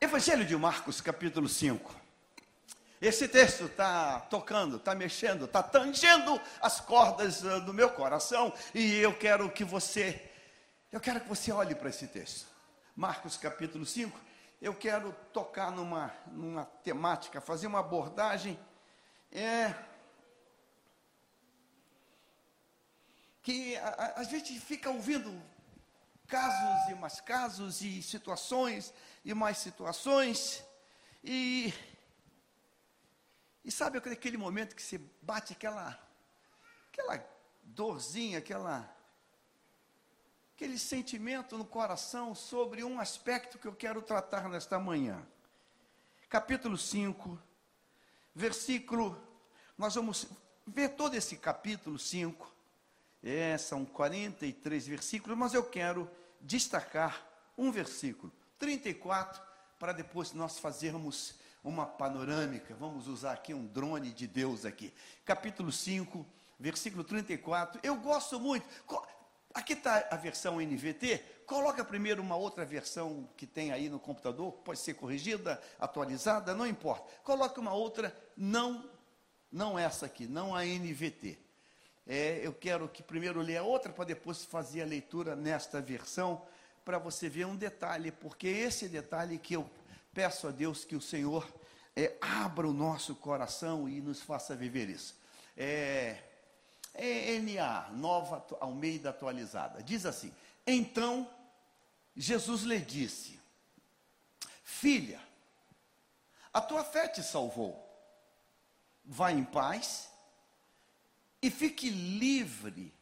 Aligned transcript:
Evangelho 0.00 0.44
de 0.44 0.56
Marcos, 0.56 1.00
capítulo 1.00 1.48
5. 1.48 1.92
Esse 3.00 3.26
texto 3.26 3.64
está 3.64 4.20
tocando, 4.20 4.76
está 4.76 4.94
mexendo, 4.94 5.46
está 5.46 5.60
tangendo 5.60 6.40
as 6.62 6.78
cordas 6.78 7.42
uh, 7.42 7.60
do 7.62 7.74
meu 7.74 7.90
coração 7.90 8.54
e 8.72 8.98
eu 8.98 9.12
quero 9.12 9.50
que 9.50 9.64
você, 9.64 10.30
eu 10.92 11.00
quero 11.00 11.20
que 11.20 11.28
você 11.28 11.50
olhe 11.50 11.74
para 11.74 11.88
esse 11.88 12.06
texto. 12.06 12.46
Marcos 12.94 13.36
capítulo 13.36 13.84
5, 13.84 14.16
eu 14.62 14.72
quero 14.72 15.12
tocar 15.32 15.72
numa, 15.72 16.14
numa 16.28 16.64
temática, 16.64 17.40
fazer 17.40 17.66
uma 17.66 17.80
abordagem 17.80 18.56
é, 19.32 19.74
que 23.42 23.76
a, 23.78 23.88
a, 23.88 24.20
a 24.20 24.22
gente 24.22 24.60
fica 24.60 24.90
ouvindo 24.90 25.42
casos 26.28 26.90
e 26.90 26.94
mais 26.94 27.20
casos 27.20 27.80
e 27.80 28.02
situações 28.02 28.94
e 29.24 29.34
mais 29.34 29.58
situações 29.58 30.62
e 31.24 31.72
e 33.68 33.70
sabe 33.70 33.98
aquele 33.98 34.38
momento 34.38 34.74
que 34.74 34.82
você 34.82 34.98
bate 35.20 35.52
aquela, 35.52 36.00
aquela 36.90 37.22
dorzinha, 37.62 38.38
aquela, 38.38 38.90
aquele 40.54 40.78
sentimento 40.78 41.58
no 41.58 41.66
coração 41.66 42.34
sobre 42.34 42.82
um 42.82 42.98
aspecto 42.98 43.58
que 43.58 43.68
eu 43.68 43.74
quero 43.74 44.00
tratar 44.00 44.48
nesta 44.48 44.78
manhã. 44.78 45.22
Capítulo 46.30 46.78
5, 46.78 47.38
versículo, 48.34 49.22
nós 49.76 49.94
vamos 49.96 50.26
ver 50.66 50.96
todo 50.96 51.14
esse 51.14 51.36
capítulo 51.36 51.98
5, 51.98 52.50
é, 53.22 53.58
são 53.58 53.84
43 53.84 54.86
versículos, 54.86 55.36
mas 55.36 55.52
eu 55.52 55.68
quero 55.68 56.10
destacar 56.40 57.26
um 57.56 57.70
versículo, 57.70 58.32
34, 58.58 59.42
para 59.78 59.92
depois 59.92 60.32
nós 60.32 60.58
fazermos 60.58 61.34
uma 61.62 61.86
panorâmica. 61.86 62.74
Vamos 62.74 63.08
usar 63.08 63.32
aqui 63.32 63.52
um 63.52 63.66
drone 63.66 64.10
de 64.12 64.26
Deus 64.26 64.64
aqui. 64.64 64.92
Capítulo 65.24 65.72
5, 65.72 66.24
versículo 66.58 67.04
34. 67.04 67.80
Eu 67.82 67.96
gosto 67.96 68.38
muito. 68.40 68.66
Aqui 69.54 69.72
está 69.72 70.06
a 70.10 70.16
versão 70.16 70.60
NVT. 70.60 71.18
Coloca 71.46 71.84
primeiro 71.84 72.22
uma 72.22 72.36
outra 72.36 72.64
versão 72.64 73.28
que 73.36 73.46
tem 73.46 73.72
aí 73.72 73.88
no 73.88 73.98
computador, 73.98 74.52
pode 74.52 74.78
ser 74.78 74.94
corrigida, 74.94 75.60
atualizada, 75.80 76.54
não 76.54 76.66
importa. 76.66 77.10
Coloca 77.22 77.60
uma 77.60 77.72
outra, 77.72 78.14
não, 78.36 78.88
não 79.50 79.78
essa 79.78 80.06
aqui, 80.06 80.26
não 80.26 80.54
a 80.54 80.64
NVT. 80.64 81.38
É, 82.10 82.40
eu 82.42 82.54
quero 82.54 82.88
que 82.88 83.02
primeiro 83.02 83.42
ler 83.42 83.58
a 83.58 83.62
outra 83.62 83.92
para 83.92 84.06
depois 84.06 84.42
fazer 84.42 84.80
a 84.80 84.86
leitura 84.86 85.36
nesta 85.36 85.78
versão, 85.78 86.40
para 86.82 86.98
você 86.98 87.28
ver 87.28 87.44
um 87.44 87.54
detalhe, 87.54 88.10
porque 88.10 88.48
esse 88.48 88.88
detalhe 88.88 89.36
que 89.36 89.54
eu 89.54 89.70
peço 90.14 90.48
a 90.48 90.50
Deus 90.50 90.86
que 90.86 90.96
o 90.96 91.02
Senhor 91.02 91.46
é, 91.94 92.16
abra 92.18 92.66
o 92.66 92.72
nosso 92.72 93.14
coração 93.14 93.86
e 93.86 94.00
nos 94.00 94.22
faça 94.22 94.56
viver 94.56 94.88
isso. 94.88 95.14
É, 95.54 96.16
é 96.94 97.38
NA, 97.40 97.90
Nova 97.90 98.42
Almeida 98.58 99.10
Atualizada, 99.10 99.82
diz 99.82 100.06
assim: 100.06 100.32
Então 100.66 101.28
Jesus 102.16 102.62
lhe 102.62 102.78
disse, 102.78 103.38
Filha, 104.64 105.20
a 106.54 106.62
tua 106.62 106.82
fé 106.82 107.06
te 107.06 107.22
salvou, 107.22 107.86
vá 109.04 109.30
em 109.30 109.44
paz 109.44 110.08
e 111.48 111.50
fique 111.50 111.88
livre 111.88 112.92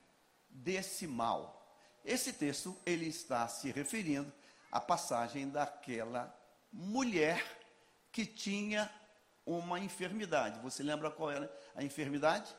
desse 0.48 1.04
mal. 1.04 1.68
Esse 2.04 2.32
texto 2.32 2.78
ele 2.86 3.06
está 3.06 3.48
se 3.48 3.72
referindo 3.72 4.32
à 4.70 4.80
passagem 4.80 5.50
daquela 5.50 6.32
mulher 6.72 7.44
que 8.12 8.24
tinha 8.24 8.88
uma 9.44 9.80
enfermidade. 9.80 10.60
Você 10.60 10.84
lembra 10.84 11.10
qual 11.10 11.32
era 11.32 11.52
a 11.74 11.82
enfermidade? 11.82 12.54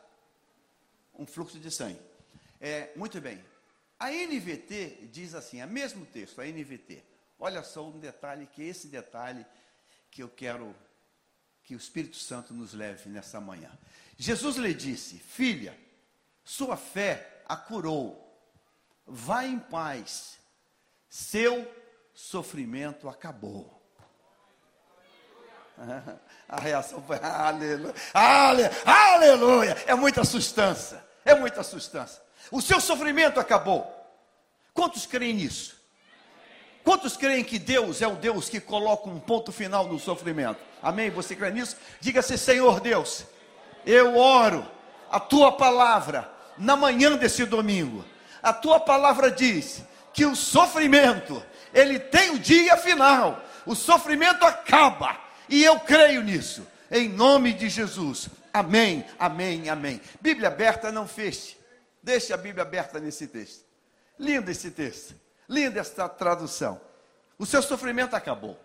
Um 1.13 1.25
fluxo 1.25 1.57
de 1.57 1.71
sangue. 1.71 2.01
É, 2.59 2.91
muito 2.97 3.21
bem. 3.21 3.41
A 3.97 4.11
NVT 4.11 5.07
diz 5.09 5.33
assim, 5.33 5.61
é 5.61 5.65
mesmo 5.65 6.05
texto, 6.05 6.41
a 6.41 6.45
NVT. 6.45 7.01
Olha 7.39 7.63
só 7.63 7.87
um 7.87 7.97
detalhe, 7.97 8.45
que 8.45 8.61
esse 8.61 8.89
detalhe 8.89 9.45
que 10.11 10.21
eu 10.21 10.27
quero 10.27 10.75
que 11.63 11.75
o 11.75 11.77
Espírito 11.77 12.17
Santo 12.17 12.53
nos 12.53 12.73
leve 12.73 13.09
nessa 13.09 13.39
manhã. 13.39 13.71
Jesus 14.17 14.55
lhe 14.57 14.73
disse: 14.73 15.19
Filha, 15.19 15.77
sua 16.43 16.75
fé 16.75 17.43
a 17.47 17.55
curou. 17.55 18.23
Vá 19.05 19.45
em 19.45 19.59
paz. 19.59 20.37
Seu 21.09 21.71
sofrimento 22.13 23.07
acabou. 23.07 23.77
A 26.49 26.59
reação 26.59 27.03
foi 27.03 27.19
aleluia, 27.21 28.71
aleluia. 28.83 29.77
É 29.85 29.93
muita 29.93 30.23
sustância, 30.23 31.05
é 31.23 31.35
muita 31.35 31.61
sustância. 31.61 32.21
O 32.49 32.61
seu 32.61 32.79
sofrimento 32.79 33.39
acabou. 33.39 33.85
Quantos 34.73 35.05
creem 35.05 35.33
nisso? 35.33 35.77
Quantos 36.83 37.17
creem 37.17 37.43
que 37.43 37.59
Deus 37.59 38.01
é 38.01 38.07
o 38.07 38.15
Deus 38.15 38.47
que 38.47 38.61
coloca 38.61 39.09
um 39.09 39.19
ponto 39.19 39.51
final 39.51 39.87
no 39.87 39.99
sofrimento? 39.99 40.59
Amém? 40.81 41.09
Você 41.09 41.35
crê 41.35 41.51
nisso? 41.51 41.75
Diga-se, 41.99 42.37
Senhor 42.37 42.79
Deus, 42.79 43.25
eu 43.87 44.17
oro 44.17 44.69
a 45.09 45.19
tua 45.19 45.53
palavra 45.53 46.29
na 46.57 46.75
manhã 46.75 47.15
desse 47.15 47.45
domingo. 47.45 48.03
A 48.43 48.51
tua 48.51 48.79
palavra 48.79 49.31
diz 49.31 49.81
que 50.13 50.25
o 50.25 50.35
sofrimento, 50.35 51.43
ele 51.73 51.97
tem 51.97 52.31
o 52.31 52.39
dia 52.39 52.75
final. 52.75 53.41
O 53.65 53.73
sofrimento 53.73 54.45
acaba 54.45 55.17
e 55.47 55.63
eu 55.63 55.79
creio 55.79 56.21
nisso, 56.21 56.67
em 56.91 57.07
nome 57.07 57.53
de 57.53 57.69
Jesus. 57.69 58.29
Amém, 58.53 59.05
amém, 59.17 59.69
amém. 59.69 60.01
Bíblia 60.19 60.49
aberta, 60.49 60.91
não 60.91 61.07
feche. 61.07 61.57
Deixe 62.03 62.33
a 62.33 62.37
Bíblia 62.37 62.63
aberta 62.63 62.99
nesse 62.99 63.27
texto. 63.27 63.65
Lindo 64.19 64.51
esse 64.51 64.71
texto. 64.71 65.15
Linda 65.47 65.79
esta 65.79 66.09
tradução. 66.09 66.81
O 67.37 67.45
seu 67.45 67.61
sofrimento 67.61 68.15
acabou. 68.15 68.59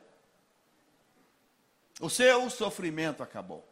O 2.01 2.11
seu 2.11 2.51
sofrimento 2.51 3.23
acabou. 3.23 3.69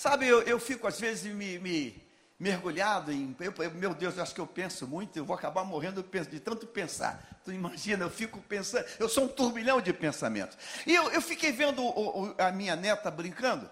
Sabe, 0.00 0.26
eu, 0.26 0.40
eu 0.44 0.58
fico 0.58 0.86
às 0.86 0.98
vezes 0.98 1.30
me, 1.30 1.58
me 1.58 2.02
mergulhado 2.38 3.12
em. 3.12 3.36
Eu, 3.38 3.70
meu 3.72 3.92
Deus, 3.92 4.16
eu 4.16 4.22
acho 4.22 4.34
que 4.34 4.40
eu 4.40 4.46
penso 4.46 4.86
muito, 4.86 5.14
eu 5.18 5.26
vou 5.26 5.36
acabar 5.36 5.62
morrendo 5.62 6.02
de 6.02 6.40
tanto 6.40 6.66
pensar. 6.66 7.38
Tu 7.44 7.52
imagina, 7.52 8.06
eu 8.06 8.08
fico 8.08 8.40
pensando, 8.40 8.86
eu 8.98 9.10
sou 9.10 9.24
um 9.24 9.28
turbilhão 9.28 9.78
de 9.78 9.92
pensamentos. 9.92 10.56
E 10.86 10.94
eu, 10.94 11.10
eu 11.10 11.20
fiquei 11.20 11.52
vendo 11.52 11.82
o, 11.82 12.28
o, 12.28 12.34
a 12.38 12.50
minha 12.50 12.74
neta 12.76 13.10
brincando. 13.10 13.68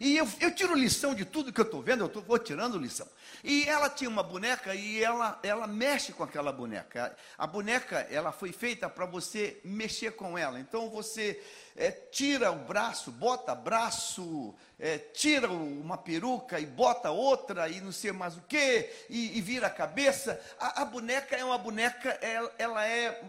E 0.00 0.16
eu, 0.16 0.26
eu 0.40 0.50
tiro 0.54 0.74
lição 0.74 1.14
de 1.14 1.26
tudo 1.26 1.52
que 1.52 1.60
eu 1.60 1.64
estou 1.64 1.82
vendo, 1.82 2.04
eu 2.04 2.08
tô, 2.08 2.22
vou 2.22 2.38
tirando 2.38 2.78
lição. 2.78 3.06
E 3.44 3.68
ela 3.68 3.90
tinha 3.90 4.08
uma 4.08 4.22
boneca 4.22 4.74
e 4.74 5.04
ela, 5.04 5.38
ela 5.42 5.66
mexe 5.66 6.10
com 6.10 6.22
aquela 6.22 6.50
boneca. 6.50 7.14
A 7.36 7.46
boneca, 7.46 7.98
ela 8.10 8.32
foi 8.32 8.50
feita 8.50 8.88
para 8.88 9.04
você 9.04 9.60
mexer 9.62 10.12
com 10.12 10.38
ela. 10.38 10.58
Então 10.58 10.88
você 10.88 11.38
é, 11.76 11.90
tira 11.90 12.50
o 12.50 12.56
braço, 12.56 13.12
bota 13.12 13.54
braço, 13.54 14.54
é, 14.78 14.96
tira 14.96 15.50
uma 15.50 15.98
peruca 15.98 16.58
e 16.58 16.64
bota 16.64 17.10
outra 17.10 17.68
e 17.68 17.78
não 17.82 17.92
sei 17.92 18.10
mais 18.10 18.38
o 18.38 18.40
que, 18.40 18.90
e, 19.10 19.36
e, 19.36 19.40
vira 19.42 19.66
a 19.66 19.70
cabeça. 19.70 20.40
A, 20.58 20.80
a 20.80 20.84
boneca 20.86 21.36
é 21.36 21.44
uma 21.44 21.58
boneca, 21.58 22.08
ela, 22.22 22.54
ela 22.56 22.86
é 22.86 23.22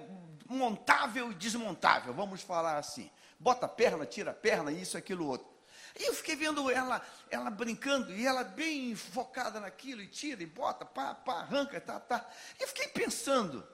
montável 0.48 1.34
e 1.34 1.36
desmontável, 1.36 2.14
vamos 2.14 2.42
falar 2.42 2.78
assim. 2.78 3.12
Bota 3.38 3.66
a 3.66 3.70
perna, 3.70 4.06
tira 4.06 4.32
a 4.32 4.34
perna, 4.34 4.72
isso, 4.72 4.98
aquilo, 4.98 5.28
outro. 5.28 5.51
E 6.00 6.04
eu 6.04 6.14
fiquei 6.14 6.36
vendo 6.36 6.70
ela, 6.70 7.06
ela 7.30 7.50
brincando, 7.50 8.12
e 8.14 8.26
ela 8.26 8.44
bem 8.44 8.96
focada 8.96 9.60
naquilo, 9.60 10.02
e 10.02 10.08
tira, 10.08 10.42
e 10.42 10.46
bota, 10.46 10.86
pá, 10.86 11.14
pá, 11.14 11.42
arranca, 11.42 11.82
tá, 11.82 12.00
tá. 12.00 12.30
E 12.60 12.64
eu 12.64 12.68
fiquei 12.68 12.88
pensando, 12.88 13.68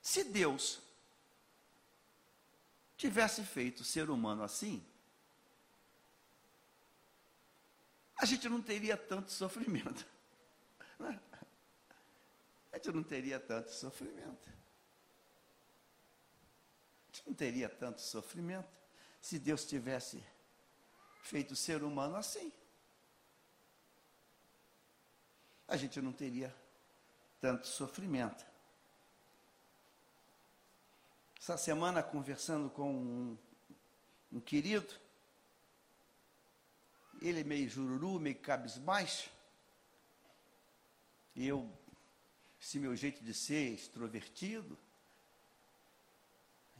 se 0.00 0.24
Deus 0.24 0.80
tivesse 2.96 3.42
feito 3.44 3.80
o 3.80 3.84
ser 3.84 4.08
humano 4.08 4.42
assim, 4.42 4.84
a 8.16 8.24
gente 8.24 8.48
não 8.48 8.62
teria 8.62 8.96
tanto 8.96 9.32
sofrimento. 9.32 10.06
Né? 10.98 11.16
A 12.72 12.76
gente 12.76 12.90
não 12.90 13.04
teria 13.04 13.38
tanto 13.38 13.70
sofrimento. 13.70 14.48
A 17.04 17.06
gente 17.06 17.22
não 17.24 17.34
teria 17.34 17.68
tanto 17.68 18.00
sofrimento 18.00 18.77
se 19.28 19.38
Deus 19.38 19.66
tivesse 19.66 20.24
feito 21.22 21.50
o 21.50 21.56
ser 21.56 21.82
humano 21.82 22.16
assim. 22.16 22.50
A 25.68 25.76
gente 25.76 26.00
não 26.00 26.14
teria 26.14 26.56
tanto 27.38 27.66
sofrimento. 27.66 28.42
Essa 31.38 31.58
semana, 31.58 32.02
conversando 32.02 32.70
com 32.70 32.90
um, 32.90 33.38
um 34.32 34.40
querido, 34.40 34.94
ele 37.20 37.40
é 37.40 37.44
meio 37.44 37.68
jururu, 37.68 38.18
meio 38.18 38.38
cabisbaixo, 38.38 39.28
e 41.36 41.46
eu, 41.46 41.70
esse 42.58 42.78
meu 42.78 42.96
jeito 42.96 43.22
de 43.22 43.34
ser 43.34 43.74
extrovertido, 43.74 44.78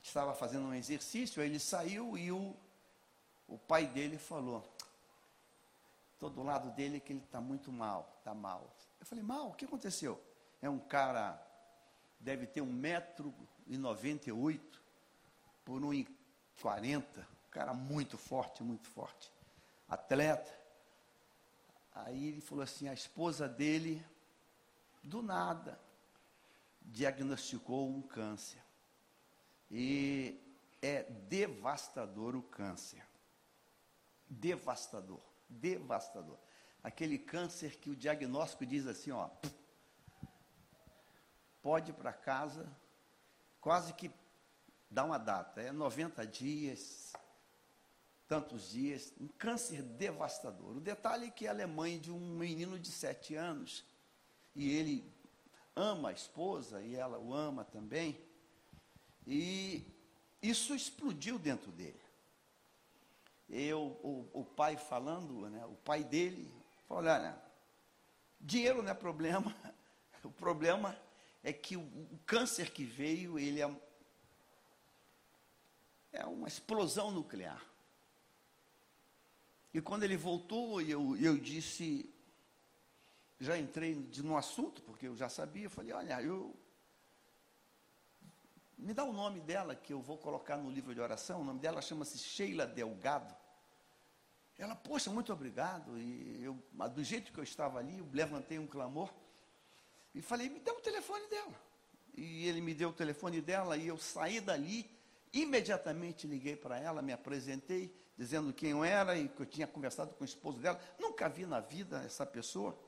estava 0.02 0.34
fazendo 0.34 0.66
um 0.66 0.74
exercício, 0.74 1.42
aí 1.42 1.48
ele 1.48 1.58
saiu 1.58 2.16
e 2.16 2.30
o, 2.32 2.54
o 3.46 3.58
pai 3.58 3.86
dele 3.86 4.18
falou, 4.18 4.66
estou 6.14 6.30
do 6.30 6.42
lado 6.42 6.70
dele 6.70 7.00
que 7.00 7.12
ele 7.12 7.22
está 7.22 7.40
muito 7.40 7.70
mal, 7.70 8.14
está 8.18 8.34
mal. 8.34 8.70
Eu 8.98 9.06
falei, 9.06 9.24
mal, 9.24 9.48
o 9.48 9.54
que 9.54 9.64
aconteceu? 9.64 10.20
É 10.60 10.68
um 10.68 10.78
cara, 10.78 11.40
deve 12.18 12.46
ter 12.46 12.60
um 12.60 12.72
metro 12.72 13.34
e 13.66 13.76
noventa 13.76 14.28
e 14.28 14.32
oito 14.32 14.82
por 15.64 15.84
um 15.84 15.92
e 15.92 16.08
quarenta, 16.60 17.20
um 17.46 17.50
cara 17.50 17.74
muito 17.74 18.16
forte, 18.18 18.62
muito 18.62 18.88
forte, 18.88 19.30
atleta. 19.88 20.56
Aí 21.94 22.28
ele 22.28 22.40
falou 22.40 22.64
assim, 22.64 22.88
a 22.88 22.94
esposa 22.94 23.48
dele, 23.48 24.04
do 25.02 25.22
nada, 25.22 25.78
diagnosticou 26.82 27.88
um 27.88 28.02
câncer. 28.02 28.62
E 29.70 30.40
é 30.80 31.02
devastador 31.02 32.34
o 32.34 32.42
câncer. 32.42 33.04
Devastador, 34.28 35.20
devastador. 35.48 36.38
Aquele 36.82 37.18
câncer 37.18 37.76
que 37.76 37.90
o 37.90 37.96
diagnóstico 37.96 38.64
diz 38.64 38.86
assim, 38.86 39.10
ó, 39.10 39.28
pode 41.60 41.90
ir 41.90 41.94
para 41.94 42.12
casa, 42.12 42.70
quase 43.60 43.92
que 43.92 44.10
dá 44.90 45.04
uma 45.04 45.18
data, 45.18 45.60
é 45.60 45.72
90 45.72 46.26
dias, 46.26 47.12
tantos 48.26 48.70
dias, 48.70 49.12
um 49.20 49.26
câncer 49.26 49.82
devastador. 49.82 50.76
O 50.76 50.80
detalhe 50.80 51.26
é 51.26 51.30
que 51.30 51.46
ela 51.46 51.62
é 51.62 51.66
mãe 51.66 51.98
de 51.98 52.10
um 52.10 52.36
menino 52.36 52.78
de 52.78 52.90
sete 52.90 53.34
anos, 53.34 53.84
e 54.54 54.70
ele 54.76 55.12
ama 55.74 56.10
a 56.10 56.12
esposa, 56.12 56.82
e 56.82 56.94
ela 56.94 57.18
o 57.18 57.34
ama 57.34 57.64
também, 57.64 58.22
e 59.30 59.84
isso 60.40 60.74
explodiu 60.74 61.38
dentro 61.38 61.70
dele. 61.70 62.00
Eu, 63.50 63.98
o, 64.02 64.28
o 64.32 64.44
pai 64.44 64.78
falando, 64.78 65.50
né, 65.50 65.66
o 65.66 65.74
pai 65.74 66.02
dele, 66.02 66.50
falou, 66.86 67.04
olha, 67.04 67.38
dinheiro 68.40 68.82
não 68.82 68.90
é 68.90 68.94
problema, 68.94 69.54
o 70.24 70.30
problema 70.30 70.98
é 71.44 71.52
que 71.52 71.76
o, 71.76 71.82
o 71.82 72.18
câncer 72.24 72.70
que 72.70 72.84
veio, 72.84 73.38
ele 73.38 73.60
é, 73.60 73.70
é 76.12 76.24
uma 76.24 76.48
explosão 76.48 77.10
nuclear. 77.10 77.62
E 79.74 79.80
quando 79.82 80.04
ele 80.04 80.16
voltou, 80.16 80.80
eu, 80.80 81.14
eu 81.18 81.36
disse, 81.36 82.10
já 83.38 83.58
entrei 83.58 83.94
no 84.24 84.38
assunto, 84.38 84.80
porque 84.82 85.06
eu 85.06 85.16
já 85.16 85.28
sabia, 85.28 85.64
eu 85.64 85.70
falei, 85.70 85.92
olha, 85.92 86.22
eu. 86.22 86.56
Me 88.78 88.94
dá 88.94 89.02
o 89.02 89.12
nome 89.12 89.40
dela, 89.40 89.74
que 89.74 89.92
eu 89.92 90.00
vou 90.00 90.16
colocar 90.16 90.56
no 90.56 90.70
livro 90.70 90.94
de 90.94 91.00
oração. 91.00 91.40
O 91.40 91.44
nome 91.44 91.58
dela 91.58 91.82
chama-se 91.82 92.16
Sheila 92.16 92.64
Delgado. 92.64 93.34
Ela, 94.56 94.76
poxa, 94.76 95.10
muito 95.10 95.32
obrigado. 95.32 95.98
E 95.98 96.42
eu, 96.42 96.56
do 96.94 97.02
jeito 97.02 97.32
que 97.32 97.38
eu 97.38 97.44
estava 97.44 97.80
ali, 97.80 97.98
eu 97.98 98.08
levantei 98.12 98.58
um 98.58 98.66
clamor 98.66 99.12
e 100.14 100.22
falei, 100.22 100.48
me 100.48 100.60
dá 100.60 100.72
o 100.72 100.80
telefone 100.80 101.26
dela. 101.28 101.54
E 102.16 102.46
ele 102.46 102.60
me 102.60 102.72
deu 102.72 102.90
o 102.90 102.92
telefone 102.92 103.40
dela 103.40 103.76
e 103.76 103.88
eu 103.88 103.98
saí 103.98 104.40
dali, 104.40 104.88
imediatamente 105.32 106.26
liguei 106.26 106.56
para 106.56 106.78
ela, 106.78 107.02
me 107.02 107.12
apresentei, 107.12 107.94
dizendo 108.16 108.52
quem 108.52 108.70
eu 108.70 108.84
era 108.84 109.16
e 109.16 109.28
que 109.28 109.42
eu 109.42 109.46
tinha 109.46 109.66
conversado 109.66 110.14
com 110.14 110.22
o 110.22 110.24
esposo 110.24 110.58
dela. 110.58 110.80
Nunca 110.98 111.28
vi 111.28 111.46
na 111.46 111.60
vida 111.60 112.02
essa 112.04 112.24
pessoa. 112.24 112.78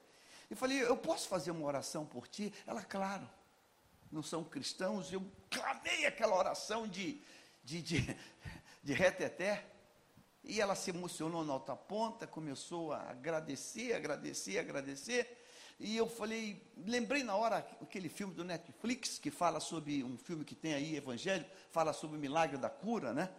E 0.48 0.54
falei, 0.54 0.82
eu 0.82 0.96
posso 0.96 1.28
fazer 1.28 1.50
uma 1.50 1.66
oração 1.66 2.06
por 2.06 2.28
ti? 2.28 2.52
Ela, 2.66 2.82
claro. 2.82 3.28
Não 4.10 4.22
são 4.22 4.42
cristãos. 4.44 5.12
Eu 5.12 5.24
clamei 5.48 6.06
aquela 6.06 6.36
oração 6.36 6.86
de, 6.86 7.20
de, 7.64 7.82
de, 7.82 8.16
de 8.82 8.92
reteté. 8.92 9.66
E 10.42 10.60
ela 10.60 10.74
se 10.74 10.90
emocionou 10.90 11.44
na 11.44 11.54
outra 11.54 11.76
ponta, 11.76 12.26
começou 12.26 12.92
a 12.92 13.10
agradecer, 13.10 13.92
agradecer, 13.92 14.58
agradecer. 14.58 15.38
E 15.78 15.96
eu 15.96 16.08
falei, 16.08 16.62
lembrei 16.76 17.22
na 17.22 17.36
hora 17.36 17.58
aquele 17.80 18.08
filme 18.08 18.34
do 18.34 18.44
Netflix 18.44 19.18
que 19.18 19.30
fala 19.30 19.60
sobre 19.60 20.02
um 20.02 20.16
filme 20.16 20.44
que 20.44 20.54
tem 20.54 20.74
aí 20.74 20.96
evangélico, 20.96 21.50
fala 21.70 21.92
sobre 21.92 22.16
o 22.16 22.20
milagre 22.20 22.58
da 22.58 22.68
cura, 22.68 23.12
né? 23.12 23.30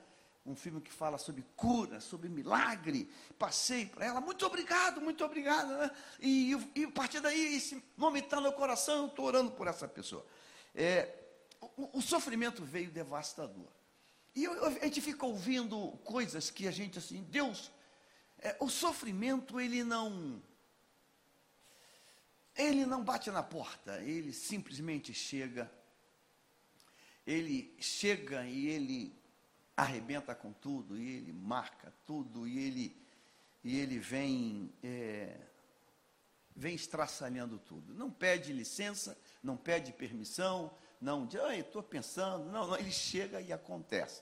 um 0.46 0.56
filme 0.56 0.82
que 0.82 0.92
fala 0.92 1.18
sobre 1.18 1.46
cura, 1.56 2.00
sobre 2.00 2.28
milagre. 2.28 3.10
Passei 3.38 3.86
para 3.86 4.06
ela, 4.06 4.22
muito 4.22 4.46
obrigado, 4.46 5.00
muito 5.00 5.24
obrigado. 5.24 5.70
Né? 5.70 5.92
E, 6.20 6.58
e, 6.76 6.84
a 6.86 6.92
partir 6.92 7.20
daí, 7.20 7.56
esse 7.56 7.84
nome 7.96 8.20
está 8.20 8.42
no 8.42 8.52
coração, 8.54 9.04
eu 9.04 9.08
estou 9.08 9.26
orando 9.26 9.52
por 9.52 9.68
essa 9.68 9.88
pessoa. 9.88 10.26
É, 10.74 11.14
o, 11.60 12.00
o, 12.00 12.02
sofrimento 12.02 12.64
veio 12.64 12.92
devastador. 12.92 13.68
E 14.36 14.44
eu, 14.44 14.66
a 14.66 14.72
gente 14.72 15.02
fica 15.02 15.26
ouvindo 15.26 15.92
coisas 16.04 16.50
que 16.50 16.68
a 16.68 16.72
gente 16.72 16.98
assim, 16.98 17.24
Deus, 17.24 17.72
é, 18.40 18.56
o 18.60 18.70
sofrimento 18.70 19.60
ele 19.60 19.84
não, 19.84 20.42
ele 22.56 22.86
não 22.86 23.04
bate 23.04 23.30
na 23.30 23.44
porta, 23.44 24.02
ele 24.02 24.32
simplesmente 24.32 25.14
chega, 25.14 25.72
ele 27.26 27.76
chega 27.80 28.46
e 28.46 28.68
ele 28.68 29.22
arrebenta 29.76 30.36
com 30.36 30.54
tudo, 30.54 30.98
e 30.98 31.18
ele 31.18 31.34
marca 31.34 31.94
tudo, 32.06 32.48
e 32.48 32.60
ele, 32.60 32.96
e 33.64 33.80
ele 33.80 33.98
vem, 33.98 34.72
é, 34.84 35.38
vem 36.56 36.76
estraçalhando 36.76 37.58
tudo. 37.58 37.94
Não 37.94 38.12
pede 38.12 38.54
licença, 38.54 39.18
não 39.44 39.58
pede 39.58 39.92
permissão, 39.92 40.72
não 41.00 41.26
diz, 41.26 41.42
ah, 41.42 41.56
estou 41.56 41.82
pensando, 41.82 42.46
não, 42.46 42.68
não, 42.68 42.78
ele 42.78 42.92
chega 42.92 43.42
e 43.42 43.52
acontece. 43.52 44.22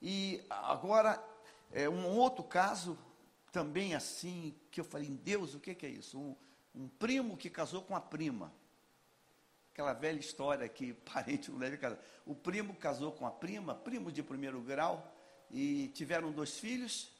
E 0.00 0.42
agora, 0.48 1.22
é, 1.70 1.88
um 1.88 2.18
outro 2.18 2.42
caso, 2.42 2.98
também 3.52 3.94
assim, 3.94 4.54
que 4.70 4.80
eu 4.80 4.84
falei, 4.84 5.08
Deus, 5.08 5.54
o 5.54 5.60
que, 5.60 5.74
que 5.74 5.86
é 5.86 5.90
isso? 5.90 6.18
Um, 6.18 6.36
um 6.74 6.88
primo 6.88 7.36
que 7.36 7.50
casou 7.50 7.82
com 7.82 7.94
a 7.94 8.00
prima. 8.00 8.52
Aquela 9.72 9.92
velha 9.92 10.18
história 10.18 10.68
que 10.68 10.94
parente 11.12 11.50
não 11.50 11.58
deve 11.58 11.76
casar. 11.76 11.98
O 12.24 12.34
primo 12.34 12.74
casou 12.76 13.12
com 13.12 13.26
a 13.26 13.30
prima, 13.30 13.74
primo 13.74 14.10
de 14.10 14.22
primeiro 14.22 14.60
grau, 14.62 15.14
e 15.50 15.88
tiveram 15.88 16.32
dois 16.32 16.58
filhos. 16.58 17.10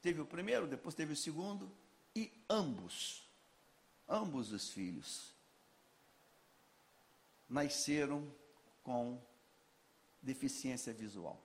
Teve 0.00 0.20
o 0.20 0.26
primeiro, 0.26 0.66
depois 0.66 0.94
teve 0.94 1.12
o 1.12 1.16
segundo, 1.16 1.70
e 2.14 2.30
ambos, 2.48 3.28
ambos 4.08 4.52
os 4.52 4.70
filhos, 4.70 5.33
nasceram 7.48 8.32
com 8.82 9.20
deficiência 10.22 10.92
visual. 10.92 11.42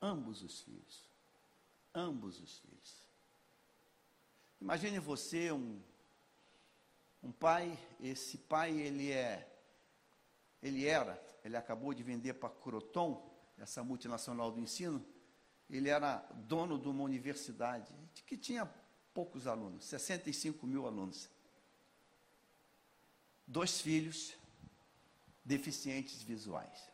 Ambos 0.00 0.42
os 0.42 0.60
filhos. 0.62 1.08
Ambos 1.94 2.40
os 2.40 2.58
filhos. 2.58 3.06
Imagine 4.60 4.98
você, 4.98 5.52
um 5.52 5.80
um 7.26 7.32
pai, 7.32 7.76
esse 8.00 8.38
pai 8.38 8.78
ele 8.78 9.10
é, 9.10 9.52
ele 10.62 10.86
era, 10.86 11.20
ele 11.44 11.56
acabou 11.56 11.92
de 11.92 12.00
vender 12.02 12.34
para 12.34 12.48
Croton, 12.48 13.34
essa 13.58 13.82
multinacional 13.82 14.52
do 14.52 14.60
ensino, 14.60 15.04
ele 15.68 15.88
era 15.88 16.18
dono 16.34 16.78
de 16.78 16.88
uma 16.88 17.02
universidade 17.02 17.92
que 18.26 18.36
tinha 18.36 18.64
poucos 19.12 19.48
alunos, 19.48 19.84
65 19.86 20.66
mil 20.68 20.86
alunos. 20.86 21.28
Dois 23.44 23.80
filhos 23.80 24.36
deficientes 25.46 26.22
visuais. 26.22 26.90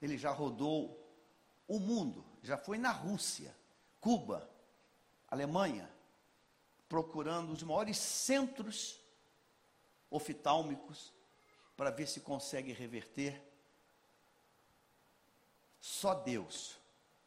Ele 0.00 0.16
já 0.16 0.30
rodou 0.30 0.98
o 1.68 1.78
mundo, 1.78 2.24
já 2.42 2.56
foi 2.56 2.78
na 2.78 2.90
Rússia, 2.90 3.54
Cuba, 4.00 4.48
Alemanha, 5.28 5.88
procurando 6.88 7.52
os 7.52 7.62
maiores 7.62 7.98
centros 7.98 8.98
oftálmicos 10.10 11.12
para 11.76 11.90
ver 11.90 12.06
se 12.06 12.20
consegue 12.20 12.72
reverter. 12.72 13.42
Só 15.80 16.14
Deus, 16.14 16.78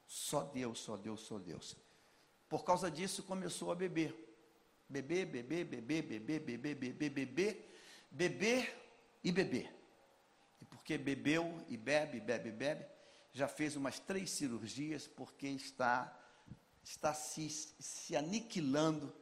só 0.08 0.44
Deus, 0.44 0.80
só 0.80 0.98
Deus, 0.98 1.22
só 1.22 1.38
Deus. 1.38 1.76
Por 2.48 2.64
causa 2.64 2.90
disso 2.90 3.24
começou 3.24 3.72
a 3.72 3.76
beber. 3.76 4.26
Beber, 4.88 5.28
beber, 5.28 5.66
beber, 5.66 6.02
beber, 6.02 6.40
beber, 6.40 6.76
beber, 6.76 7.10
beber, 7.10 7.70
beber 8.10 8.76
e 9.24 9.32
beber. 9.32 9.79
Porque 10.90 10.98
bebeu 10.98 11.64
e 11.68 11.78
bebe, 11.78 12.20
bebe, 12.20 12.52
bebe, 12.52 12.84
já 13.32 13.48
fez 13.48 13.76
umas 13.76 14.00
três 14.00 14.32
cirurgias 14.32 15.06
porque 15.06 15.48
está 15.48 16.12
está 16.84 17.14
se, 17.14 17.48
se 17.48 18.16
aniquilando 18.16 19.16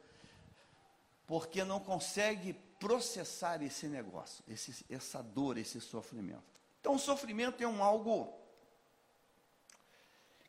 porque 1.26 1.62
não 1.64 1.78
consegue 1.78 2.54
processar 2.80 3.62
esse 3.62 3.86
negócio, 3.86 4.42
esse, 4.48 4.82
essa 4.88 5.22
dor, 5.22 5.58
esse 5.58 5.78
sofrimento. 5.78 6.58
Então, 6.80 6.94
o 6.94 6.98
sofrimento 6.98 7.62
é 7.62 7.68
um 7.68 7.84
algo 7.84 8.32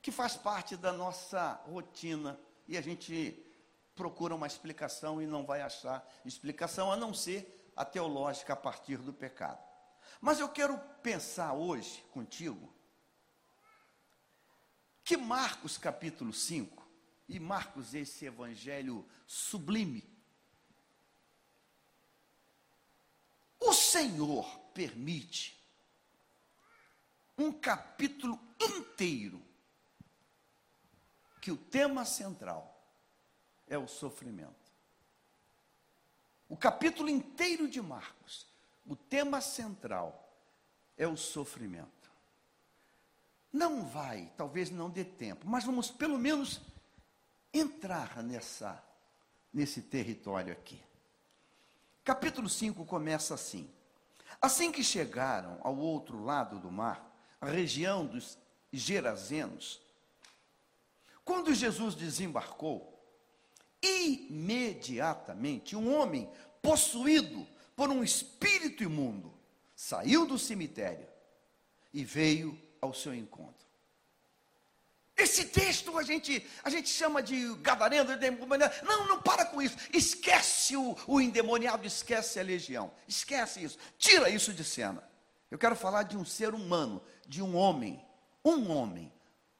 que 0.01 0.13
faz 0.13 0.37
parte 0.37 0.77
da 0.77 0.93
nossa 0.93 1.61
rotina 1.65 2.39
e 2.65 2.77
a 2.77 2.81
gente 2.81 3.45
procura 3.93 4.33
uma 4.33 4.47
explicação 4.47 5.21
e 5.21 5.27
não 5.27 5.45
vai 5.45 5.61
achar 5.61 6.09
explicação 6.23 6.89
a 6.89 6.95
não 6.95 7.13
ser 7.13 7.69
a 7.75 7.83
teológica 7.83 8.53
a 8.53 8.55
partir 8.55 8.99
do 8.99 9.11
pecado. 9.11 9.68
Mas 10.21 10.39
eu 10.39 10.49
quero 10.49 10.77
pensar 11.01 11.53
hoje 11.53 12.03
contigo 12.11 12.73
que 15.03 15.17
Marcos 15.17 15.77
capítulo 15.77 16.31
5, 16.31 16.87
e 17.27 17.39
Marcos 17.39 17.93
esse 17.93 18.25
evangelho 18.25 19.07
sublime, 19.25 20.03
o 23.59 23.73
Senhor 23.73 24.45
permite 24.73 25.59
um 27.37 27.51
capítulo 27.51 28.39
inteiro 28.59 29.41
que 31.41 31.51
o 31.51 31.57
tema 31.57 32.03
central 32.03 32.79
é 33.67 33.77
o 33.77 33.87
sofrimento. 33.87 34.69
O 36.49 36.57
capítulo 36.57 37.09
inteiro 37.09 37.69
de 37.69 37.81
Marcos, 37.81 38.48
o 38.89 38.95
tema 38.95 39.39
central 39.39 40.27
é 40.97 41.07
o 41.07 41.15
sofrimento. 41.15 41.87
Não 43.53 43.85
vai, 43.85 44.31
talvez 44.35 44.71
não 44.71 44.89
dê 44.89 45.05
tempo, 45.05 45.47
mas 45.47 45.63
vamos 45.63 45.91
pelo 45.91 46.17
menos 46.17 46.59
entrar 47.53 48.21
nessa 48.23 48.83
nesse 49.53 49.81
território 49.81 50.51
aqui. 50.51 50.81
Capítulo 52.03 52.49
5 52.49 52.83
começa 52.85 53.35
assim: 53.35 53.69
Assim 54.41 54.71
que 54.71 54.83
chegaram 54.83 55.59
ao 55.61 55.77
outro 55.77 56.23
lado 56.23 56.59
do 56.59 56.71
mar, 56.71 57.15
a 57.39 57.45
região 57.45 58.05
dos 58.05 58.37
Gerazenos, 58.73 59.79
quando 61.23 61.53
Jesus 61.53 61.93
desembarcou, 61.93 62.99
imediatamente 63.81 65.75
um 65.75 65.95
homem 65.95 66.29
possuído 66.61 67.47
por 67.79 67.89
um 67.89 68.03
espírito 68.03 68.83
imundo 68.83 69.33
saiu 69.73 70.25
do 70.25 70.37
cemitério 70.37 71.07
e 71.93 72.03
veio 72.03 72.61
ao 72.81 72.93
seu 72.93 73.15
encontro. 73.15 73.65
Esse 75.15 75.45
texto 75.45 75.97
a 75.97 76.03
gente, 76.03 76.45
a 76.61 76.69
gente 76.69 76.89
chama 76.89 77.23
de 77.23 77.55
gadareno, 77.61 78.09
não, 78.83 79.07
não 79.07 79.21
para 79.21 79.45
com 79.45 79.61
isso, 79.61 79.77
esquece 79.93 80.75
o, 80.75 80.93
o 81.07 81.21
endemoniado, 81.21 81.87
esquece 81.87 82.37
a 82.37 82.43
legião, 82.43 82.91
esquece 83.07 83.63
isso, 83.63 83.77
tira 83.97 84.29
isso 84.29 84.53
de 84.53 84.65
cena. 84.65 85.01
Eu 85.49 85.57
quero 85.57 85.77
falar 85.77 86.03
de 86.03 86.17
um 86.17 86.25
ser 86.25 86.53
humano, 86.53 87.01
de 87.25 87.41
um 87.41 87.55
homem, 87.55 88.05
um 88.43 88.69
homem, 88.69 89.09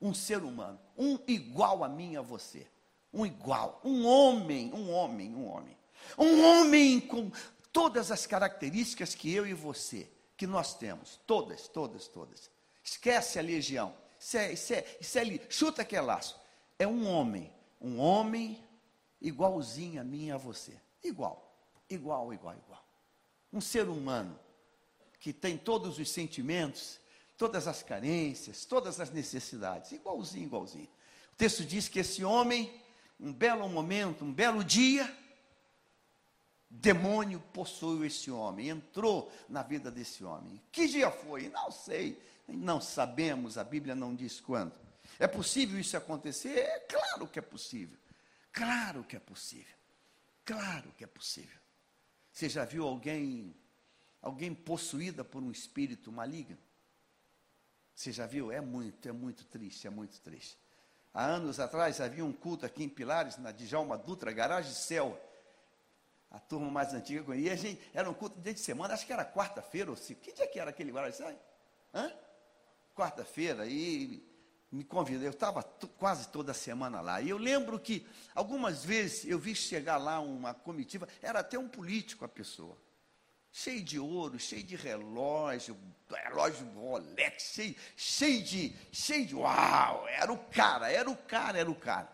um 0.02 0.14
ser 0.14 0.44
humano, 0.44 0.78
um 0.98 1.18
igual 1.26 1.86
a 1.86 1.88
mim 1.88 2.18
a 2.18 2.22
você, 2.22 2.68
um 3.14 3.26
igual, 3.26 3.80
um 3.82 4.06
homem, 4.06 4.74
um 4.74 4.92
homem, 4.92 5.34
um 5.34 5.48
homem, 5.48 5.78
um 6.18 6.44
homem 6.44 7.00
com 7.00 7.32
todas 7.80 8.12
as 8.12 8.28
características 8.28 9.16
que 9.16 9.34
eu 9.34 9.48
e 9.48 9.54
você, 9.54 10.12
que 10.36 10.46
nós 10.46 10.74
temos, 10.74 11.18
todas, 11.26 11.70
todas, 11.70 12.10
todas. 12.10 12.52
Esquece 12.84 13.40
a 13.40 13.42
legião. 13.42 13.96
Isso 14.20 14.38
é, 14.38 14.52
isso 14.52 14.74
é, 14.74 14.98
isso 15.00 15.18
é. 15.18 15.40
Chuta 15.50 15.86
que 15.86 15.96
é 15.96 16.02
laço. 16.02 16.38
É 16.78 16.86
um 16.86 17.08
homem. 17.08 17.50
Um 17.80 17.98
homem 17.98 18.62
igualzinho 19.22 20.02
a 20.02 20.04
mim 20.04 20.26
e 20.26 20.32
a 20.32 20.36
você. 20.36 20.78
Igual. 21.02 21.58
Igual, 21.90 22.34
igual, 22.34 22.54
igual. 22.54 22.86
Um 23.54 23.62
ser 23.62 23.88
humano 23.88 24.38
que 25.18 25.32
tem 25.32 25.58
todos 25.58 26.00
os 26.00 26.12
sentimentos, 26.12 27.00
todas 27.38 27.66
as 27.66 27.82
carências, 27.82 28.66
todas 28.66 29.00
as 29.00 29.10
necessidades. 29.10 29.94
Igualzinho, 29.94 30.48
igualzinho. 30.48 30.90
O 31.32 31.36
texto 31.38 31.64
diz 31.64 31.88
que 31.88 32.00
esse 32.00 32.26
homem, 32.26 32.84
um 33.18 33.32
belo 33.32 33.70
momento, 33.70 34.26
um 34.26 34.34
belo 34.34 34.66
dia, 34.66 35.18
demônio 36.70 37.40
possuiu 37.54 38.06
esse 38.06 38.30
homem, 38.30 38.70
entrou 38.70 39.32
na 39.50 39.64
vida 39.64 39.90
desse 39.90 40.24
homem. 40.24 40.62
Que 40.72 40.88
dia 40.88 41.10
foi? 41.10 41.50
Não 41.50 41.72
sei. 41.72 42.22
Não 42.48 42.80
sabemos, 42.80 43.58
a 43.58 43.64
Bíblia 43.64 43.96
não 43.96 44.16
diz 44.16 44.40
quando. 44.40 44.74
É 45.18 45.28
possível 45.28 45.80
isso 45.80 45.98
acontecer? 45.98 46.58
É 46.58 46.80
claro 46.80 47.28
que 47.28 47.40
é 47.40 47.42
possível. 47.42 47.98
Claro 48.52 49.04
que 49.04 49.16
é 49.16 49.20
possível. 49.20 49.76
Claro 50.46 50.92
que 50.98 51.04
é 51.04 51.08
possível. 51.08 51.60
Você 52.32 52.50
já 52.50 52.66
viu 52.66 52.88
alguém 52.88 53.56
alguém 54.22 54.54
possuída 54.54 55.24
por 55.24 55.42
um 55.42 55.52
espírito 55.52 56.12
maligno? 56.12 56.58
Você 57.94 58.12
já 58.12 58.26
viu? 58.26 58.52
É 58.52 58.62
muito, 58.62 59.08
é 59.08 59.12
muito 59.12 59.46
triste, 59.46 59.88
é 59.88 59.90
muito 59.90 60.20
triste. 60.22 60.58
Há 61.14 61.26
anos 61.26 61.60
atrás 61.60 62.00
havia 62.00 62.24
um 62.24 62.32
culto 62.32 62.66
aqui 62.66 62.84
em 62.84 62.90
Pilares, 62.90 63.38
na 63.38 63.52
Djalma 63.52 63.98
Dutra, 63.98 64.32
Garagem 64.32 64.74
Céu. 64.74 65.20
A 66.32 66.40
turma 66.40 66.70
mais 66.70 66.94
antiga 66.94 67.24
conhecia. 67.24 67.50
E 67.50 67.52
a 67.52 67.56
gente, 67.56 67.82
era 67.94 68.10
um 68.10 68.14
culto 68.14 68.40
de 68.40 68.58
semana, 68.58 68.94
acho 68.94 69.06
que 69.06 69.14
era 69.14 69.26
quarta-feira 69.26 69.90
ou 69.90 69.98
se. 69.98 70.16
Que 70.16 70.32
dia 70.32 70.48
que 70.48 70.60
era 70.60 70.70
aquele 70.70 70.92
Céu? 71.12 71.36
Hã? 71.94 72.12
quarta-feira 73.00 73.66
e 73.66 74.22
me 74.70 74.84
convidou. 74.84 75.24
Eu 75.24 75.32
estava 75.32 75.64
quase 75.98 76.28
toda 76.28 76.54
semana 76.54 77.00
lá. 77.00 77.22
E 77.22 77.30
eu 77.30 77.38
lembro 77.38 77.80
que 77.80 78.06
algumas 78.36 78.84
vezes 78.84 79.26
eu 79.26 79.40
vi 79.40 79.56
chegar 79.56 79.98
lá 79.98 80.20
uma 80.20 80.54
comitiva, 80.54 81.08
era 81.22 81.40
até 81.40 81.58
um 81.58 81.68
político 81.68 82.26
a 82.26 82.28
pessoa. 82.28 82.78
Cheio 83.52 83.82
de 83.82 83.98
ouro, 83.98 84.38
cheio 84.38 84.64
de 84.64 84.76
relógio, 84.76 85.76
relógio 86.08 86.68
Rolex, 86.76 87.54
cheio, 87.54 87.76
cheio 87.96 88.44
de, 88.44 88.76
cheio 88.92 89.26
de 89.26 89.34
uau, 89.36 90.08
era 90.08 90.32
o 90.32 90.38
cara, 90.38 90.92
era 90.92 91.10
o 91.10 91.16
cara, 91.16 91.58
era 91.58 91.72
o 91.72 91.76
cara. 91.76 92.12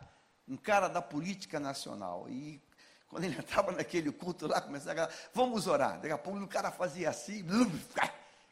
Um 0.47 0.55
cara 0.55 0.87
da 0.87 1.01
política 1.01 1.59
nacional. 1.59 2.29
E 2.29 2.61
quando 3.07 3.23
ele 3.23 3.39
estava 3.39 3.71
naquele 3.71 4.11
culto 4.11 4.47
lá, 4.47 4.59
começava 4.61 5.05
a 5.05 5.09
vamos 5.33 5.67
orar. 5.67 5.99
Daqui 5.99 6.13
a 6.13 6.17
pouco 6.17 6.39
o 6.39 6.47
cara 6.47 6.71
fazia 6.71 7.09
assim, 7.09 7.45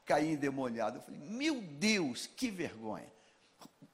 caí 0.05 0.31
endemoniado. 0.31 0.97
Eu 0.97 1.01
falei, 1.01 1.19
meu 1.19 1.61
Deus, 1.61 2.27
que 2.27 2.49
vergonha. 2.49 3.11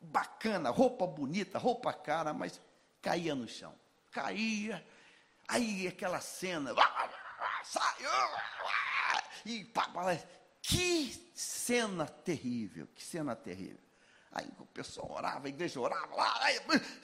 Bacana, 0.02 0.70
roupa 0.70 1.06
bonita, 1.06 1.60
roupa 1.60 1.94
cara, 1.94 2.34
mas 2.34 2.60
caía 3.02 3.36
no 3.36 3.48
chão. 3.48 3.74
Caía. 4.12 4.86
Aí 5.48 5.88
aquela 5.88 6.22
cena, 6.22 6.74
saiu, 7.64 8.10
e 9.46 9.68
que 10.62 11.32
cena 11.34 12.06
terrível, 12.06 12.88
que 12.94 13.04
cena 13.04 13.36
terrível. 13.36 13.80
Aí 14.32 14.48
o 14.60 14.66
pessoal 14.68 15.12
orava, 15.12 15.48
a 15.48 15.50
igreja 15.50 15.80
orava 15.80 16.16
lá, 16.16 16.44
aí, 16.44 16.60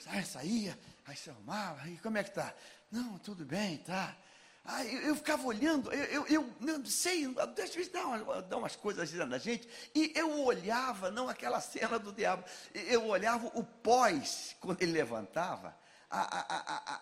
aí 0.06 0.24
saía, 0.24 0.78
aí 1.06 1.16
se 1.16 1.30
arrumava, 1.30 1.82
aí 1.82 1.98
como 1.98 2.18
é 2.18 2.24
que 2.24 2.32
tá? 2.32 2.54
Não, 2.90 3.18
tudo 3.18 3.44
bem, 3.44 3.78
tá. 3.78 4.16
Aí 4.64 4.92
eu, 4.94 5.00
eu 5.02 5.16
ficava 5.16 5.46
olhando, 5.46 5.92
eu, 5.92 6.26
eu, 6.26 6.28
eu 6.28 6.54
não 6.60 6.84
sei, 6.84 7.24
às 7.38 7.74
vezes 7.74 7.88
dá, 7.88 8.04
uma, 8.06 8.42
dá 8.42 8.56
umas 8.56 8.74
coisas 8.74 9.12
na 9.12 9.38
gente, 9.38 9.68
e 9.94 10.12
eu 10.14 10.40
olhava, 10.40 11.10
não 11.10 11.28
aquela 11.28 11.60
cena 11.60 11.98
do 11.98 12.12
diabo, 12.12 12.44
eu 12.74 13.06
olhava 13.06 13.46
o 13.54 13.62
pós, 13.62 14.56
quando 14.60 14.82
ele 14.82 14.92
levantava, 14.92 15.76
a, 16.10 16.20
a, 16.20 16.94
a, 16.94 17.00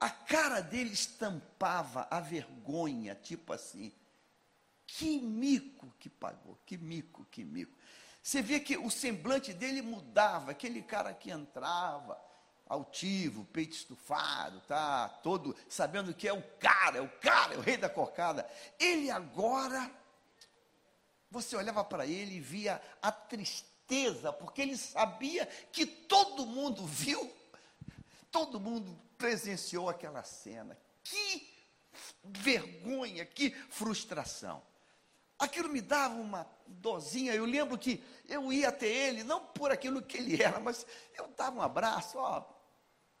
a 0.00 0.10
cara 0.10 0.60
dele 0.60 0.92
estampava 0.92 2.06
a 2.10 2.18
vergonha, 2.18 3.14
tipo 3.14 3.52
assim, 3.52 3.92
que 4.86 5.20
mico 5.20 5.94
que 5.98 6.08
pagou, 6.08 6.58
que 6.64 6.76
mico, 6.78 7.26
que 7.30 7.44
mico. 7.44 7.76
Você 8.22 8.40
via 8.40 8.60
que 8.60 8.76
o 8.76 8.90
semblante 8.90 9.52
dele 9.52 9.82
mudava, 9.82 10.52
aquele 10.52 10.80
cara 10.80 11.12
que 11.12 11.30
entrava, 11.30 12.18
altivo, 12.72 13.44
peito 13.52 13.74
estufado, 13.74 14.60
tá 14.62 15.06
todo 15.22 15.54
sabendo 15.68 16.14
que 16.14 16.26
é 16.26 16.32
o 16.32 16.42
cara, 16.58 16.98
é 16.98 17.00
o 17.02 17.08
cara, 17.08 17.54
é 17.54 17.58
o 17.58 17.60
rei 17.60 17.76
da 17.76 17.88
cocada. 17.88 18.48
Ele 18.78 19.10
agora, 19.10 19.90
você 21.30 21.54
olhava 21.54 21.84
para 21.84 22.06
ele 22.06 22.36
e 22.36 22.40
via 22.40 22.80
a 23.02 23.12
tristeza, 23.12 24.32
porque 24.32 24.62
ele 24.62 24.78
sabia 24.78 25.44
que 25.70 25.84
todo 25.84 26.46
mundo 26.46 26.86
viu, 26.86 27.30
todo 28.30 28.58
mundo 28.58 28.98
presenciou 29.18 29.90
aquela 29.90 30.24
cena. 30.24 30.76
Que 31.04 31.52
vergonha, 32.24 33.26
que 33.26 33.50
frustração. 33.50 34.62
Aquilo 35.38 35.68
me 35.68 35.82
dava 35.82 36.14
uma 36.14 36.48
dozinha. 36.66 37.34
Eu 37.34 37.44
lembro 37.44 37.76
que 37.76 38.02
eu 38.28 38.50
ia 38.50 38.70
até 38.70 38.86
ele, 38.86 39.24
não 39.24 39.44
por 39.44 39.70
aquilo 39.70 40.00
que 40.00 40.16
ele 40.16 40.42
era, 40.42 40.58
mas 40.58 40.86
eu 41.14 41.28
dava 41.36 41.58
um 41.58 41.62
abraço, 41.62 42.16
ó, 42.16 42.61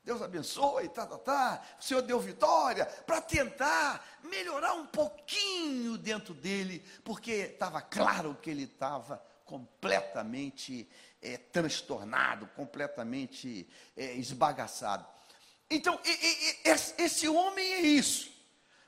Deus 0.04 0.20
abençoe, 0.20 0.88
tá, 0.88 1.06
tá, 1.06 1.18
tá. 1.18 1.62
O 1.78 1.82
Senhor 1.82 2.02
deu 2.02 2.18
vitória 2.18 2.84
para 2.84 3.20
tentar 3.20 4.04
melhorar 4.24 4.74
um 4.74 4.86
pouquinho 4.86 5.96
dentro 5.96 6.34
dele, 6.34 6.84
porque 7.04 7.30
estava 7.30 7.80
claro 7.80 8.36
que 8.42 8.50
ele 8.50 8.64
estava 8.64 9.22
completamente 9.44 10.88
é, 11.20 11.36
transtornado, 11.36 12.48
completamente 12.48 13.68
é, 13.96 14.14
esbagaçado. 14.14 15.06
Então, 15.70 16.00
e, 16.04 16.10
e, 16.10 16.68
esse 16.98 17.28
homem 17.28 17.72
é 17.72 17.80
isso. 17.80 18.32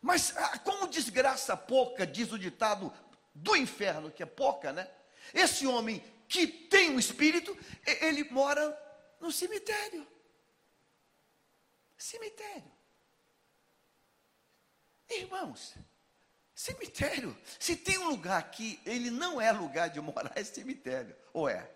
Mas 0.02 0.36
ah, 0.36 0.58
como 0.58 0.88
desgraça 0.88 1.56
pouca, 1.56 2.04
diz 2.04 2.32
o 2.32 2.38
ditado 2.38 2.92
do 3.32 3.54
inferno, 3.54 4.10
que 4.10 4.22
é 4.22 4.26
pouca, 4.26 4.72
né? 4.72 4.90
Esse 5.32 5.66
homem 5.66 6.02
que 6.28 6.46
tem 6.46 6.90
um 6.90 6.98
espírito, 6.98 7.56
ele 7.86 8.24
mora 8.24 8.76
no 9.20 9.30
cemitério. 9.30 10.13
Cemitério. 12.04 12.70
Irmãos, 15.08 15.74
cemitério. 16.54 17.34
Se 17.58 17.74
tem 17.76 17.96
um 17.96 18.10
lugar 18.10 18.50
que 18.50 18.78
ele 18.84 19.10
não 19.10 19.40
é 19.40 19.50
lugar 19.50 19.88
de 19.88 20.02
morar, 20.02 20.30
é 20.36 20.44
cemitério. 20.44 21.16
Ou 21.32 21.48
é? 21.48 21.66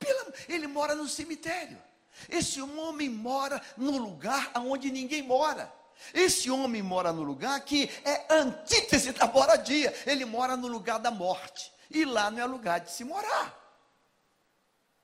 Engano, 0.00 0.32
ele 0.48 0.68
mora 0.68 0.94
no 0.94 1.08
cemitério. 1.08 1.82
Esse 2.28 2.62
homem 2.62 3.08
mora 3.08 3.60
no 3.76 3.98
lugar 3.98 4.52
onde 4.58 4.92
ninguém 4.92 5.22
mora. 5.22 5.74
Esse 6.14 6.48
homem 6.48 6.80
mora 6.80 7.12
no 7.12 7.24
lugar 7.24 7.60
que 7.64 7.90
é 8.04 8.32
antítese 8.32 9.10
da 9.10 9.26
moradia. 9.26 9.92
Ele 10.06 10.24
mora 10.24 10.56
no 10.56 10.68
lugar 10.68 11.00
da 11.00 11.10
morte. 11.10 11.72
E 11.90 12.04
lá 12.04 12.30
não 12.30 12.38
é 12.38 12.44
lugar 12.44 12.78
de 12.78 12.92
se 12.92 13.02
morar. 13.02 13.60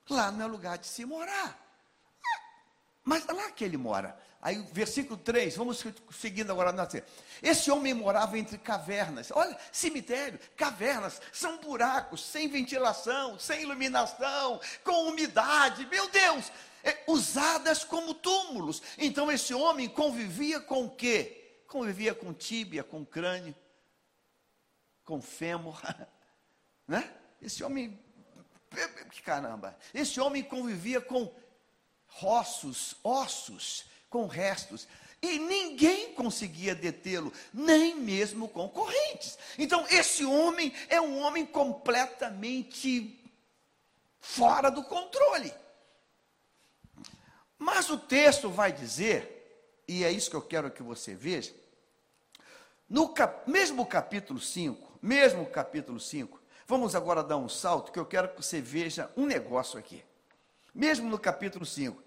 Lá 0.09 0.31
não 0.31 0.45
é 0.45 0.47
lugar 0.47 0.77
de 0.77 0.87
se 0.87 1.03
morar. 1.03 1.62
Mas 3.03 3.25
lá 3.27 3.51
que 3.51 3.63
ele 3.63 3.77
mora. 3.77 4.17
Aí, 4.41 4.57
versículo 4.73 5.17
3, 5.17 5.55
vamos 5.55 5.85
seguindo 6.11 6.51
agora 6.51 6.73
na 6.73 6.87
Esse 7.41 7.71
homem 7.71 7.93
morava 7.93 8.37
entre 8.37 8.57
cavernas. 8.57 9.31
Olha, 9.31 9.57
cemitério, 9.71 10.39
cavernas, 10.57 11.21
são 11.31 11.57
buracos, 11.59 12.25
sem 12.25 12.49
ventilação, 12.49 13.39
sem 13.39 13.61
iluminação, 13.61 14.59
com 14.83 15.07
umidade. 15.07 15.85
Meu 15.87 16.09
Deus, 16.09 16.51
é, 16.83 17.03
usadas 17.07 17.85
como 17.85 18.13
túmulos. 18.13 18.81
Então 18.97 19.31
esse 19.31 19.53
homem 19.53 19.87
convivia 19.87 20.59
com 20.59 20.85
o 20.85 20.89
quê? 20.89 21.63
Convivia 21.67 22.13
com 22.13 22.33
tíbia, 22.33 22.83
com 22.83 23.05
crânio, 23.05 23.55
com 25.05 25.21
fêmur, 25.21 25.81
né? 26.87 27.09
Esse 27.41 27.63
homem, 27.63 27.97
caramba, 29.23 29.77
esse 29.93 30.19
homem 30.19 30.43
convivia 30.43 30.99
com 31.01 31.33
ossos, 32.21 32.95
ossos, 33.03 33.85
com 34.09 34.27
restos. 34.27 34.87
E 35.21 35.39
ninguém 35.39 36.13
conseguia 36.13 36.75
detê-lo, 36.75 37.31
nem 37.53 37.95
mesmo 37.95 38.49
com 38.49 38.67
correntes. 38.67 39.37
Então, 39.57 39.85
esse 39.89 40.25
homem 40.25 40.73
é 40.89 40.99
um 40.99 41.17
homem 41.19 41.45
completamente 41.45 43.17
fora 44.19 44.69
do 44.69 44.83
controle. 44.83 45.53
Mas 47.57 47.89
o 47.89 47.97
texto 47.97 48.49
vai 48.49 48.73
dizer, 48.73 49.81
e 49.87 50.03
é 50.03 50.11
isso 50.11 50.29
que 50.29 50.35
eu 50.35 50.41
quero 50.41 50.69
que 50.69 50.83
você 50.83 51.15
veja, 51.15 51.53
no 52.89 53.09
cap, 53.09 53.49
mesmo 53.49 53.85
capítulo 53.85 54.39
5, 54.39 54.99
mesmo 55.01 55.45
capítulo 55.45 55.99
5, 55.99 56.41
vamos 56.67 56.95
agora 56.95 57.23
dar 57.23 57.37
um 57.37 57.47
salto 57.47 57.91
que 57.93 57.99
eu 57.99 58.05
quero 58.05 58.27
que 58.29 58.43
você 58.43 58.59
veja 58.59 59.09
um 59.15 59.25
negócio 59.25 59.79
aqui. 59.79 60.03
Mesmo 60.73 61.09
no 61.09 61.19
capítulo 61.19 61.65
5, 61.65 62.01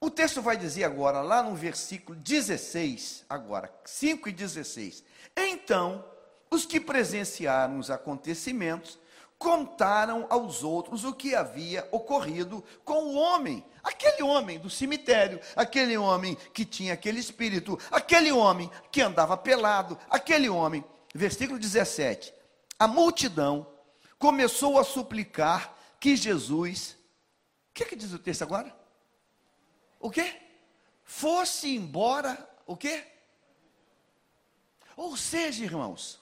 o 0.00 0.10
texto 0.10 0.42
vai 0.42 0.56
dizer 0.56 0.84
agora, 0.84 1.20
lá 1.20 1.42
no 1.42 1.54
versículo 1.54 2.18
16, 2.18 3.24
agora, 3.28 3.72
5 3.84 4.28
e 4.28 4.32
16. 4.32 5.04
Então, 5.36 6.04
os 6.50 6.66
que 6.66 6.78
presenciaram 6.78 7.78
os 7.78 7.90
acontecimentos 7.90 8.98
contaram 9.38 10.26
aos 10.30 10.62
outros 10.62 11.04
o 11.04 11.12
que 11.12 11.34
havia 11.34 11.86
ocorrido 11.90 12.64
com 12.84 13.04
o 13.04 13.14
homem, 13.14 13.64
aquele 13.82 14.22
homem 14.22 14.58
do 14.58 14.70
cemitério, 14.70 15.40
aquele 15.56 15.96
homem 15.96 16.36
que 16.52 16.64
tinha 16.64 16.94
aquele 16.94 17.18
espírito, 17.18 17.78
aquele 17.90 18.32
homem 18.32 18.70
que 18.90 19.02
andava 19.02 19.36
pelado, 19.36 19.98
aquele 20.08 20.48
homem. 20.48 20.84
Versículo 21.14 21.58
17: 21.58 22.32
A 22.78 22.86
multidão 22.86 23.66
começou 24.18 24.78
a 24.78 24.84
suplicar 24.84 25.74
que 26.00 26.16
Jesus, 26.16 26.96
que, 27.74 27.84
que 27.84 27.96
diz 27.96 28.12
o 28.12 28.18
texto 28.18 28.42
agora? 28.42 28.74
O 29.98 30.10
que? 30.10 30.40
Fosse 31.02 31.74
embora, 31.74 32.48
o 32.64 32.76
que? 32.76 33.04
Ou 34.96 35.16
seja, 35.16 35.64
irmãos, 35.64 36.20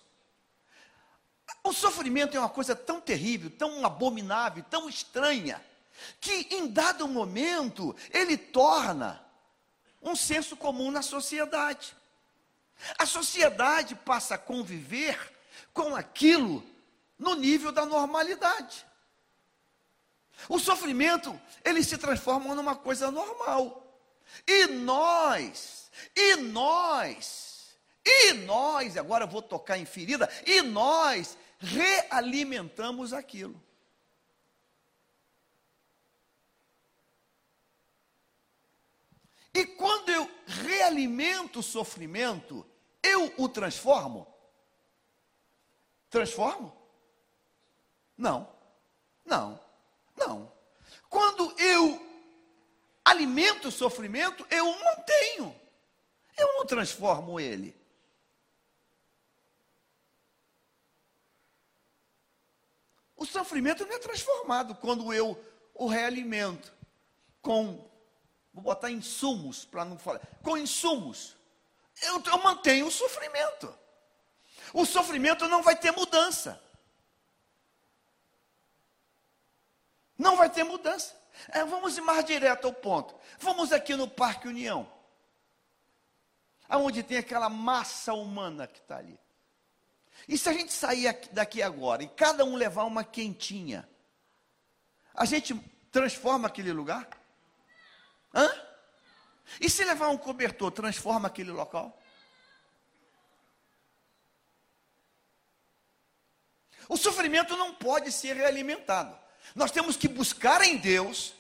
o 1.63 1.73
sofrimento 1.73 2.37
é 2.37 2.41
uma 2.41 2.49
coisa 2.49 2.75
tão 2.75 3.01
terrível, 3.01 3.51
tão 3.51 3.85
abominável, 3.85 4.65
tão 4.65 4.89
estranha, 4.89 5.63
que 6.21 6.49
em 6.51 6.69
dado 6.69 7.07
momento 7.07 7.95
ele 8.11 8.37
torna 8.39 9.23
um 10.01 10.17
senso 10.17 10.57
comum 10.57 10.91
na 10.91 11.03
sociedade. 11.03 11.95
A 12.99 13.05
sociedade 13.05 13.95
passa 13.95 14.37
a 14.37 14.39
conviver 14.39 15.19
com 15.73 15.95
aquilo 15.95 16.65
no 17.19 17.35
nível 17.35 17.71
da 17.71 17.85
normalidade. 17.85 18.87
O 20.49 20.59
sofrimento, 20.59 21.39
ele 21.65 21.83
se 21.83 21.97
transforma 21.99 22.55
numa 22.55 22.75
coisa 22.75 23.11
normal. 23.11 23.83
E 24.47 24.67
nós, 24.67 25.91
e 26.17 26.37
nós, 26.37 27.77
e 28.05 28.33
nós, 28.35 28.97
agora 28.97 29.25
eu 29.25 29.29
vou 29.29 29.43
tocar 29.43 29.79
em 29.79 29.85
ferida, 29.85 30.29
e 30.47 30.63
nós 30.63 31.37
realimentamos 31.59 33.13
aquilo. 33.13 33.61
E 39.55 39.67
quando 39.67 40.09
eu 40.09 40.31
realimento 40.47 41.61
o 41.61 41.63
sofrimento, 41.63 42.67
eu 43.03 43.33
o 43.37 43.49
transformo? 43.49 44.27
Transformo? 46.09 46.75
Não, 48.17 48.49
não, 49.25 49.61
não. 50.27 50.53
Quando 51.09 51.55
eu 51.61 52.01
alimento 53.05 53.69
o 53.69 53.73
sofrimento, 53.73 54.47
eu 54.51 54.69
o 54.69 54.85
mantenho, 54.85 55.61
eu 56.37 56.47
não 56.55 56.67
transformo 56.67 57.39
ele. 57.39 57.77
O 63.17 63.27
sofrimento 63.27 63.87
não 63.87 63.95
é 63.95 63.99
transformado 63.99 64.75
quando 64.75 65.13
eu 65.13 65.39
o 65.75 65.87
realimento 65.87 66.73
com, 67.41 67.89
vou 68.53 68.63
botar 68.63 68.91
insumos 68.91 69.65
para 69.65 69.85
não 69.85 69.99
falar, 69.99 70.21
com 70.43 70.57
insumos. 70.57 71.37
Eu, 72.03 72.23
eu 72.25 72.39
mantenho 72.43 72.87
o 72.87 72.91
sofrimento. 72.91 73.73
O 74.73 74.85
sofrimento 74.85 75.47
não 75.49 75.63
vai 75.63 75.77
ter 75.77 75.91
mudança. 75.93 76.61
Não 80.19 80.37
vai 80.37 80.51
ter 80.51 80.65
mudança. 80.65 81.15
É, 81.49 81.65
vamos 81.65 81.97
ir 81.97 82.01
mais 82.01 82.25
direto 82.25 82.67
ao 82.67 82.73
ponto. 82.73 83.15
Vamos 83.39 83.73
aqui 83.73 83.97
no 83.97 84.09
Parque 84.09 84.49
União. 84.49 84.91
Aonde 86.69 87.03
tem 87.03 87.19
aquela 87.19 87.49
massa 87.49 88.13
humana 88.15 88.67
que 88.67 88.79
está 88.79 88.99
ali. 88.99 89.19
E 90.29 90.39
se 90.39 90.49
a 90.49 90.53
gente 90.53 90.73
sair 90.73 91.19
daqui 91.33 91.63
agora 91.63 92.03
e 92.03 92.09
cada 92.09 92.45
um 92.45 92.55
levar 92.55 92.85
uma 92.85 93.03
quentinha, 93.03 93.89
a 95.15 95.25
gente 95.25 95.55
transforma 95.91 96.47
aquele 96.47 96.73
lugar? 96.73 97.09
Hã? 98.35 98.49
E 99.61 99.69
se 99.69 99.85
levar 99.85 100.09
um 100.09 100.17
cobertor, 100.17 100.71
transforma 100.71 101.29
aquele 101.29 101.51
local? 101.51 101.99
O 106.89 106.97
sofrimento 106.97 107.57
não 107.57 107.75
pode 107.75 108.11
ser 108.13 108.37
realimentado. 108.37 109.19
Nós 109.55 109.71
temos 109.71 109.97
que 109.97 110.09
buscar 110.09 110.63
em 110.63 110.77
Deus 110.77 111.35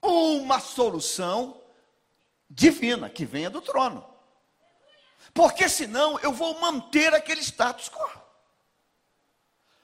uma 0.00 0.60
solução 0.60 1.60
divina 2.48 3.08
que 3.08 3.24
venha 3.24 3.48
do 3.48 3.62
trono. 3.62 4.06
Porque 5.32 5.68
senão 5.68 6.18
eu 6.20 6.32
vou 6.32 6.58
manter 6.60 7.14
aquele 7.14 7.40
status 7.40 7.88
quo. 7.88 8.22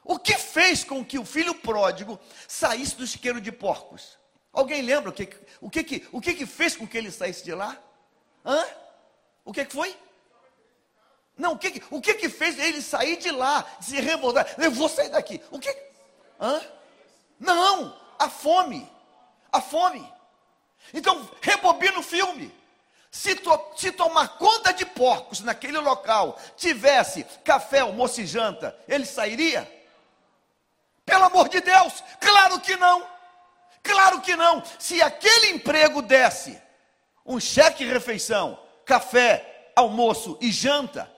O 0.04 0.18
que 0.18 0.36
fez 0.36 0.84
com 0.84 1.04
que 1.04 1.18
o 1.18 1.24
filho 1.24 1.54
pródigo 1.54 2.18
saísse 2.46 2.96
do 2.96 3.06
chiqueiro 3.06 3.40
de 3.40 3.52
porcos? 3.52 4.18
Alguém 4.52 4.82
lembra 4.82 5.10
o 5.10 5.12
que, 5.12 5.28
o 5.60 5.70
que, 5.70 6.08
o 6.10 6.20
que, 6.20 6.34
que 6.34 6.46
fez 6.46 6.74
com 6.74 6.86
que 6.86 6.96
ele 6.96 7.10
saísse 7.10 7.44
de 7.44 7.54
lá? 7.54 7.78
Hã? 8.44 8.64
O 9.44 9.52
que, 9.52 9.64
que 9.64 9.72
foi? 9.72 9.96
Não, 11.36 11.52
o 11.52 11.58
que, 11.58 11.82
o 11.90 12.00
que, 12.00 12.14
que 12.14 12.28
fez 12.28 12.58
ele 12.58 12.82
sair 12.82 13.16
de 13.16 13.30
lá, 13.30 13.64
se 13.80 14.00
revoltar? 14.00 14.54
Eu 14.58 14.70
vou 14.70 14.88
sair 14.88 15.10
daqui. 15.10 15.40
O 15.50 15.58
que? 15.58 15.70
Hã? 16.40 16.60
Não, 17.38 17.96
a 18.18 18.28
fome. 18.28 18.90
A 19.52 19.60
fome. 19.60 20.12
Então, 20.92 21.28
rebobina 21.40 21.98
o 21.98 22.02
filme. 22.02 22.54
Se, 23.10 23.34
to, 23.34 23.58
se 23.76 23.90
tomar 23.90 24.36
conta 24.36 24.72
de 24.72 24.84
porcos 24.84 25.40
naquele 25.40 25.78
local 25.78 26.38
tivesse 26.56 27.24
café, 27.44 27.80
almoço 27.80 28.20
e 28.20 28.26
janta, 28.26 28.78
ele 28.86 29.06
sairia? 29.06 29.70
Pelo 31.04 31.24
amor 31.24 31.48
de 31.48 31.60
Deus, 31.60 32.04
claro 32.20 32.60
que 32.60 32.76
não. 32.76 33.06
Claro 33.82 34.20
que 34.20 34.36
não. 34.36 34.62
Se 34.78 35.00
aquele 35.00 35.52
emprego 35.52 36.02
desse 36.02 36.60
um 37.24 37.40
cheque 37.40 37.84
refeição, 37.84 38.58
café, 38.84 39.70
almoço 39.74 40.36
e 40.40 40.50
janta, 40.50 41.10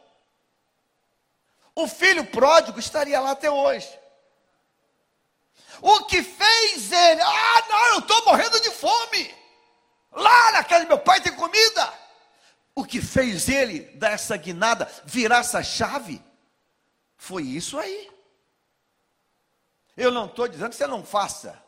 o 1.74 1.88
filho 1.88 2.24
pródigo 2.26 2.78
estaria 2.78 3.18
lá 3.20 3.32
até 3.32 3.50
hoje. 3.50 3.88
O 5.80 6.04
que 6.04 6.22
fez 6.22 6.92
ele? 6.92 7.20
Ah, 7.22 7.64
não, 7.68 7.94
eu 7.94 7.98
estou 8.00 8.24
morrendo 8.26 8.60
de 8.60 8.70
fome. 8.70 9.34
Lá 10.12 10.52
na 10.52 10.64
casa 10.64 10.84
do 10.84 10.88
meu 10.88 10.98
pai 10.98 11.20
tem 11.20 11.34
comida. 11.34 11.92
O 12.74 12.84
que 12.84 13.00
fez 13.00 13.48
ele 13.48 13.80
dar 13.96 14.12
essa 14.12 14.36
guinada, 14.36 14.90
virar 15.04 15.38
essa 15.38 15.62
chave, 15.62 16.22
foi 17.16 17.42
isso 17.42 17.78
aí. 17.78 18.10
Eu 19.96 20.10
não 20.10 20.26
estou 20.26 20.48
dizendo 20.48 20.70
que 20.70 20.76
você 20.76 20.86
não 20.86 21.04
faça. 21.04 21.60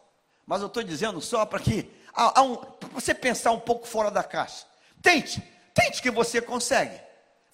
Mas 0.47 0.61
eu 0.61 0.67
estou 0.67 0.83
dizendo 0.83 1.21
só 1.21 1.45
para 1.45 1.61
que 1.61 1.91
um, 2.39 2.89
você 2.93 3.15
pensar 3.15 3.53
um 3.53 3.61
pouco 3.61 3.87
fora 3.87 4.11
da 4.11 4.25
caixa. 4.25 4.67
Tente, 5.01 5.41
tente 5.75 6.01
que 6.01 6.11
você 6.11 6.41
consegue. 6.41 7.01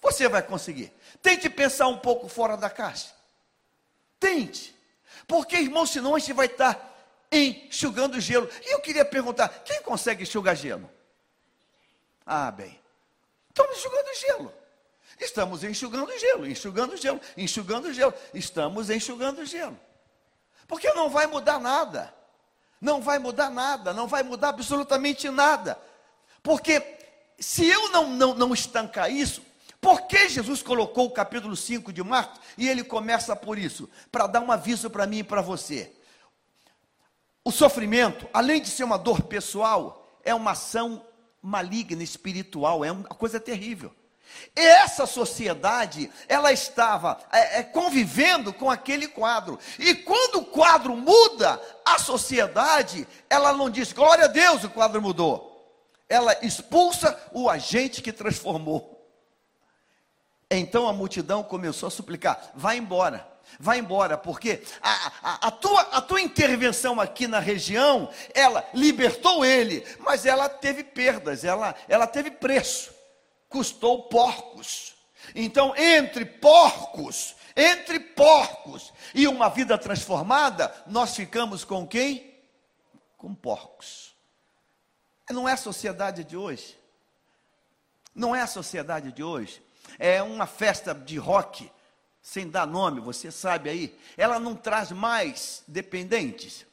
Você 0.01 0.27
vai 0.27 0.41
conseguir. 0.41 0.93
Tente 1.21 1.49
pensar 1.49 1.87
um 1.87 1.97
pouco 1.97 2.27
fora 2.29 2.55
da 2.55 2.69
caixa. 2.69 3.13
Tente. 4.19 4.75
Porque, 5.29 5.57
irmão, 5.57 5.85
senão 5.85 6.15
a 6.15 6.19
gente 6.19 6.33
vai 6.33 6.47
estar 6.47 6.75
enxugando 7.31 8.19
gelo. 8.19 8.49
E 8.65 8.73
eu 8.73 8.81
queria 8.81 9.05
perguntar: 9.05 9.47
quem 9.63 9.79
consegue 9.83 10.23
enxugar 10.23 10.55
gelo? 10.55 10.89
Ah, 12.25 12.49
bem. 12.49 12.79
Estamos 13.49 13.77
enxugando 13.77 14.15
gelo. 14.19 14.53
Estamos 15.19 15.63
enxugando 15.63 16.17
gelo, 16.17 16.47
enxugando 16.47 16.97
gelo, 16.97 17.21
enxugando 17.37 17.93
gelo. 17.93 18.13
Estamos 18.33 18.89
enxugando 18.89 19.45
gelo. 19.45 19.79
Porque 20.67 20.91
não 20.93 21.11
vai 21.11 21.27
mudar 21.27 21.59
nada. 21.59 22.11
Não 22.81 22.99
vai 22.99 23.19
mudar 23.19 23.51
nada, 23.51 23.93
não 23.93 24.07
vai 24.07 24.23
mudar 24.23 24.49
absolutamente 24.49 25.29
nada. 25.29 25.77
Porque 26.41 26.81
se 27.37 27.67
eu 27.67 27.91
não, 27.91 28.07
não, 28.07 28.33
não 28.33 28.53
estancar 28.53 29.11
isso, 29.11 29.43
por 29.81 30.01
que 30.07 30.27
Jesus 30.27 30.61
colocou 30.61 31.05
o 31.05 31.11
capítulo 31.11 31.55
5 31.55 31.93
de 31.93 32.03
Marcos 32.03 32.39
e 32.57 32.67
ele 32.67 32.83
começa 32.83 33.35
por 33.35 33.57
isso? 33.57 33.89
Para 34.11 34.27
dar 34.27 34.41
um 34.41 34.51
aviso 34.51 34.89
para 34.89 35.07
mim 35.07 35.19
e 35.19 35.23
para 35.23 35.41
você. 35.41 35.93
O 37.43 37.51
sofrimento, 37.51 38.27
além 38.33 38.61
de 38.61 38.69
ser 38.69 38.83
uma 38.83 38.97
dor 38.97 39.23
pessoal, 39.23 40.19
é 40.23 40.35
uma 40.35 40.51
ação 40.51 41.05
maligna, 41.41 42.03
espiritual, 42.03 42.83
é 42.83 42.91
uma 42.91 43.05
coisa 43.05 43.39
terrível. 43.39 43.93
E 44.55 44.61
essa 44.61 45.05
sociedade, 45.05 46.11
ela 46.27 46.51
estava 46.51 47.17
é, 47.31 47.59
é, 47.59 47.63
convivendo 47.63 48.53
com 48.53 48.69
aquele 48.69 49.07
quadro. 49.07 49.57
E 49.79 49.95
quando 49.95 50.39
o 50.39 50.45
quadro 50.45 50.95
muda, 50.95 51.59
a 51.85 51.97
sociedade, 51.97 53.07
ela 53.29 53.53
não 53.53 53.69
diz, 53.69 53.93
glória 53.93 54.25
a 54.25 54.27
Deus, 54.27 54.63
o 54.63 54.69
quadro 54.69 55.01
mudou. 55.01 55.47
Ela 56.07 56.37
expulsa 56.45 57.17
o 57.31 57.49
agente 57.49 58.01
que 58.01 58.11
transformou. 58.11 58.98
Então 60.49 60.87
a 60.87 60.93
multidão 60.93 61.43
começou 61.43 61.87
a 61.87 61.91
suplicar: 61.91 62.51
vai 62.55 62.77
embora, 62.77 63.27
vai 63.59 63.79
embora, 63.79 64.17
porque 64.17 64.63
a, 64.81 65.11
a, 65.21 65.47
a, 65.47 65.51
tua, 65.51 65.81
a 65.81 66.01
tua 66.01 66.21
intervenção 66.21 66.99
aqui 66.99 67.27
na 67.27 67.39
região, 67.39 68.09
ela 68.33 68.67
libertou 68.73 69.45
ele, 69.45 69.85
mas 69.99 70.25
ela 70.25 70.49
teve 70.49 70.83
perdas, 70.83 71.43
ela, 71.43 71.75
ela 71.87 72.07
teve 72.07 72.31
preço 72.31 72.99
custou 73.49 74.03
porcos. 74.03 74.95
Então, 75.35 75.75
entre 75.75 76.23
porcos, 76.23 77.35
entre 77.55 77.99
porcos 77.99 78.93
e 79.13 79.27
uma 79.27 79.49
vida 79.49 79.77
transformada, 79.77 80.73
nós 80.87 81.15
ficamos 81.15 81.65
com 81.65 81.85
quem? 81.85 82.39
Com 83.17 83.33
porcos. 83.33 84.15
Não 85.29 85.49
é 85.49 85.53
a 85.53 85.57
sociedade 85.57 86.23
de 86.23 86.37
hoje. 86.37 86.77
Não 88.15 88.35
é 88.35 88.41
a 88.41 88.47
sociedade 88.47 89.11
de 89.11 89.23
hoje. 89.23 89.61
É 89.99 90.23
uma 90.23 90.47
festa 90.47 90.95
de 90.95 91.17
rock, 91.17 91.69
sem 92.21 92.49
dar 92.49 92.65
nome, 92.65 93.01
você 93.01 93.29
sabe 93.29 93.69
aí. 93.69 93.99
Ela 94.17 94.39
não 94.39 94.55
traz 94.55 94.91
mais 94.91 95.61
dependentes. 95.67 96.65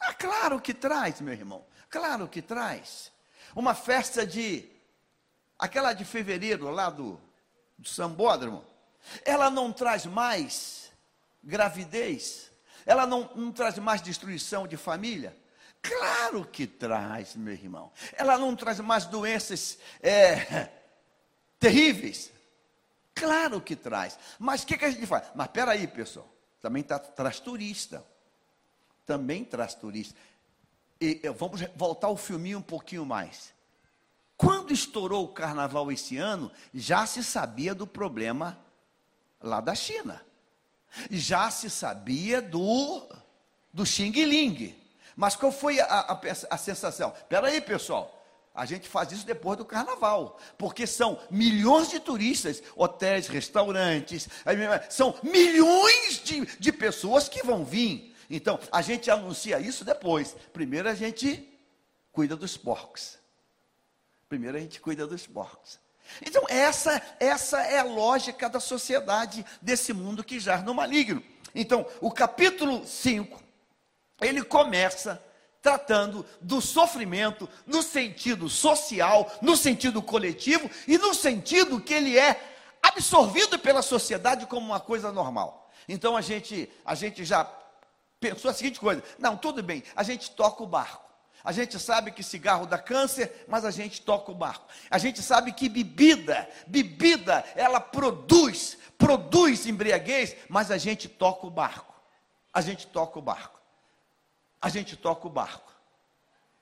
Ah, 0.00 0.12
claro 0.12 0.60
que 0.60 0.74
traz, 0.74 1.20
meu 1.20 1.32
irmão. 1.32 1.64
Claro 1.88 2.28
que 2.28 2.42
traz. 2.42 3.12
Uma 3.54 3.74
festa 3.74 4.26
de 4.26 4.68
aquela 5.58 5.92
de 5.92 6.04
fevereiro 6.04 6.70
lá 6.70 6.90
do, 6.90 7.20
do 7.76 7.88
Sambódromo, 7.88 8.64
ela 9.24 9.50
não 9.50 9.72
traz 9.72 10.06
mais 10.06 10.92
gravidez, 11.42 12.50
ela 12.84 13.06
não, 13.06 13.30
não 13.34 13.52
traz 13.52 13.78
mais 13.78 14.00
destruição 14.00 14.66
de 14.66 14.76
família. 14.76 15.36
Claro 15.80 16.44
que 16.44 16.66
traz, 16.66 17.36
meu 17.36 17.52
irmão. 17.52 17.92
Ela 18.12 18.36
não 18.36 18.54
traz 18.56 18.80
mais 18.80 19.06
doenças 19.06 19.78
é, 20.02 20.68
terríveis. 21.58 22.32
Claro 23.18 23.60
que 23.60 23.74
traz. 23.74 24.18
Mas 24.38 24.62
o 24.62 24.66
que, 24.66 24.76
que, 24.76 24.84
a 24.84 24.90
gente 24.90 25.06
faz? 25.06 25.30
Mas 25.34 25.46
espera 25.46 25.72
aí, 25.72 25.86
pessoal. 25.86 26.28
Também 26.60 26.82
tá, 26.82 26.98
traz 26.98 27.40
turista. 27.40 28.04
Também 29.04 29.44
traz 29.44 29.74
turista. 29.74 30.14
E, 31.00 31.20
vamos 31.36 31.60
voltar 31.76 32.08
o 32.08 32.16
filminho 32.16 32.58
um 32.58 32.62
pouquinho 32.62 33.04
mais. 33.04 33.52
Quando 34.36 34.72
estourou 34.72 35.24
o 35.24 35.32
carnaval 35.32 35.90
esse 35.90 36.16
ano, 36.16 36.50
já 36.72 37.06
se 37.06 37.24
sabia 37.24 37.74
do 37.74 37.86
problema 37.86 38.58
lá 39.40 39.60
da 39.60 39.74
China. 39.74 40.24
Já 41.10 41.50
se 41.50 41.68
sabia 41.68 42.40
do, 42.40 43.06
do 43.72 43.84
Xing 43.84 44.12
Ling. 44.12 44.76
Mas 45.16 45.34
qual 45.34 45.50
foi 45.50 45.80
a, 45.80 45.84
a, 45.84 46.20
a 46.50 46.56
sensação? 46.56 47.12
Espera 47.16 47.48
aí, 47.48 47.60
pessoal. 47.60 48.17
A 48.58 48.64
gente 48.64 48.88
faz 48.88 49.12
isso 49.12 49.24
depois 49.24 49.56
do 49.56 49.64
carnaval, 49.64 50.36
porque 50.58 50.84
são 50.84 51.16
milhões 51.30 51.88
de 51.88 52.00
turistas, 52.00 52.60
hotéis, 52.74 53.28
restaurantes, 53.28 54.28
são 54.90 55.16
milhões 55.22 56.20
de, 56.24 56.44
de 56.58 56.72
pessoas 56.72 57.28
que 57.28 57.40
vão 57.44 57.64
vir. 57.64 58.16
Então, 58.28 58.58
a 58.72 58.82
gente 58.82 59.08
anuncia 59.12 59.60
isso 59.60 59.84
depois. 59.84 60.34
Primeiro 60.52 60.88
a 60.88 60.94
gente 60.96 61.48
cuida 62.10 62.34
dos 62.34 62.56
porcos. 62.56 63.16
Primeiro 64.28 64.56
a 64.56 64.60
gente 64.60 64.80
cuida 64.80 65.06
dos 65.06 65.24
porcos. 65.24 65.78
Então, 66.20 66.44
essa, 66.48 67.00
essa 67.20 67.62
é 67.62 67.78
a 67.78 67.84
lógica 67.84 68.48
da 68.48 68.58
sociedade 68.58 69.46
desse 69.62 69.92
mundo 69.92 70.24
que 70.24 70.40
já 70.40 70.60
no 70.62 70.74
maligno. 70.74 71.22
Então, 71.54 71.86
o 72.00 72.10
capítulo 72.10 72.84
5, 72.84 73.40
ele 74.20 74.42
começa 74.42 75.22
tratando 75.68 76.24
do 76.40 76.62
sofrimento 76.62 77.46
no 77.66 77.82
sentido 77.82 78.48
social, 78.48 79.30
no 79.42 79.54
sentido 79.54 80.00
coletivo 80.00 80.70
e 80.86 80.96
no 80.96 81.12
sentido 81.12 81.78
que 81.78 81.92
ele 81.92 82.18
é 82.18 82.40
absorvido 82.82 83.58
pela 83.58 83.82
sociedade 83.82 84.46
como 84.46 84.64
uma 84.64 84.80
coisa 84.80 85.12
normal. 85.12 85.70
Então 85.86 86.16
a 86.16 86.22
gente, 86.22 86.70
a 86.86 86.94
gente 86.94 87.22
já 87.22 87.46
pensou 88.18 88.50
a 88.50 88.54
seguinte 88.54 88.80
coisa: 88.80 89.02
não, 89.18 89.36
tudo 89.36 89.62
bem, 89.62 89.82
a 89.94 90.02
gente 90.02 90.30
toca 90.30 90.62
o 90.62 90.66
barco. 90.66 91.04
A 91.44 91.52
gente 91.52 91.78
sabe 91.78 92.12
que 92.12 92.22
cigarro 92.22 92.64
dá 92.64 92.78
câncer, 92.78 93.44
mas 93.46 93.66
a 93.66 93.70
gente 93.70 94.00
toca 94.00 94.32
o 94.32 94.34
barco. 94.34 94.66
A 94.90 94.96
gente 94.96 95.20
sabe 95.22 95.52
que 95.52 95.68
bebida, 95.68 96.48
bebida, 96.66 97.44
ela 97.54 97.78
produz, 97.78 98.78
produz 98.96 99.66
embriaguez, 99.66 100.34
mas 100.48 100.70
a 100.70 100.78
gente 100.78 101.10
toca 101.10 101.46
o 101.46 101.50
barco. 101.50 101.94
A 102.54 102.62
gente 102.62 102.86
toca 102.86 103.18
o 103.18 103.22
barco. 103.22 103.57
A 104.60 104.68
gente 104.68 104.96
toca 104.96 105.26
o 105.26 105.30
barco. 105.30 105.68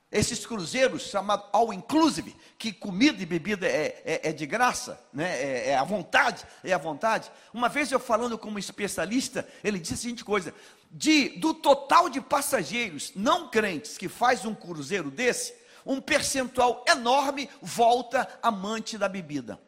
Esses 0.09 0.45
cruzeiros 0.45 1.03
chamados 1.03 1.47
all 1.51 1.73
inclusive, 1.73 2.33
que 2.57 2.71
comida 2.71 3.21
e 3.21 3.25
bebida 3.25 3.67
é, 3.67 4.01
é, 4.05 4.29
é 4.29 4.31
de 4.31 4.45
graça, 4.45 4.99
né? 5.11 5.37
É, 5.41 5.69
é 5.71 5.75
à 5.75 5.83
vontade, 5.83 6.45
é 6.63 6.71
à 6.71 6.77
vontade. 6.77 7.29
Uma 7.53 7.67
vez 7.67 7.91
eu 7.91 7.99
falando 7.99 8.37
com 8.37 8.49
um 8.49 8.57
especialista, 8.57 9.45
ele 9.61 9.79
disse 9.79 9.95
a 9.95 9.97
seguinte 9.97 10.23
coisa: 10.23 10.53
de, 10.89 11.29
do 11.39 11.53
total 11.53 12.09
de 12.09 12.21
passageiros 12.21 13.11
não 13.15 13.49
crentes 13.49 13.97
que 13.97 14.07
faz 14.07 14.45
um 14.45 14.55
cruzeiro 14.55 15.11
desse, 15.11 15.53
um 15.85 15.99
percentual 15.99 16.85
enorme 16.87 17.49
volta 17.61 18.27
amante 18.41 18.97
da 18.97 19.09
bebida. 19.09 19.59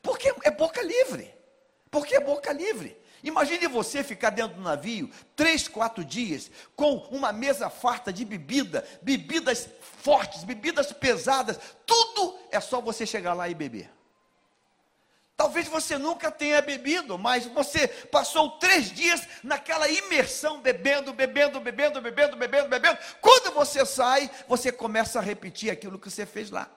Porque 0.00 0.32
é 0.44 0.50
boca 0.52 0.80
livre. 0.82 1.34
Porque 1.90 2.14
é 2.14 2.20
boca 2.20 2.52
livre. 2.52 2.96
Imagine 3.22 3.66
você 3.66 4.04
ficar 4.04 4.30
dentro 4.30 4.56
do 4.56 4.62
navio 4.62 5.10
três, 5.34 5.66
quatro 5.66 6.04
dias 6.04 6.50
com 6.74 6.96
uma 7.10 7.32
mesa 7.32 7.70
farta 7.70 8.12
de 8.12 8.24
bebida, 8.24 8.86
bebidas 9.02 9.68
fortes, 9.80 10.44
bebidas 10.44 10.92
pesadas, 10.92 11.58
tudo 11.84 12.38
é 12.50 12.60
só 12.60 12.80
você 12.80 13.06
chegar 13.06 13.34
lá 13.34 13.48
e 13.48 13.54
beber. 13.54 13.90
Talvez 15.36 15.68
você 15.68 15.98
nunca 15.98 16.30
tenha 16.30 16.62
bebido, 16.62 17.18
mas 17.18 17.44
você 17.44 17.86
passou 17.86 18.52
três 18.52 18.90
dias 18.90 19.28
naquela 19.42 19.86
imersão, 19.86 20.62
bebendo, 20.62 21.12
bebendo, 21.12 21.60
bebendo, 21.60 22.00
bebendo, 22.00 22.36
bebendo, 22.36 22.68
bebendo. 22.68 22.98
Quando 23.20 23.52
você 23.52 23.84
sai, 23.84 24.30
você 24.48 24.72
começa 24.72 25.18
a 25.18 25.22
repetir 25.22 25.70
aquilo 25.70 25.98
que 25.98 26.10
você 26.10 26.24
fez 26.24 26.50
lá. 26.50 26.70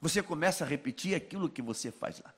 Você 0.00 0.22
começa 0.22 0.64
a 0.64 0.66
repetir 0.66 1.14
aquilo 1.14 1.50
que 1.50 1.60
você 1.60 1.90
faz 1.90 2.18
lá. 2.20 2.32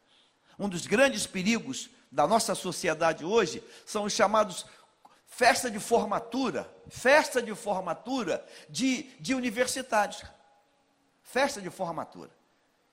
Um 0.59 0.68
dos 0.68 0.87
grandes 0.87 1.25
perigos 1.25 1.88
da 2.11 2.27
nossa 2.27 2.55
sociedade 2.55 3.25
hoje 3.25 3.62
são 3.85 4.05
os 4.05 4.12
chamados 4.12 4.66
festa 5.27 5.71
de 5.71 5.79
formatura, 5.79 6.71
festa 6.88 7.42
de 7.42 7.55
formatura 7.55 8.45
de, 8.69 9.03
de 9.21 9.35
universitários. 9.35 10.23
Festa 11.23 11.61
de 11.61 11.69
formatura. 11.69 12.31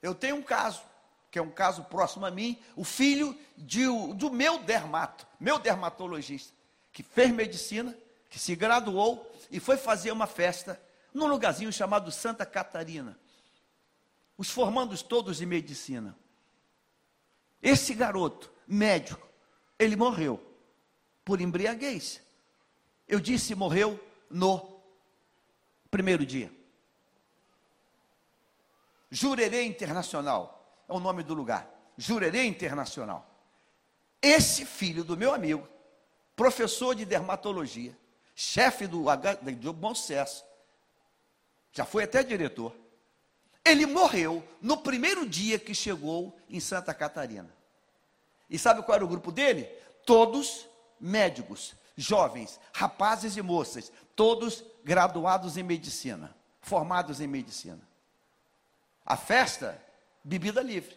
Eu 0.01 0.13
tenho 0.13 0.35
um 0.35 0.43
caso 0.43 0.81
que 1.33 1.39
é 1.39 1.41
um 1.41 1.49
caso 1.49 1.83
próximo 1.85 2.27
a 2.27 2.29
mim, 2.29 2.61
o 2.75 2.83
filho 2.83 3.35
de, 3.57 3.85
do 4.13 4.29
meu 4.29 4.59
dermato, 4.59 5.25
meu 5.39 5.57
dermatologista, 5.57 6.53
que 6.91 7.01
fez 7.01 7.31
medicina, 7.31 7.97
que 8.29 8.37
se 8.37 8.55
graduou 8.55 9.35
e 9.49 9.59
foi 9.59 9.75
fazer 9.75 10.11
uma 10.11 10.27
festa 10.27 10.79
num 11.11 11.25
lugarzinho 11.25 11.73
chamado 11.73 12.11
Santa 12.11 12.45
Catarina. 12.45 13.17
Os 14.37 14.51
formandos 14.51 15.01
todos 15.01 15.41
em 15.41 15.47
medicina. 15.47 16.15
Esse 17.63 17.95
garoto, 17.95 18.52
médico, 18.67 19.27
ele 19.77 19.95
morreu 19.95 20.41
por 21.23 21.41
embriaguez. 21.41 22.21
Eu 23.07 23.19
disse 23.19 23.55
morreu 23.55 23.99
no 24.29 24.73
Primeiro 25.93 26.25
dia. 26.25 26.51
Jurerê 29.11 29.63
Internacional 29.63 30.83
é 30.89 30.91
o 30.91 30.99
nome 30.99 31.21
do 31.21 31.35
lugar. 31.35 31.69
Jurerê 31.95 32.45
Internacional. 32.45 33.29
Esse 34.19 34.65
filho 34.65 35.03
do 35.03 35.15
meu 35.15 35.35
amigo, 35.35 35.69
professor 36.35 36.95
de 36.95 37.05
dermatologia, 37.05 37.95
chefe 38.33 38.87
do, 38.87 39.05
do 39.59 39.71
Bom 39.71 39.93
Sucesso, 39.93 40.43
já 41.71 41.85
foi 41.85 42.05
até 42.05 42.23
diretor. 42.23 42.75
Ele 43.63 43.85
morreu 43.85 44.43
no 44.59 44.77
primeiro 44.77 45.29
dia 45.29 45.59
que 45.59 45.75
chegou 45.75 46.35
em 46.49 46.59
Santa 46.59 46.91
Catarina. 46.91 47.55
E 48.53 48.59
sabe 48.59 48.83
qual 48.83 48.97
era 48.97 49.03
o 49.03 49.07
grupo 49.07 49.31
dele? 49.31 49.63
Todos 50.05 50.69
médicos, 50.99 51.73
jovens, 51.97 52.59
rapazes 52.71 53.35
e 53.35 53.41
moças, 53.41 53.91
todos 54.15 54.63
graduados 54.83 55.57
em 55.57 55.63
medicina, 55.63 56.35
formados 56.61 57.19
em 57.19 57.25
medicina. 57.25 57.81
A 59.03 59.17
festa, 59.17 59.83
bebida 60.23 60.61
livre. 60.61 60.95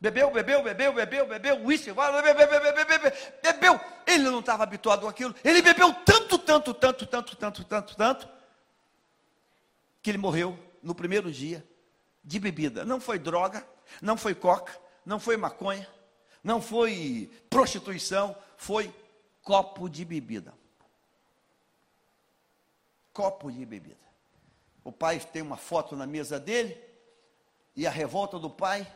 Bebeu, 0.00 0.30
bebeu, 0.30 0.62
bebeu, 0.62 0.92
bebeu, 0.94 1.26
bebeu, 1.26 1.66
uísque, 1.66 1.92
bebeu, 1.92 2.22
bebeu, 2.34 2.48
bebeu, 2.48 2.86
bebeu, 2.86 3.12
bebeu. 3.42 3.80
Ele 4.06 4.24
não 4.24 4.40
estava 4.40 4.62
habituado 4.62 5.06
àquilo. 5.06 5.34
Ele 5.44 5.60
bebeu 5.60 5.92
tanto, 5.92 6.38
tanto, 6.38 6.72
tanto, 6.72 7.06
tanto, 7.06 7.36
tanto, 7.36 7.64
tanto, 7.64 7.94
tanto, 7.94 8.28
que 10.02 10.10
ele 10.10 10.18
morreu 10.18 10.58
no 10.82 10.94
primeiro 10.94 11.30
dia 11.30 11.62
de 12.24 12.38
bebida. 12.38 12.86
Não 12.86 13.00
foi 13.00 13.18
droga, 13.18 13.66
não 14.00 14.16
foi 14.16 14.34
coca, 14.34 14.72
não 15.04 15.20
foi 15.20 15.36
maconha, 15.36 15.86
não 16.44 16.60
foi 16.60 17.30
prostituição, 17.48 18.36
foi 18.58 18.94
copo 19.42 19.88
de 19.88 20.04
bebida. 20.04 20.52
Copo 23.14 23.50
de 23.50 23.64
bebida. 23.64 23.96
O 24.84 24.92
pai 24.92 25.18
tem 25.18 25.40
uma 25.40 25.56
foto 25.56 25.96
na 25.96 26.06
mesa 26.06 26.38
dele, 26.38 26.78
e 27.74 27.86
a 27.86 27.90
revolta 27.90 28.38
do 28.38 28.50
pai 28.50 28.86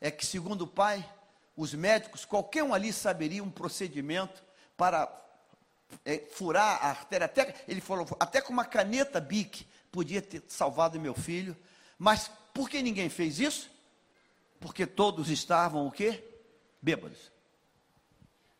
é 0.00 0.10
que, 0.10 0.24
segundo 0.24 0.62
o 0.62 0.66
pai, 0.66 1.06
os 1.54 1.74
médicos, 1.74 2.24
qualquer 2.24 2.64
um 2.64 2.72
ali 2.72 2.92
saberia 2.92 3.44
um 3.44 3.50
procedimento 3.50 4.42
para 4.74 5.08
é, 6.04 6.18
furar 6.18 6.82
a 6.82 6.88
artéria. 6.88 7.26
Até, 7.26 7.54
ele 7.68 7.82
falou, 7.82 8.06
até 8.18 8.40
com 8.40 8.52
uma 8.52 8.64
caneta 8.64 9.20
bic 9.20 9.66
podia 9.92 10.22
ter 10.22 10.42
salvado 10.48 10.98
meu 10.98 11.14
filho. 11.14 11.54
Mas 11.98 12.30
por 12.52 12.68
que 12.68 12.82
ninguém 12.82 13.08
fez 13.08 13.38
isso? 13.38 13.70
Porque 14.58 14.86
todos 14.86 15.28
estavam 15.28 15.86
o 15.86 15.92
quê? 15.92 16.33
Bêbados. 16.84 17.32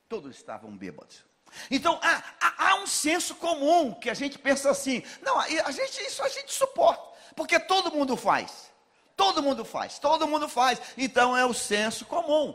Todos 0.09 0.35
estavam 0.35 0.75
bêbados. 0.75 1.27
Então 1.71 2.01
há, 2.03 2.23
há, 2.41 2.71
há, 2.71 2.75
um 2.77 2.87
senso 2.87 3.35
comum 3.35 3.93
que 3.93 4.09
a 4.09 4.15
gente 4.15 4.39
pensa 4.39 4.71
assim. 4.71 5.03
Não, 5.21 5.39
a 5.39 5.71
gente, 5.71 6.01
isso 6.01 6.23
a 6.23 6.29
gente 6.31 6.51
suporta, 6.51 7.03
porque 7.37 7.61
todo 7.61 7.93
mundo 7.93 8.17
faz. 8.17 8.73
Todo 9.15 9.43
mundo 9.43 9.63
faz, 9.63 9.99
todo 9.99 10.27
mundo 10.27 10.49
faz. 10.49 10.81
Então 10.97 11.37
é 11.37 11.45
o 11.45 11.53
senso 11.53 12.07
comum. 12.07 12.55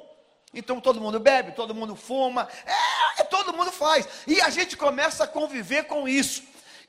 Então 0.52 0.82
todo 0.82 1.00
mundo 1.00 1.20
bebe, 1.20 1.52
todo 1.52 1.76
mundo 1.76 1.96
fuma, 1.96 2.48
é, 2.66 3.22
é, 3.22 3.24
todo 3.26 3.54
mundo 3.54 3.72
faz. 3.72 4.08
E 4.26 4.42
a 4.42 4.50
gente 4.50 4.76
começa 4.76 5.26
a 5.26 5.28
conviver 5.28 5.84
com 5.84 6.08
isso. 6.08 6.42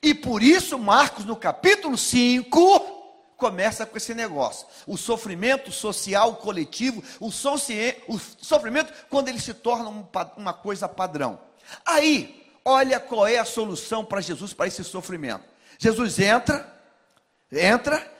E 0.02 0.14
por 0.14 0.42
isso, 0.42 0.78
Marcos, 0.78 1.26
no 1.26 1.36
capítulo 1.36 1.98
5, 1.98 2.89
começa 3.40 3.86
com 3.86 3.96
esse 3.96 4.14
negócio. 4.14 4.66
O 4.86 4.96
sofrimento 4.96 5.72
social 5.72 6.36
coletivo, 6.36 7.02
o, 7.18 7.32
sofrimento 7.32 8.92
quando 9.08 9.28
ele 9.28 9.40
se 9.40 9.54
torna 9.54 9.88
um, 9.88 10.06
uma 10.36 10.52
coisa 10.52 10.86
padrão. 10.86 11.40
Aí, 11.84 12.46
olha 12.64 13.00
qual 13.00 13.26
é 13.26 13.38
a 13.38 13.44
solução 13.44 14.04
para 14.04 14.20
Jesus 14.20 14.52
para 14.52 14.68
esse 14.68 14.84
sofrimento. 14.84 15.44
Jesus 15.78 16.18
entra, 16.18 16.72
entra, 17.50 18.12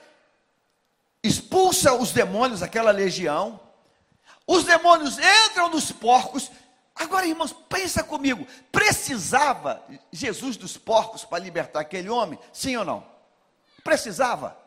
expulsa 1.23 1.93
os 1.93 2.11
demônios, 2.11 2.63
aquela 2.63 2.91
legião. 2.91 3.59
Os 4.47 4.63
demônios 4.63 5.17
entram 5.19 5.69
nos 5.69 5.91
porcos. 5.91 6.51
Agora, 6.95 7.27
irmãos, 7.27 7.53
pensa 7.69 8.03
comigo. 8.03 8.45
Precisava 8.71 9.83
Jesus 10.11 10.57
dos 10.57 10.75
porcos 10.77 11.23
para 11.23 11.43
libertar 11.43 11.81
aquele 11.81 12.09
homem? 12.09 12.39
Sim 12.51 12.77
ou 12.77 12.85
não? 12.85 13.05
Precisava? 13.83 14.60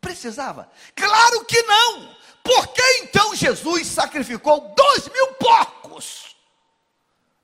Precisava? 0.00 0.70
Claro 0.94 1.44
que 1.44 1.60
não! 1.62 2.16
Por 2.42 2.68
que 2.68 2.82
então 3.02 3.34
Jesus 3.34 3.86
sacrificou 3.88 4.72
dois 4.74 5.08
mil 5.08 5.34
porcos 5.34 6.36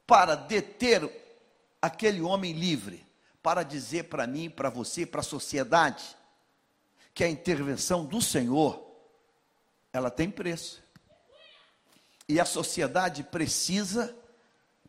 para 0.07 0.35
deter 0.35 1.11
aquele 1.83 2.23
homem 2.23 2.53
livre? 2.53 3.07
Para 3.43 3.63
dizer 3.63 4.05
para 4.05 4.27
mim, 4.27 4.49
para 4.49 4.71
você, 4.71 5.05
para 5.05 5.21
a 5.21 5.25
sociedade, 5.25 6.17
que 7.13 7.23
a 7.23 7.29
intervenção 7.29 8.05
do 8.05 8.23
Senhor, 8.23 8.83
ela 9.93 10.11
tem 10.11 10.31
preço. 10.31 10.83
E 12.27 12.41
a 12.41 12.45
sociedade 12.45 13.23
precisa, 13.23 14.17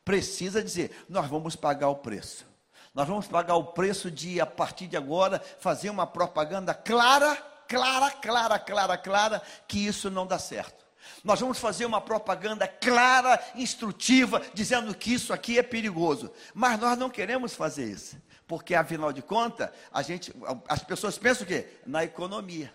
precisa 0.06 0.64
dizer: 0.64 1.06
nós 1.10 1.30
vamos 1.30 1.56
pagar 1.56 1.90
o 1.90 1.98
preço. 1.98 2.46
Nós 2.94 3.08
vamos 3.08 3.28
pagar 3.28 3.56
o 3.56 3.66
preço 3.66 4.10
de, 4.10 4.40
a 4.40 4.46
partir 4.46 4.88
de 4.88 4.96
agora, 4.96 5.40
fazer 5.60 5.90
uma 5.90 6.08
propaganda 6.08 6.74
clara, 6.74 7.38
clara, 7.68 8.12
clara, 8.12 8.60
clara, 8.60 8.98
clara, 8.98 9.42
que 9.68 9.86
isso 9.86 10.10
não 10.10 10.26
dá 10.26 10.40
certo. 10.40 10.86
Nós 11.24 11.40
vamos 11.40 11.60
fazer 11.60 11.86
uma 11.86 12.02
propaganda 12.02 12.68
clara, 12.68 13.44
instrutiva, 13.56 14.42
dizendo 14.54 14.94
que 14.94 15.14
isso 15.14 15.34
aqui 15.34 15.58
é 15.58 15.64
perigoso. 15.64 16.32
Mas 16.54 16.80
nós 16.80 16.98
não 16.98 17.10
queremos 17.10 17.54
fazer 17.54 17.86
isso. 17.86 18.18
Porque, 18.48 18.76
afinal 18.76 19.12
de 19.12 19.22
contas, 19.22 19.70
a 19.92 20.02
gente, 20.02 20.34
as 20.68 20.84
pessoas 20.84 21.18
pensam 21.18 21.44
o 21.44 21.48
quê? 21.48 21.68
Na 21.86 22.04
economia. 22.04 22.74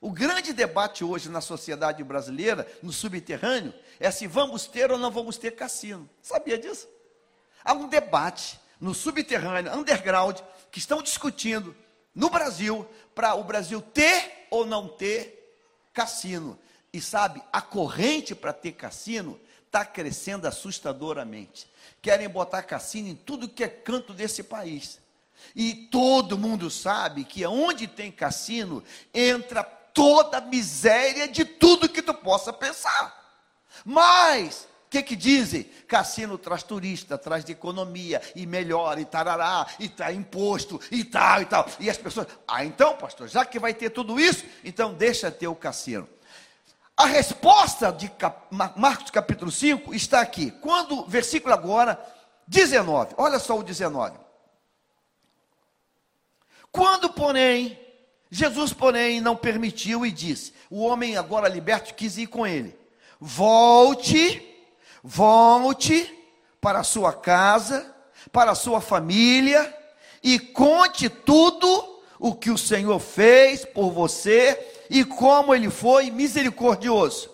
O 0.00 0.10
grande 0.10 0.52
debate 0.52 1.02
hoje 1.04 1.30
na 1.30 1.40
sociedade 1.40 2.02
brasileira, 2.04 2.66
no 2.82 2.92
subterrâneo, 2.92 3.72
é 3.98 4.10
se 4.10 4.26
vamos 4.26 4.66
ter 4.66 4.90
ou 4.90 4.98
não 4.98 5.10
vamos 5.10 5.38
ter 5.38 5.52
cassino. 5.52 6.08
Sabia 6.22 6.58
disso? 6.58 6.86
Há 7.64 7.72
um 7.72 7.88
debate 7.88 8.60
no 8.78 8.94
subterrâneo, 8.94 9.72
underground, 9.74 10.38
que 10.70 10.78
estão 10.78 11.02
discutindo 11.02 11.74
no 12.14 12.30
Brasil 12.30 12.86
para 13.14 13.34
o 13.34 13.44
Brasil 13.44 13.80
ter 13.80 14.46
ou 14.50 14.64
não 14.64 14.88
ter 14.88 15.58
cassino. 15.92 16.58
E 16.92 17.00
sabe, 17.00 17.42
a 17.52 17.60
corrente 17.60 18.34
para 18.34 18.52
ter 18.52 18.72
cassino 18.72 19.40
está 19.66 19.84
crescendo 19.84 20.46
assustadoramente 20.46 21.68
querem 22.04 22.28
botar 22.28 22.62
cassino 22.62 23.08
em 23.08 23.14
tudo 23.14 23.48
que 23.48 23.64
é 23.64 23.68
canto 23.68 24.12
desse 24.12 24.42
país. 24.42 25.00
E 25.56 25.88
todo 25.90 26.36
mundo 26.36 26.70
sabe 26.70 27.24
que 27.24 27.46
onde 27.46 27.86
tem 27.86 28.12
cassino, 28.12 28.84
entra 29.12 29.64
toda 29.64 30.36
a 30.36 30.42
miséria 30.42 31.26
de 31.26 31.46
tudo 31.46 31.88
que 31.88 32.02
tu 32.02 32.12
possa 32.12 32.52
pensar. 32.52 33.42
Mas, 33.86 34.68
que 34.94 35.02
que 35.02 35.16
dizem? 35.16 35.64
Cassino 35.88 36.38
traz 36.38 36.62
turista, 36.62 37.18
traz 37.18 37.44
de 37.44 37.52
economia, 37.52 38.20
e 38.36 38.46
melhora, 38.46 39.00
e 39.00 39.04
tarará, 39.04 39.66
e 39.80 39.88
tá 39.88 40.12
imposto, 40.12 40.80
e 40.90 41.02
tal, 41.04 41.42
e 41.42 41.46
tal. 41.46 41.66
E 41.80 41.90
as 41.90 41.96
pessoas, 41.96 42.26
ah, 42.46 42.64
então, 42.64 42.96
pastor, 42.96 43.28
já 43.28 43.44
que 43.44 43.58
vai 43.58 43.74
ter 43.74 43.90
tudo 43.90 44.20
isso, 44.20 44.44
então 44.62 44.94
deixa 44.94 45.30
ter 45.30 45.48
o 45.48 45.54
cassino. 45.54 46.08
A 46.96 47.06
resposta 47.06 47.90
de 47.90 48.10
Marcos 48.76 49.10
capítulo 49.10 49.50
5 49.50 49.92
está 49.94 50.20
aqui. 50.20 50.52
Quando, 50.52 51.04
versículo 51.06 51.52
agora, 51.52 51.98
19. 52.46 53.14
Olha 53.16 53.40
só 53.40 53.58
o 53.58 53.64
19. 53.64 54.16
Quando, 56.70 57.10
porém, 57.10 57.78
Jesus, 58.30 58.72
porém, 58.72 59.20
não 59.20 59.34
permitiu 59.34 60.06
e 60.06 60.12
disse: 60.12 60.52
O 60.70 60.82
homem 60.82 61.16
agora 61.16 61.48
liberto 61.48 61.94
quis 61.94 62.16
ir 62.16 62.28
com 62.28 62.46
ele. 62.46 62.78
Volte, 63.18 64.53
volte 65.04 66.10
para 66.62 66.78
a 66.78 66.84
sua 66.84 67.12
casa, 67.12 67.94
para 68.32 68.52
a 68.52 68.54
sua 68.54 68.80
família 68.80 69.76
e 70.22 70.38
conte 70.38 71.10
tudo 71.10 72.00
o 72.18 72.34
que 72.34 72.50
o 72.50 72.56
Senhor 72.56 72.98
fez 72.98 73.66
por 73.66 73.90
você 73.90 74.58
e 74.88 75.04
como 75.04 75.54
ele 75.54 75.68
foi 75.68 76.10
misericordioso. 76.10 77.30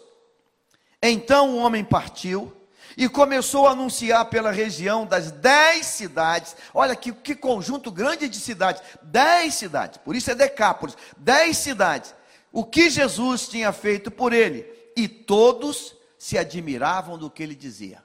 Então 1.01 1.51
o 1.51 1.59
homem 1.59 1.85
partiu 1.85 2.53
e 2.97 3.09
começou 3.09 3.69
a 3.69 3.71
anunciar 3.71 4.25
pela 4.25 4.51
região 4.51 5.07
das 5.07 5.31
dez 5.31 5.87
cidades. 5.87 6.57
Olha 6.75 6.97
que, 6.97 7.13
que 7.13 7.37
conjunto 7.37 7.93
grande 7.93 8.29
de 8.29 8.37
cidades. 8.37 8.83
Dez 9.01 9.55
cidades, 9.55 10.01
por 10.05 10.17
isso 10.17 10.29
é 10.29 10.35
Decápolis. 10.35 10.97
Dez 11.17 11.57
cidades. 11.57 12.13
O 12.53 12.65
que 12.65 12.91
Jesus 12.91 13.47
tinha 13.47 13.73
feito 13.73 14.11
por 14.11 14.33
ele. 14.33 14.67
E 14.97 15.07
todos 15.07 16.00
se 16.21 16.37
admiravam 16.37 17.17
do 17.17 17.31
que 17.31 17.43
ele 17.43 17.55
dizia. 17.55 18.05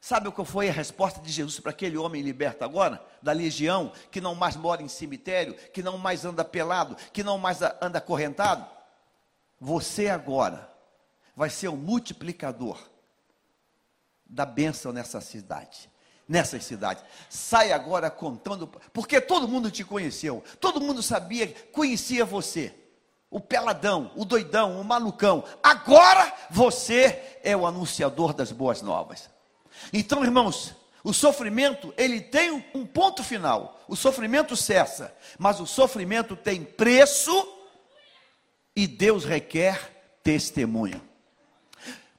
Sabe 0.00 0.28
o 0.28 0.32
que 0.32 0.42
foi 0.46 0.70
a 0.70 0.72
resposta 0.72 1.20
de 1.20 1.30
Jesus 1.30 1.60
para 1.60 1.72
aquele 1.72 1.98
homem 1.98 2.22
liberto 2.22 2.64
agora? 2.64 3.04
Da 3.22 3.32
legião, 3.32 3.92
que 4.10 4.18
não 4.18 4.34
mais 4.34 4.56
mora 4.56 4.82
em 4.82 4.88
cemitério, 4.88 5.54
que 5.74 5.82
não 5.82 5.98
mais 5.98 6.24
anda 6.24 6.42
pelado, 6.42 6.96
que 7.12 7.22
não 7.22 7.36
mais 7.36 7.60
anda 7.82 7.98
acorrentado? 7.98 8.66
Você 9.60 10.08
agora 10.08 10.70
vai 11.36 11.50
ser 11.50 11.68
o 11.68 11.76
multiplicador 11.76 12.78
da 14.24 14.46
bênção 14.46 14.90
nessa 14.90 15.20
cidade. 15.20 15.90
nessas 16.26 16.64
cidades. 16.64 17.04
Sai 17.28 17.72
agora 17.72 18.10
contando, 18.10 18.66
porque 18.90 19.20
todo 19.20 19.46
mundo 19.46 19.70
te 19.70 19.84
conheceu, 19.84 20.42
todo 20.58 20.80
mundo 20.80 21.02
sabia, 21.02 21.48
conhecia 21.72 22.24
você. 22.24 22.74
O 23.34 23.40
peladão, 23.40 24.12
o 24.14 24.24
doidão, 24.24 24.80
o 24.80 24.84
malucão. 24.84 25.42
Agora 25.60 26.32
você 26.48 27.20
é 27.42 27.56
o 27.56 27.66
anunciador 27.66 28.32
das 28.32 28.52
boas 28.52 28.80
novas. 28.80 29.28
Então, 29.92 30.22
irmãos, 30.22 30.72
o 31.02 31.12
sofrimento, 31.12 31.92
ele 31.96 32.20
tem 32.20 32.64
um 32.72 32.86
ponto 32.86 33.24
final. 33.24 33.82
O 33.88 33.96
sofrimento 33.96 34.54
cessa, 34.54 35.12
mas 35.36 35.58
o 35.58 35.66
sofrimento 35.66 36.36
tem 36.36 36.62
preço 36.62 37.32
e 38.76 38.86
Deus 38.86 39.24
requer 39.24 40.14
testemunho. 40.22 41.02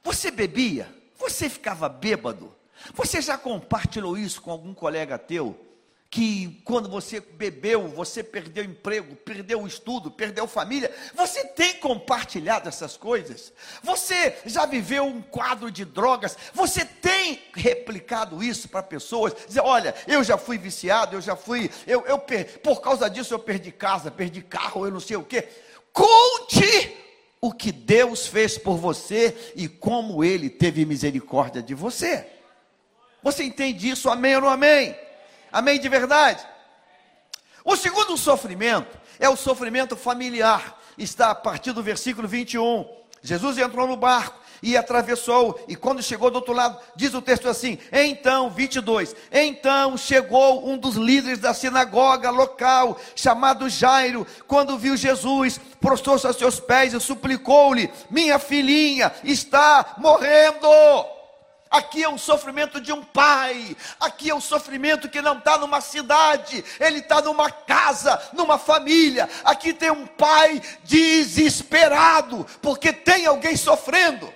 Você 0.04 0.30
bebia? 0.30 0.94
Você 1.18 1.48
ficava 1.48 1.88
bêbado? 1.88 2.54
Você 2.94 3.22
já 3.22 3.38
compartilhou 3.38 4.18
isso 4.18 4.42
com 4.42 4.52
algum 4.52 4.74
colega 4.74 5.18
teu? 5.18 5.65
Que 6.16 6.62
quando 6.64 6.88
você 6.88 7.20
bebeu, 7.20 7.90
você 7.90 8.24
perdeu 8.24 8.64
emprego, 8.64 9.18
perdeu 9.18 9.62
o 9.62 9.68
estudo, 9.68 10.10
perdeu 10.10 10.48
família. 10.48 10.90
Você 11.14 11.44
tem 11.44 11.74
compartilhado 11.74 12.70
essas 12.70 12.96
coisas? 12.96 13.52
Você 13.84 14.34
já 14.46 14.66
viveu 14.66 15.04
um 15.04 15.22
quadro 15.22 15.70
de 15.70 15.84
drogas? 15.84 16.38
Você 16.54 16.86
tem 16.86 17.44
replicado 17.54 18.42
isso 18.42 18.70
para 18.70 18.82
pessoas? 18.82 19.36
Dizer, 19.46 19.60
olha, 19.60 19.94
eu 20.08 20.24
já 20.24 20.38
fui 20.38 20.58
viciado, 20.58 21.18
eu 21.18 21.22
já 21.22 21.36
fui, 21.36 21.70
eu, 21.86 22.06
eu 22.06 22.18
por 22.64 22.80
causa 22.80 23.10
disso 23.10 23.34
eu 23.34 23.40
perdi 23.40 23.74
casa, 23.74 24.10
perdi 24.10 24.42
carro, 24.42 24.86
eu 24.86 24.92
não 24.92 25.02
sei 25.02 25.18
o 25.18 25.24
quê. 25.24 25.50
Conte 25.92 26.96
o 27.42 27.52
que 27.52 27.74
Deus 27.74 28.26
fez 28.26 28.58
por 28.58 28.78
você 28.78 29.52
e 29.54 29.68
como 29.68 30.24
Ele 30.24 30.50
teve 30.50 30.86
misericórdia 30.86 31.62
de 31.62 31.74
você. 31.74 32.26
Você 33.22 33.44
entende 33.44 33.90
isso? 33.90 34.10
Amém 34.10 34.36
ou 34.36 34.44
não 34.44 34.50
amém? 34.50 35.04
Amém 35.56 35.80
de 35.80 35.88
verdade? 35.88 36.46
O 37.64 37.78
segundo 37.78 38.18
sofrimento 38.18 39.00
é 39.18 39.30
o 39.30 39.38
sofrimento 39.38 39.96
familiar. 39.96 40.78
Está 40.98 41.32
a 41.32 41.36
partir 41.36 41.72
do 41.72 41.82
versículo 41.82 42.28
21. 42.28 42.86
Jesus 43.22 43.58
entrou 43.58 43.88
no 43.88 43.96
barco 43.96 44.38
e 44.62 44.76
atravessou, 44.76 45.58
e 45.66 45.78
quando 45.78 46.04
chegou 46.04 46.30
do 46.30 46.36
outro 46.36 46.54
lado, 46.54 46.78
diz 46.98 47.14
o 47.14 47.22
texto 47.22 47.48
assim: 47.48 47.80
então, 47.90 48.50
22, 48.50 49.16
então 49.32 49.98
chegou 49.98 50.68
um 50.68 50.78
dos 50.78 50.98
líderes 50.98 51.40
da 51.40 51.54
sinagoga 51.54 52.30
local, 52.32 53.00
chamado 53.16 53.70
Jairo, 53.70 54.28
quando 54.48 54.78
viu 54.78 54.98
Jesus, 54.98 55.58
prostrou-se 55.80 56.28
aos 56.28 56.36
seus 56.36 56.60
pés 56.60 56.94
e 56.94 57.00
suplicou-lhe: 57.00 57.90
Minha 58.10 58.38
filhinha 58.40 59.10
está 59.24 59.96
morrendo. 60.00 61.15
Aqui 61.76 62.02
é 62.02 62.08
o 62.08 62.18
sofrimento 62.18 62.80
de 62.80 62.94
um 62.94 63.04
pai. 63.04 63.76
Aqui 64.00 64.30
é 64.30 64.34
o 64.34 64.40
sofrimento 64.40 65.10
que 65.10 65.22
não 65.22 65.38
está 65.38 65.58
numa 65.58 65.82
cidade, 65.82 66.64
ele 66.80 67.00
está 67.00 67.22
numa 67.22 67.52
casa, 67.52 68.30
numa 68.32 68.58
família. 68.58 69.30
Aqui 69.44 69.74
tem 69.74 69.92
um 69.92 70.08
pai 70.08 70.62
desesperado, 70.86 72.48
porque 72.62 72.94
tem 72.94 73.26
alguém 73.26 73.58
sofrendo. 73.58 74.34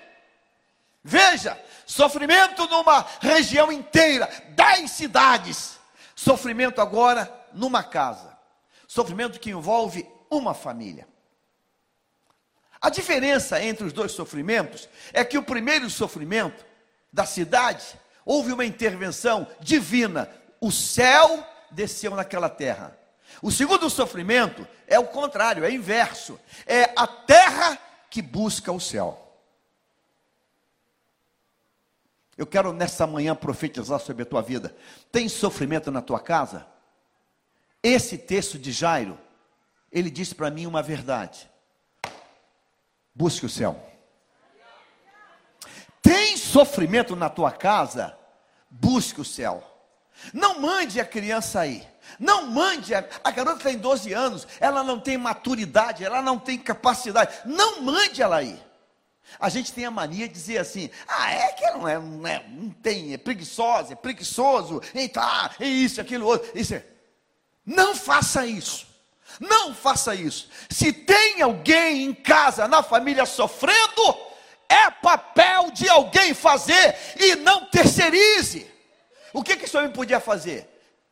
Veja, 1.02 1.58
sofrimento 1.86 2.68
numa 2.68 3.06
região 3.22 3.72
inteira, 3.72 4.30
dez 4.50 4.92
cidades. 4.92 5.80
Sofrimento 6.14 6.82
agora 6.82 7.34
numa 7.54 7.82
casa. 7.82 8.38
Sofrimento 8.86 9.40
que 9.40 9.52
envolve 9.52 10.06
uma 10.30 10.54
família. 10.54 11.08
A 12.82 12.90
diferença 12.90 13.64
entre 13.64 13.86
os 13.86 13.94
dois 13.94 14.12
sofrimentos 14.12 14.90
é 15.14 15.24
que 15.24 15.38
o 15.38 15.44
primeiro 15.44 15.90
sofrimento 15.90 16.69
da 17.12 17.26
cidade, 17.26 18.00
houve 18.26 18.52
uma 18.52 18.66
intervenção 18.66 19.48
divina. 19.60 20.30
O 20.62 20.72
céu 20.72 21.46
desceu 21.72 22.16
naquela 22.16 22.50
terra. 22.50 22.98
O 23.42 23.52
segundo 23.52 23.90
sofrimento 23.90 24.68
é 24.88 25.00
o 25.00 25.08
contrário, 25.08 25.64
é 25.64 25.72
inverso. 25.72 26.40
É 26.66 26.92
a 26.96 27.08
terra 27.08 27.78
que 28.10 28.22
busca 28.22 28.72
o 28.72 28.80
céu. 28.80 29.26
Eu 32.38 32.48
quero 32.48 32.72
nessa 32.72 33.06
manhã 33.06 33.36
profetizar 33.36 34.00
sobre 34.00 34.24
a 34.24 34.26
tua 34.26 34.42
vida. 34.42 34.76
Tem 35.12 35.28
sofrimento 35.28 35.92
na 35.92 36.02
tua 36.02 36.20
casa? 36.20 36.66
Esse 37.84 38.18
texto 38.18 38.58
de 38.58 38.72
Jairo, 38.72 39.20
ele 39.92 40.10
disse 40.10 40.34
para 40.34 40.50
mim 40.50 40.66
uma 40.66 40.82
verdade. 40.82 41.50
Busque 43.14 43.46
o 43.46 43.50
céu. 43.50 43.89
Tem 46.10 46.36
sofrimento 46.36 47.16
na 47.16 47.30
tua 47.30 47.52
casa? 47.52 48.18
Busque 48.68 49.22
o 49.22 49.26
céu. 49.26 49.64
Não 50.34 50.60
mande 50.60 51.00
a 51.00 51.06
criança 51.06 51.60
aí. 51.60 51.88
Não 52.20 52.48
mande, 52.48 52.96
a, 52.96 53.08
a 53.24 53.30
garota 53.30 53.66
tem 53.66 53.78
12 53.78 54.12
anos, 54.12 54.48
ela 54.60 54.84
não 54.84 55.00
tem 55.00 55.20
maturidade, 55.20 56.04
ela 56.04 56.20
não 56.20 56.40
tem 56.40 56.58
capacidade. 56.58 57.42
Não 57.46 57.84
mande 57.84 58.24
ela 58.24 58.38
aí. 58.38 58.60
A 59.40 59.50
gente 59.50 59.72
tem 59.72 59.86
a 59.86 59.92
mania 59.92 60.28
de 60.28 60.34
dizer 60.34 60.58
assim: 60.58 60.90
ah, 61.08 61.32
é 61.32 61.52
que 61.52 61.70
não 61.70 61.88
é, 61.88 62.00
não, 62.00 62.26
é, 62.28 62.44
não 62.50 62.72
tem, 62.72 63.14
é 63.14 63.18
preguiçosa, 63.20 63.94
é 63.94 63.96
preguiçoso, 63.96 64.82
eita, 64.96 65.22
ah, 65.22 65.52
é 65.60 65.68
isso, 65.68 66.02
aquilo, 66.02 66.26
outro. 66.26 66.50
Isso 66.56 66.74
é. 66.74 66.84
Não 67.64 67.94
faça 67.94 68.48
isso. 68.48 68.88
Não 69.40 69.76
faça 69.76 70.16
isso. 70.16 70.50
Se 70.72 70.92
tem 70.92 71.44
alguém 71.44 72.06
em 72.06 72.16
casa, 72.16 72.68
na 72.68 72.82
família 72.82 73.28
sofrendo, 73.28 74.29
é 74.70 74.92
papel 74.92 75.72
de 75.72 75.90
alguém 75.90 76.34
fazer 76.36 76.96
e 77.20 77.36
não 77.36 77.66
terceirize. 77.66 78.72
O 79.34 79.44
que, 79.44 79.58
que 79.58 79.66
esse 79.66 79.76
homem 79.76 79.92
podia 79.92 80.20
fazer? 80.20 80.70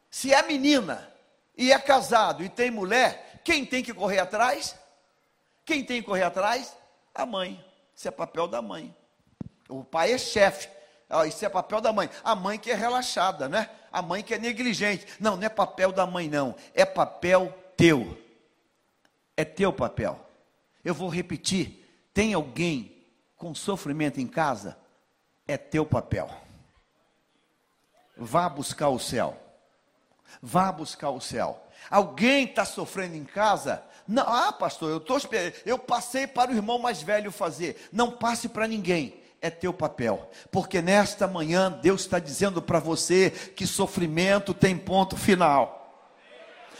Se 0.09 0.31
é 0.31 0.41
menina 0.43 1.11
e 1.57 1.71
é 1.71 1.79
casado 1.79 2.43
e 2.43 2.49
tem 2.49 2.69
mulher, 2.69 3.41
quem 3.43 3.65
tem 3.65 3.83
que 3.83 3.93
correr 3.93 4.19
atrás? 4.19 4.75
Quem 5.65 5.83
tem 5.83 6.01
que 6.01 6.07
correr 6.07 6.23
atrás? 6.23 6.75
A 7.13 7.25
mãe. 7.25 7.63
Isso 7.95 8.07
é 8.07 8.11
papel 8.11 8.47
da 8.47 8.61
mãe. 8.61 8.95
O 9.67 9.83
pai 9.83 10.13
é 10.13 10.17
chefe. 10.17 10.69
Isso 11.27 11.45
é 11.45 11.49
papel 11.49 11.81
da 11.81 11.91
mãe. 11.91 12.09
A 12.23 12.35
mãe 12.35 12.59
que 12.59 12.69
é 12.69 12.75
relaxada, 12.75 13.49
né? 13.49 13.69
A 13.91 14.01
mãe 14.01 14.21
que 14.21 14.33
é 14.33 14.37
negligente. 14.37 15.05
Não, 15.19 15.35
não 15.35 15.43
é 15.43 15.49
papel 15.49 15.91
da 15.91 16.05
mãe, 16.05 16.29
não. 16.29 16.55
É 16.73 16.85
papel 16.85 17.53
teu. 17.75 18.21
É 19.35 19.43
teu 19.43 19.73
papel. 19.73 20.19
Eu 20.83 20.93
vou 20.93 21.09
repetir. 21.09 21.83
Tem 22.13 22.33
alguém 22.33 22.96
com 23.37 23.53
sofrimento 23.53 24.19
em 24.19 24.27
casa, 24.27 24.77
é 25.47 25.57
teu 25.57 25.85
papel. 25.85 26.29
Vá 28.17 28.49
buscar 28.49 28.89
o 28.89 28.99
céu. 28.99 29.37
Vá 30.41 30.71
buscar 30.71 31.11
o 31.11 31.21
céu. 31.21 31.63
Alguém 31.89 32.45
está 32.45 32.65
sofrendo 32.65 33.15
em 33.15 33.23
casa? 33.23 33.83
Não, 34.07 34.23
ah, 34.23 34.51
pastor, 34.51 34.89
eu, 34.89 35.03
eu 35.65 35.77
passei 35.77 36.25
para 36.25 36.51
o 36.51 36.55
irmão 36.55 36.79
mais 36.79 37.01
velho 37.01 37.31
fazer. 37.31 37.87
Não 37.91 38.11
passe 38.11 38.49
para 38.49 38.67
ninguém. 38.67 39.21
É 39.39 39.51
teu 39.51 39.71
papel. 39.71 40.29
Porque 40.51 40.81
nesta 40.81 41.27
manhã 41.27 41.71
Deus 41.71 42.01
está 42.01 42.17
dizendo 42.17 42.61
para 42.61 42.79
você 42.79 43.29
que 43.29 43.67
sofrimento 43.67 44.53
tem 44.53 44.75
ponto 44.75 45.15
final. 45.15 45.77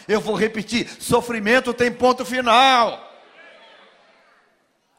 Eu 0.08 0.20
vou 0.20 0.36
repetir: 0.36 0.89
sofrimento 1.02 1.74
tem 1.74 1.91
ponto 1.91 2.26
final. 2.26 3.07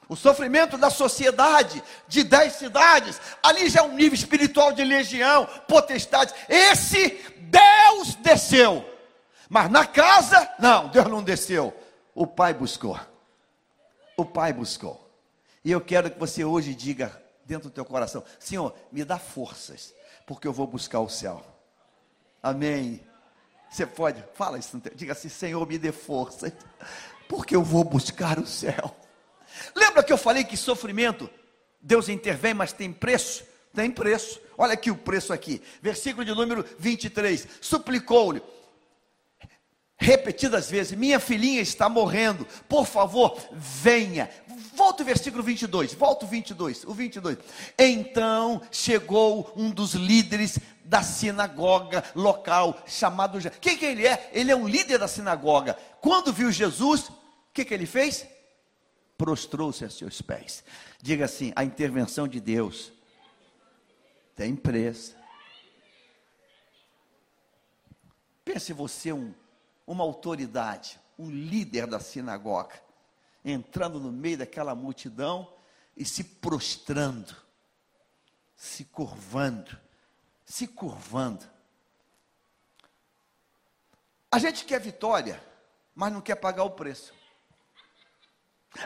O 0.08 0.16
sofrimento 0.16 0.78
da 0.78 0.88
sociedade 0.88 1.82
de 2.06 2.24
dez 2.24 2.54
cidades, 2.54 3.20
ali 3.42 3.68
já 3.68 3.80
é 3.80 3.82
um 3.82 3.92
nível 3.92 4.14
espiritual 4.14 4.72
de 4.72 4.82
legião, 4.82 5.46
potestade. 5.68 6.32
Esse 6.48 7.10
Deus 7.38 8.14
desceu. 8.14 8.88
Mas 9.50 9.70
na 9.70 9.86
casa, 9.86 10.50
não, 10.58 10.88
Deus 10.88 11.06
não 11.08 11.22
desceu. 11.22 11.74
O 12.14 12.26
Pai 12.26 12.54
buscou. 12.54 12.98
O 14.16 14.24
Pai 14.24 14.52
buscou. 14.52 15.08
E 15.62 15.70
eu 15.70 15.80
quero 15.80 16.10
que 16.10 16.18
você 16.18 16.42
hoje 16.42 16.74
diga 16.74 17.22
dentro 17.44 17.68
do 17.68 17.72
teu 17.72 17.84
coração: 17.84 18.24
Senhor, 18.38 18.74
me 18.90 19.04
dá 19.04 19.18
forças, 19.18 19.94
porque 20.26 20.48
eu 20.48 20.52
vou 20.52 20.66
buscar 20.66 21.00
o 21.00 21.08
céu. 21.08 21.44
Amém. 22.42 23.06
Você 23.70 23.84
pode, 23.84 24.24
fala 24.32 24.58
isso, 24.58 24.80
diga 24.94 25.12
assim: 25.12 25.28
Senhor, 25.28 25.66
me 25.66 25.76
dê 25.76 25.92
forças, 25.92 26.50
porque 27.28 27.54
eu 27.54 27.62
vou 27.62 27.84
buscar 27.84 28.38
o 28.38 28.46
céu. 28.46 28.96
Lembra 29.74 30.02
que 30.02 30.12
eu 30.12 30.18
falei 30.18 30.44
que 30.44 30.56
sofrimento, 30.56 31.28
Deus 31.80 32.08
intervém, 32.08 32.54
mas 32.54 32.72
tem 32.72 32.92
preço? 32.92 33.44
Tem 33.74 33.90
preço. 33.90 34.40
Olha 34.56 34.74
aqui 34.74 34.90
o 34.90 34.96
preço 34.96 35.32
aqui. 35.32 35.62
Versículo 35.80 36.24
de 36.24 36.32
número 36.32 36.64
23. 36.78 37.46
Suplicou-lhe 37.60 38.42
repetidas 39.98 40.70
vezes: 40.70 40.96
Minha 40.96 41.18
filhinha 41.18 41.60
está 41.60 41.88
morrendo, 41.88 42.46
por 42.68 42.86
favor, 42.86 43.36
venha. 43.52 44.30
Volta 44.74 45.02
o 45.02 45.06
versículo 45.06 45.42
22, 45.42 45.92
volta 45.94 46.24
o 46.24 46.28
22, 46.28 46.84
o 46.84 46.94
22. 46.94 47.36
Então 47.76 48.62
chegou 48.70 49.52
um 49.56 49.70
dos 49.70 49.94
líderes 49.94 50.58
da 50.84 51.02
sinagoga 51.02 52.04
local, 52.14 52.80
chamado. 52.86 53.38
Quem 53.60 53.76
que 53.76 53.84
ele 53.84 54.06
é? 54.06 54.30
Ele 54.32 54.52
é 54.52 54.56
um 54.56 54.68
líder 54.68 54.98
da 54.98 55.08
sinagoga. 55.08 55.76
Quando 56.00 56.32
viu 56.32 56.50
Jesus, 56.50 57.08
o 57.08 57.12
que, 57.52 57.64
que 57.64 57.74
ele 57.74 57.86
fez? 57.86 58.24
Prostrou-se 59.18 59.84
a 59.84 59.90
seus 59.90 60.22
pés. 60.22 60.64
Diga 61.02 61.24
assim: 61.24 61.52
a 61.56 61.64
intervenção 61.64 62.28
de 62.28 62.40
Deus 62.40 62.92
tem 64.36 64.54
preço. 64.54 65.16
Pense 68.44 68.72
você 68.72 69.12
um, 69.12 69.34
uma 69.86 70.04
autoridade, 70.04 70.98
um 71.18 71.28
líder 71.28 71.86
da 71.86 72.00
sinagoga, 72.00 72.80
entrando 73.44 73.98
no 74.00 74.12
meio 74.12 74.38
daquela 74.38 74.74
multidão 74.74 75.52
e 75.96 76.04
se 76.04 76.22
prostrando, 76.22 77.36
se 78.56 78.84
curvando, 78.84 79.76
se 80.46 80.66
curvando. 80.68 81.44
A 84.30 84.38
gente 84.38 84.64
quer 84.64 84.80
vitória, 84.80 85.42
mas 85.94 86.12
não 86.12 86.20
quer 86.20 86.36
pagar 86.36 86.62
o 86.62 86.70
preço. 86.70 87.17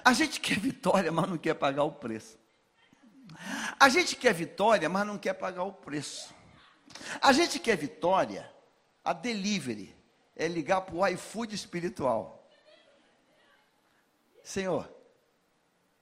A 0.05 0.13
gente 0.13 0.41
quer 0.41 0.59
vitória, 0.59 1.11
mas 1.13 1.29
não 1.29 1.39
quer 1.39 1.55
pagar 1.55 1.85
o 1.85 1.93
preço. 1.93 2.39
A 3.79 3.89
gente 3.89 4.17
quer 4.17 4.33
vitória, 4.33 4.89
mas 4.89 5.07
não 5.07 5.19
quer 5.19 5.35
pagar 5.35 5.65
o 5.65 5.73
preço. 5.73 6.35
A 7.21 7.33
gente 7.33 7.59
quer 7.59 7.77
vitória, 7.77 8.51
a 9.05 9.13
delivery 9.13 9.95
é 10.37 10.47
ligar 10.47 10.83
para 10.83 10.95
o 10.95 11.07
iFood 11.07 11.55
espiritual. 11.55 12.49
Senhor, 14.45 14.89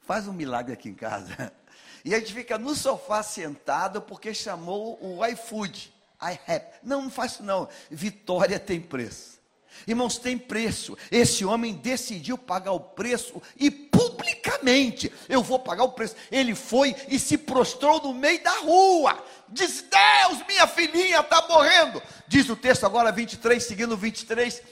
faz 0.00 0.26
um 0.26 0.32
milagre 0.32 0.72
aqui 0.72 0.88
em 0.88 0.94
casa. 0.94 1.52
E 2.02 2.14
a 2.14 2.18
gente 2.18 2.32
fica 2.32 2.56
no 2.56 2.74
sofá 2.74 3.22
sentado 3.22 4.00
porque 4.00 4.32
chamou 4.32 4.98
o 5.02 5.22
iFood. 5.26 5.92
I 6.22 6.38
have. 6.50 6.64
Não, 6.82 7.02
não 7.02 7.10
faz 7.10 7.32
isso 7.32 7.42
não. 7.42 7.68
Vitória 7.90 8.58
tem 8.58 8.80
preço. 8.80 9.39
Irmãos, 9.86 10.18
tem 10.18 10.36
preço. 10.36 10.96
Esse 11.10 11.44
homem 11.44 11.74
decidiu 11.74 12.36
pagar 12.36 12.72
o 12.72 12.80
preço 12.80 13.40
e 13.56 13.70
publicamente 13.70 15.12
eu 15.28 15.42
vou 15.42 15.58
pagar 15.58 15.84
o 15.84 15.92
preço. 15.92 16.16
Ele 16.30 16.54
foi 16.54 16.94
e 17.08 17.18
se 17.18 17.38
prostrou 17.38 18.00
no 18.02 18.14
meio 18.14 18.42
da 18.42 18.58
rua. 18.58 19.22
Diz: 19.48 19.84
Deus, 19.90 20.46
minha 20.46 20.66
filhinha 20.66 21.20
está 21.20 21.46
morrendo. 21.48 22.02
Diz 22.28 22.48
o 22.48 22.56
texto 22.56 22.84
agora 22.84 23.10
23, 23.10 23.62
seguindo 23.62 23.96
23. 23.96 24.62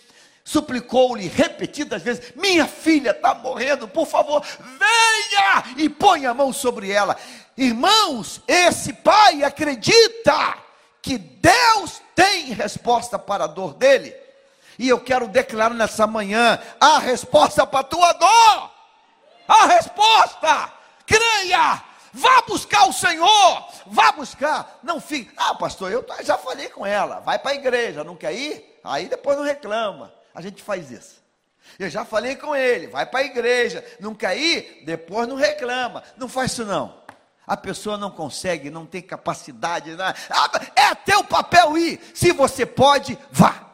Suplicou-lhe 0.44 1.26
repetidas 1.28 2.02
vezes: 2.02 2.32
Minha 2.36 2.66
filha 2.66 3.10
está 3.10 3.34
morrendo, 3.34 3.88
por 3.88 4.06
favor, 4.06 4.42
venha 4.60 5.64
e 5.76 5.88
ponha 5.88 6.30
a 6.30 6.34
mão 6.34 6.52
sobre 6.52 6.90
ela. 6.90 7.16
Irmãos, 7.56 8.40
esse 8.46 8.92
pai 8.92 9.42
acredita 9.42 10.56
que 11.02 11.18
Deus 11.18 12.00
tem 12.14 12.52
resposta 12.52 13.18
para 13.18 13.44
a 13.44 13.48
dor 13.48 13.74
dele. 13.74 14.14
E 14.78 14.88
eu 14.88 15.00
quero 15.00 15.26
declarar 15.26 15.74
nessa 15.74 16.06
manhã 16.06 16.60
a 16.80 16.98
resposta 16.98 17.66
para 17.66 17.80
a 17.80 17.84
tua 17.84 18.12
dor. 18.12 18.70
A 19.48 19.66
resposta. 19.66 20.72
Creia. 21.04 21.82
Vá 22.12 22.42
buscar 22.42 22.88
o 22.88 22.92
Senhor. 22.92 23.68
Vá 23.86 24.12
buscar. 24.12 24.78
Não 24.82 25.00
fique. 25.00 25.32
Ah, 25.36 25.54
pastor, 25.54 25.90
eu 25.90 26.06
já 26.22 26.38
falei 26.38 26.68
com 26.68 26.86
ela. 26.86 27.20
Vai 27.20 27.38
para 27.38 27.52
a 27.52 27.54
igreja. 27.54 28.04
Não 28.04 28.14
quer 28.14 28.34
ir? 28.34 28.80
Aí 28.84 29.08
depois 29.08 29.36
não 29.36 29.44
reclama. 29.44 30.12
A 30.34 30.40
gente 30.40 30.62
faz 30.62 30.90
isso. 30.90 31.18
Eu 31.78 31.90
já 31.90 32.04
falei 32.04 32.36
com 32.36 32.54
ele. 32.54 32.86
Vai 32.86 33.04
para 33.04 33.20
a 33.20 33.24
igreja. 33.24 33.84
Não 33.98 34.14
quer 34.14 34.38
ir? 34.38 34.82
Depois 34.84 35.26
não 35.26 35.36
reclama. 35.36 36.02
Não 36.16 36.28
faz 36.28 36.52
isso 36.52 36.64
não. 36.64 37.02
A 37.46 37.56
pessoa 37.56 37.96
não 37.96 38.10
consegue, 38.10 38.68
não 38.68 38.84
tem 38.84 39.00
capacidade. 39.00 39.96
Não. 39.96 40.06
É 40.76 40.94
teu 40.94 41.24
papel 41.24 41.76
ir. 41.78 42.00
Se 42.14 42.32
você 42.32 42.64
pode, 42.64 43.18
vá. 43.30 43.67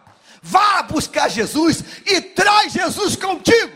Vá 0.47 0.82
buscar 0.82 1.30
Jesus 1.30 1.82
e 2.05 2.20
traz 2.20 2.70
Jesus 2.70 3.16
contigo. 3.16 3.72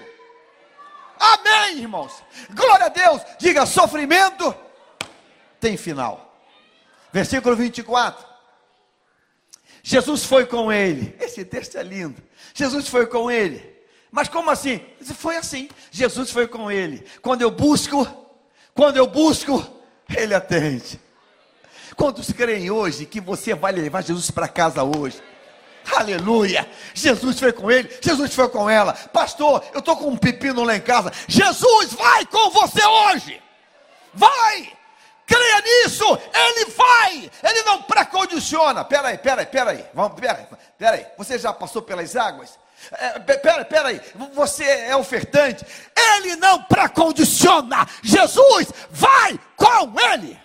Amém, 1.19 1.79
irmãos. 1.79 2.23
Glória 2.51 2.85
a 2.85 2.91
Deus. 2.91 3.23
Diga: 3.39 3.65
sofrimento 3.65 4.55
tem 5.59 5.79
final. 5.79 6.39
Versículo 7.11 7.57
24. 7.57 8.23
Jesus 9.83 10.27
foi 10.27 10.45
com 10.45 10.71
ele. 10.71 11.17
Esse 11.19 11.43
texto 11.43 11.79
é 11.79 11.83
lindo. 11.83 12.23
Jesus 12.53 12.87
foi 12.87 13.07
com 13.07 13.31
ele. 13.31 13.75
Mas 14.11 14.29
como 14.29 14.51
assim? 14.51 14.85
Foi 15.15 15.39
assim. 15.39 15.71
Jesus 15.91 16.31
foi 16.31 16.47
com 16.47 16.71
ele. 16.71 17.03
Quando 17.23 17.41
eu 17.41 17.51
busco, 17.51 18.07
quando 18.75 18.99
eu 18.99 19.07
busco, 19.07 19.67
ele 20.15 20.35
atende. 20.35 21.01
Quantos 21.97 22.31
creem 22.31 22.71
hoje 22.71 23.07
que 23.07 23.23
você 23.23 23.55
vai 23.55 23.73
levar 23.73 24.03
Jesus 24.03 24.31
para 24.31 24.47
casa 24.49 24.83
hoje? 24.85 25.19
Aleluia. 25.97 26.69
Jesus 26.95 27.39
foi 27.39 27.53
com 27.53 27.71
ele, 27.71 27.91
Jesus 28.01 28.35
foi 28.35 28.49
com 28.49 28.69
ela. 28.69 28.93
Pastor, 28.93 29.65
eu 29.73 29.81
estou 29.81 29.97
com 29.97 30.09
um 30.09 30.17
pepino 30.17 30.65
lá 30.65 30.77
em 30.77 30.81
casa. 30.81 31.13
Jesus 31.27 31.93
vai 31.93 32.27
com 32.27 32.51
você 32.51 32.85
hoje. 32.85 33.43
Vai. 34.15 34.73
Creia 35.27 35.61
nisso, 35.61 36.07
ele 36.33 36.71
vai, 36.71 37.31
ele 37.43 37.63
não 37.63 37.83
precondiciona. 37.83 38.83
Peraí, 38.83 39.19
peraí, 39.19 39.45
peraí, 39.45 39.85
vamos, 39.93 40.19
peraí, 40.19 40.47
peraí. 40.79 41.07
Você 41.19 41.39
já 41.39 41.53
passou 41.53 41.83
pelas 41.83 42.17
águas? 42.17 42.59
É, 42.93 43.19
peraí, 43.19 43.65
peraí, 43.67 44.01
você 44.33 44.65
é 44.65 44.97
ofertante. 44.97 45.67
Ele 45.95 46.35
não 46.37 46.63
precondiciona. 46.63 47.87
Jesus 48.03 48.69
vai 48.91 49.39
com 49.55 50.01
ele. 50.01 50.39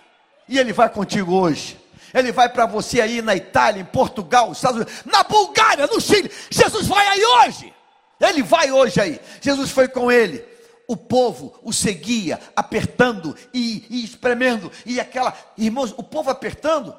E 0.46 0.58
ele 0.58 0.74
vai 0.74 0.90
contigo 0.90 1.34
hoje. 1.34 1.82
Ele 2.14 2.30
vai 2.30 2.48
para 2.48 2.64
você 2.64 3.00
aí 3.00 3.20
na 3.20 3.34
Itália, 3.34 3.82
em 3.82 3.84
Portugal, 3.84 4.52
Estados 4.52 4.76
Unidos, 4.76 5.04
na 5.04 5.24
Bulgária, 5.24 5.88
no 5.88 6.00
Chile. 6.00 6.30
Jesus 6.48 6.86
vai 6.86 7.04
aí 7.08 7.24
hoje. 7.24 7.74
Ele 8.20 8.40
vai 8.42 8.70
hoje 8.70 9.00
aí. 9.00 9.20
Jesus 9.40 9.72
foi 9.72 9.88
com 9.88 10.12
ele. 10.12 10.44
O 10.86 10.96
povo 10.96 11.58
o 11.62 11.72
seguia, 11.72 12.38
apertando 12.54 13.36
e, 13.52 13.84
e 13.90 14.04
espremendo. 14.04 14.70
E 14.86 15.00
aquela, 15.00 15.36
irmãos, 15.58 15.92
o 15.96 16.04
povo 16.04 16.30
apertando, 16.30 16.96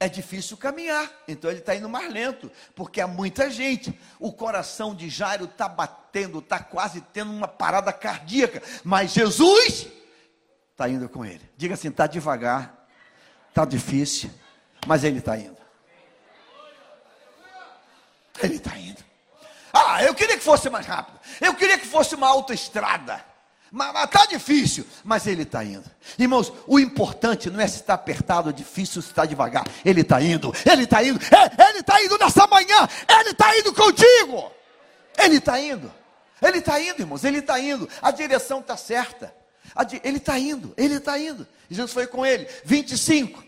é 0.00 0.08
difícil 0.08 0.56
caminhar, 0.56 1.10
então 1.26 1.50
ele 1.50 1.58
está 1.58 1.74
indo 1.74 1.88
mais 1.88 2.12
lento, 2.12 2.50
porque 2.74 3.00
há 3.00 3.06
muita 3.06 3.50
gente. 3.50 3.98
O 4.20 4.32
coração 4.32 4.94
de 4.94 5.08
Jairo 5.08 5.46
está 5.46 5.68
batendo, 5.68 6.38
está 6.38 6.60
quase 6.60 7.00
tendo 7.12 7.32
uma 7.32 7.48
parada 7.48 7.92
cardíaca, 7.92 8.62
mas 8.84 9.12
Jesus 9.12 9.88
está 10.70 10.88
indo 10.88 11.08
com 11.08 11.24
ele. 11.24 11.50
Diga 11.56 11.74
assim: 11.74 11.88
está 11.88 12.06
devagar, 12.06 12.77
Está 13.48 13.64
difícil, 13.64 14.30
mas 14.86 15.04
ele 15.04 15.18
está 15.18 15.36
indo. 15.36 15.58
Ele 18.42 18.54
está 18.56 18.76
indo. 18.78 19.02
Ah, 19.72 20.02
eu 20.02 20.14
queria 20.14 20.36
que 20.36 20.44
fosse 20.44 20.70
mais 20.70 20.86
rápido. 20.86 21.18
Eu 21.40 21.54
queria 21.54 21.78
que 21.78 21.86
fosse 21.86 22.14
uma 22.14 22.28
autoestrada. 22.28 23.24
Mas 23.70 24.04
está 24.04 24.24
difícil, 24.26 24.86
mas 25.04 25.26
ele 25.26 25.42
está 25.42 25.62
indo. 25.62 25.84
Irmãos, 26.18 26.52
o 26.66 26.80
importante 26.80 27.50
não 27.50 27.60
é 27.60 27.68
se 27.68 27.76
está 27.76 27.94
apertado, 27.94 28.52
difícil, 28.52 29.02
se 29.02 29.08
está 29.08 29.26
devagar. 29.26 29.64
Ele 29.84 30.00
está 30.00 30.22
indo, 30.22 30.54
ele 30.64 30.84
está 30.84 31.02
indo, 31.04 31.20
é, 31.22 31.68
ele 31.68 31.80
está 31.80 32.02
indo 32.02 32.16
nessa 32.16 32.46
manhã, 32.46 32.88
ele 33.20 33.30
está 33.30 33.58
indo 33.58 33.74
contigo. 33.74 34.50
Ele 35.18 35.36
está 35.36 35.60
indo, 35.60 35.92
ele 36.40 36.58
está 36.58 36.80
indo, 36.80 37.02
irmãos, 37.02 37.24
ele 37.24 37.38
está 37.38 37.60
indo. 37.60 37.88
A 38.00 38.10
direção 38.10 38.60
está 38.60 38.76
certa. 38.76 39.34
Ele 40.02 40.18
está 40.18 40.38
indo, 40.38 40.72
ele 40.76 40.94
está 40.94 41.18
indo. 41.18 41.46
Jesus 41.70 41.92
foi 41.92 42.06
com 42.06 42.24
ele. 42.24 42.48
25. 42.64 43.44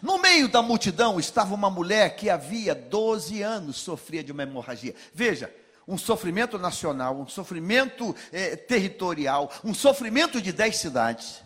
No 0.00 0.18
meio 0.18 0.48
da 0.48 0.62
multidão 0.62 1.18
estava 1.18 1.54
uma 1.54 1.70
mulher 1.70 2.16
que 2.16 2.30
havia 2.30 2.74
12 2.74 3.42
anos 3.42 3.76
sofria 3.76 4.22
de 4.22 4.32
uma 4.32 4.42
hemorragia. 4.42 4.94
Veja, 5.12 5.52
um 5.86 5.98
sofrimento 5.98 6.58
nacional, 6.58 7.18
um 7.18 7.26
sofrimento 7.26 8.14
eh, 8.32 8.54
territorial, 8.56 9.50
um 9.64 9.74
sofrimento 9.74 10.40
de 10.40 10.52
10 10.52 10.76
cidades, 10.76 11.42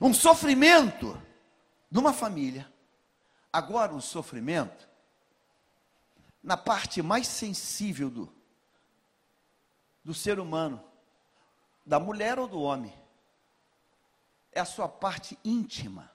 um 0.00 0.14
sofrimento 0.14 1.20
de 1.90 1.98
uma 1.98 2.12
família. 2.12 2.70
Agora, 3.52 3.92
um 3.92 4.00
sofrimento 4.00 4.88
na 6.42 6.56
parte 6.56 7.02
mais 7.02 7.26
sensível 7.26 8.08
do, 8.08 8.32
do 10.04 10.14
ser 10.14 10.38
humano, 10.38 10.82
da 11.84 11.98
mulher 11.98 12.38
ou 12.38 12.46
do 12.46 12.60
homem, 12.60 12.92
é 14.52 14.60
a 14.60 14.64
sua 14.64 14.88
parte 14.88 15.38
íntima. 15.44 16.10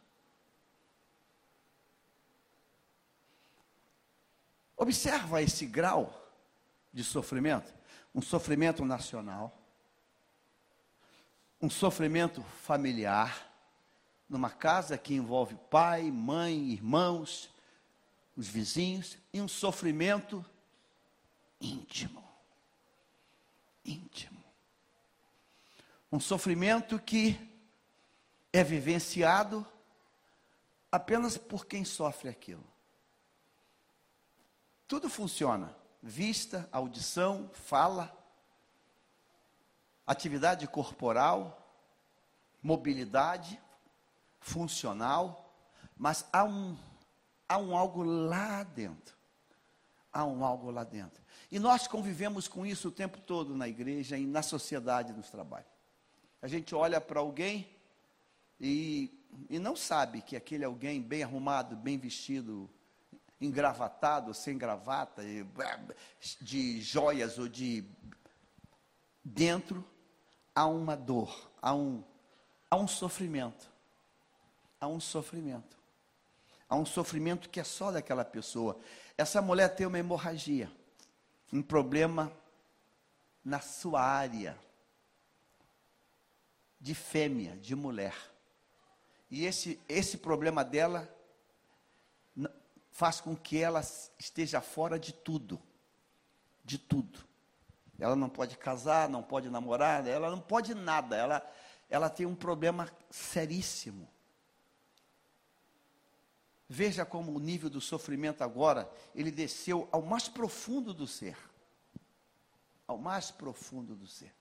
Observa 4.77 5.41
esse 5.41 5.65
grau 5.65 6.13
de 6.91 7.03
sofrimento, 7.03 7.73
um 8.13 8.21
sofrimento 8.21 8.83
nacional, 8.83 9.57
um 11.61 11.69
sofrimento 11.69 12.43
familiar, 12.63 13.51
numa 14.27 14.49
casa 14.49 14.97
que 14.97 15.13
envolve 15.13 15.55
pai, 15.69 16.11
mãe, 16.11 16.71
irmãos, 16.71 17.49
os 18.35 18.47
vizinhos, 18.47 19.17
e 19.31 19.39
um 19.39 19.47
sofrimento 19.47 20.45
íntimo. 21.59 22.23
Íntimo. 23.83 24.43
Um 26.11 26.19
sofrimento 26.19 26.99
que 26.99 27.54
é 28.55 28.63
vivenciado 28.63 29.67
apenas 30.89 31.37
por 31.37 31.65
quem 31.65 31.83
sofre 31.83 32.29
aquilo. 32.29 32.63
Tudo 34.87 35.09
funciona: 35.09 35.75
vista, 36.01 36.69
audição, 36.71 37.49
fala, 37.51 38.17
atividade 40.07 40.65
corporal, 40.67 41.69
mobilidade 42.63 43.59
funcional, 44.39 45.53
mas 45.97 46.25
há 46.31 46.45
um, 46.45 46.77
há 47.49 47.57
um 47.57 47.75
algo 47.75 48.03
lá 48.03 48.63
dentro. 48.63 49.13
há 50.13 50.23
um 50.23 50.45
algo 50.45 50.71
lá 50.71 50.85
dentro. 50.85 51.21
E 51.51 51.59
nós 51.59 51.87
convivemos 51.89 52.47
com 52.47 52.65
isso 52.65 52.87
o 52.87 52.91
tempo 52.91 53.19
todo 53.19 53.53
na 53.53 53.67
igreja 53.67 54.17
e 54.17 54.25
na 54.25 54.41
sociedade, 54.41 55.11
nos 55.11 55.29
trabalhos. 55.29 55.67
A 56.41 56.47
gente 56.47 56.73
olha 56.73 57.01
para 57.01 57.19
alguém 57.19 57.74
e, 58.59 59.11
e 59.49 59.59
não 59.59 59.75
sabe 59.75 60.21
que 60.21 60.35
aquele 60.35 60.63
alguém 60.63 61.01
bem 61.01 61.23
arrumado, 61.23 61.75
bem 61.75 61.97
vestido, 61.97 62.69
engravatado, 63.39 64.33
sem 64.33 64.57
gravata, 64.57 65.21
de 66.41 66.81
joias 66.81 67.37
ou 67.37 67.47
de. 67.47 67.83
Dentro 69.23 69.83
há 70.53 70.67
uma 70.67 70.95
dor, 70.95 71.51
há 71.61 71.73
um, 71.73 72.03
há 72.69 72.77
um 72.77 72.87
sofrimento. 72.87 73.69
Há 74.79 74.87
um 74.87 74.99
sofrimento. 74.99 75.75
Há 76.69 76.75
um 76.75 76.85
sofrimento 76.85 77.49
que 77.49 77.59
é 77.59 77.63
só 77.63 77.91
daquela 77.91 78.23
pessoa. 78.23 78.79
Essa 79.17 79.41
mulher 79.41 79.69
tem 79.69 79.85
uma 79.87 79.99
hemorragia, 79.99 80.71
um 81.51 81.61
problema 81.61 82.31
na 83.43 83.59
sua 83.59 84.01
área 84.01 84.57
de 86.79 86.93
fêmea, 86.93 87.55
de 87.57 87.75
mulher. 87.75 88.15
E 89.35 89.43
esse, 89.45 89.77
esse 89.89 90.19
problema 90.19 90.63
dela 90.63 91.13
faz 92.89 93.19
com 93.19 93.35
que 93.35 93.61
ela 93.61 93.81
esteja 94.17 94.61
fora 94.61 94.97
de 94.97 95.11
tudo. 95.11 95.61
De 96.63 96.77
tudo. 96.77 97.19
Ela 97.99 98.15
não 98.15 98.29
pode 98.29 98.57
casar, 98.57 99.09
não 99.09 99.21
pode 99.21 99.49
namorar, 99.49 100.07
ela 100.07 100.31
não 100.31 100.39
pode 100.39 100.73
nada. 100.73 101.17
Ela, 101.17 101.53
ela 101.89 102.09
tem 102.09 102.25
um 102.25 102.33
problema 102.33 102.89
seríssimo. 103.09 104.07
Veja 106.69 107.05
como 107.05 107.35
o 107.35 107.39
nível 107.39 107.69
do 107.69 107.81
sofrimento 107.81 108.41
agora, 108.41 108.89
ele 109.13 109.31
desceu 109.31 109.89
ao 109.91 110.01
mais 110.01 110.29
profundo 110.29 110.93
do 110.93 111.05
ser. 111.05 111.37
Ao 112.87 112.97
mais 112.97 113.31
profundo 113.31 113.97
do 113.97 114.07
ser. 114.07 114.33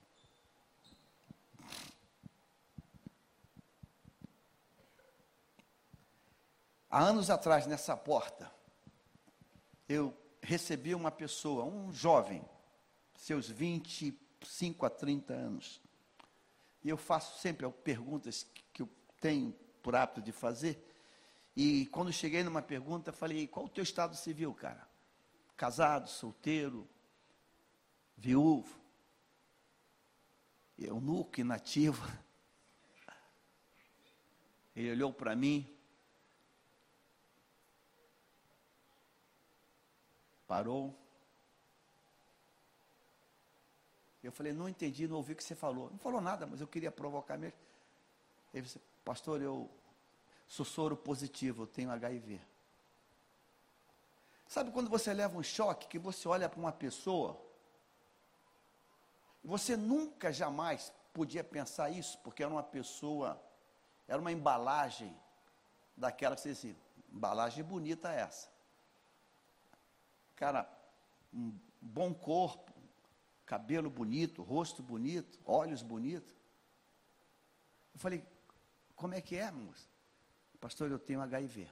Há 6.95 7.03
anos 7.03 7.29
atrás, 7.29 7.67
nessa 7.67 7.97
porta, 7.97 8.49
eu 9.89 10.17
recebi 10.41 10.95
uma 10.95 11.11
pessoa, 11.11 11.65
um 11.65 11.93
jovem, 11.93 12.49
seus 13.17 13.49
25 13.49 14.87
a 14.87 14.91
30 14.91 15.35
anos. 15.35 15.83
E 16.85 16.89
eu 16.89 16.97
faço 16.97 17.41
sempre 17.41 17.69
perguntas 17.69 18.47
que 18.73 18.83
eu 18.83 18.89
tenho 19.21 19.53
por 19.83 19.97
hábito 19.97 20.23
de 20.23 20.31
fazer. 20.31 20.89
E 21.57 21.87
quando 21.87 22.13
cheguei 22.13 22.45
numa 22.45 22.63
pergunta, 22.63 23.13
falei: 23.13 23.49
qual 23.49 23.67
o 23.67 23.69
teu 23.69 23.83
estado 23.83 24.15
civil, 24.15 24.55
cara? 24.55 24.89
Casado, 25.57 26.09
solteiro, 26.09 26.89
viúvo, 28.17 28.73
eunuco, 30.79 31.41
inativo. 31.41 32.09
Ele 34.77 34.93
olhou 34.93 35.13
para 35.13 35.35
mim, 35.35 35.74
parou. 40.55 40.95
Eu 44.23 44.31
falei, 44.31 44.53
não 44.53 44.69
entendi, 44.69 45.09
não 45.09 45.17
ouvi 45.17 45.33
o 45.33 45.37
que 45.37 45.43
você 45.43 45.57
falou. 45.57 45.91
Não 45.91 45.99
falou 45.99 46.21
nada, 46.21 46.47
mas 46.47 46.61
eu 46.61 46.69
queria 46.69 46.93
provocar 46.93 47.37
mesmo. 47.37 47.59
Ele 48.53 48.63
disse, 48.63 48.81
pastor, 49.05 49.43
eu 49.43 49.69
sou 50.47 50.65
soro 50.65 50.97
positivo, 50.97 51.65
eu 51.65 51.67
tenho 51.67 51.91
HIV. 51.91 52.41
Sabe 54.47 54.71
quando 54.71 54.89
você 54.89 55.13
leva 55.13 55.37
um 55.37 55.43
choque, 55.43 55.89
que 55.89 55.99
você 55.99 56.29
olha 56.29 56.49
para 56.49 56.61
uma 56.61 56.73
pessoa, 56.73 57.37
você 59.43 59.77
nunca, 59.77 60.33
jamais 60.33 60.93
podia 61.13 61.43
pensar 61.43 61.91
isso, 61.91 62.17
porque 62.19 62.45
era 62.45 62.53
uma 62.53 62.63
pessoa, 62.63 63.43
era 64.07 64.21
uma 64.21 64.31
embalagem 64.31 65.13
daquela 65.97 66.37
que 66.37 66.43
você 66.43 66.53
dizia, 66.53 66.77
embalagem 67.13 67.65
bonita 67.65 68.13
essa. 68.13 68.54
Cara, 70.37 70.68
um 71.32 71.57
bom 71.80 72.12
corpo, 72.12 72.72
cabelo 73.47 73.91
bonito, 73.91 74.43
rosto 74.43 74.82
bonito, 74.82 75.39
olhos 75.45 75.82
bonitos. 75.82 76.35
Eu 77.93 78.01
falei, 78.01 78.24
como 78.97 79.14
é 79.14 79.20
que 79.20 79.37
é, 79.37 79.51
moça? 79.51 79.89
Pastor, 80.61 80.91
eu 80.91 80.99
tenho 80.99 81.20
HIV. 81.20 81.68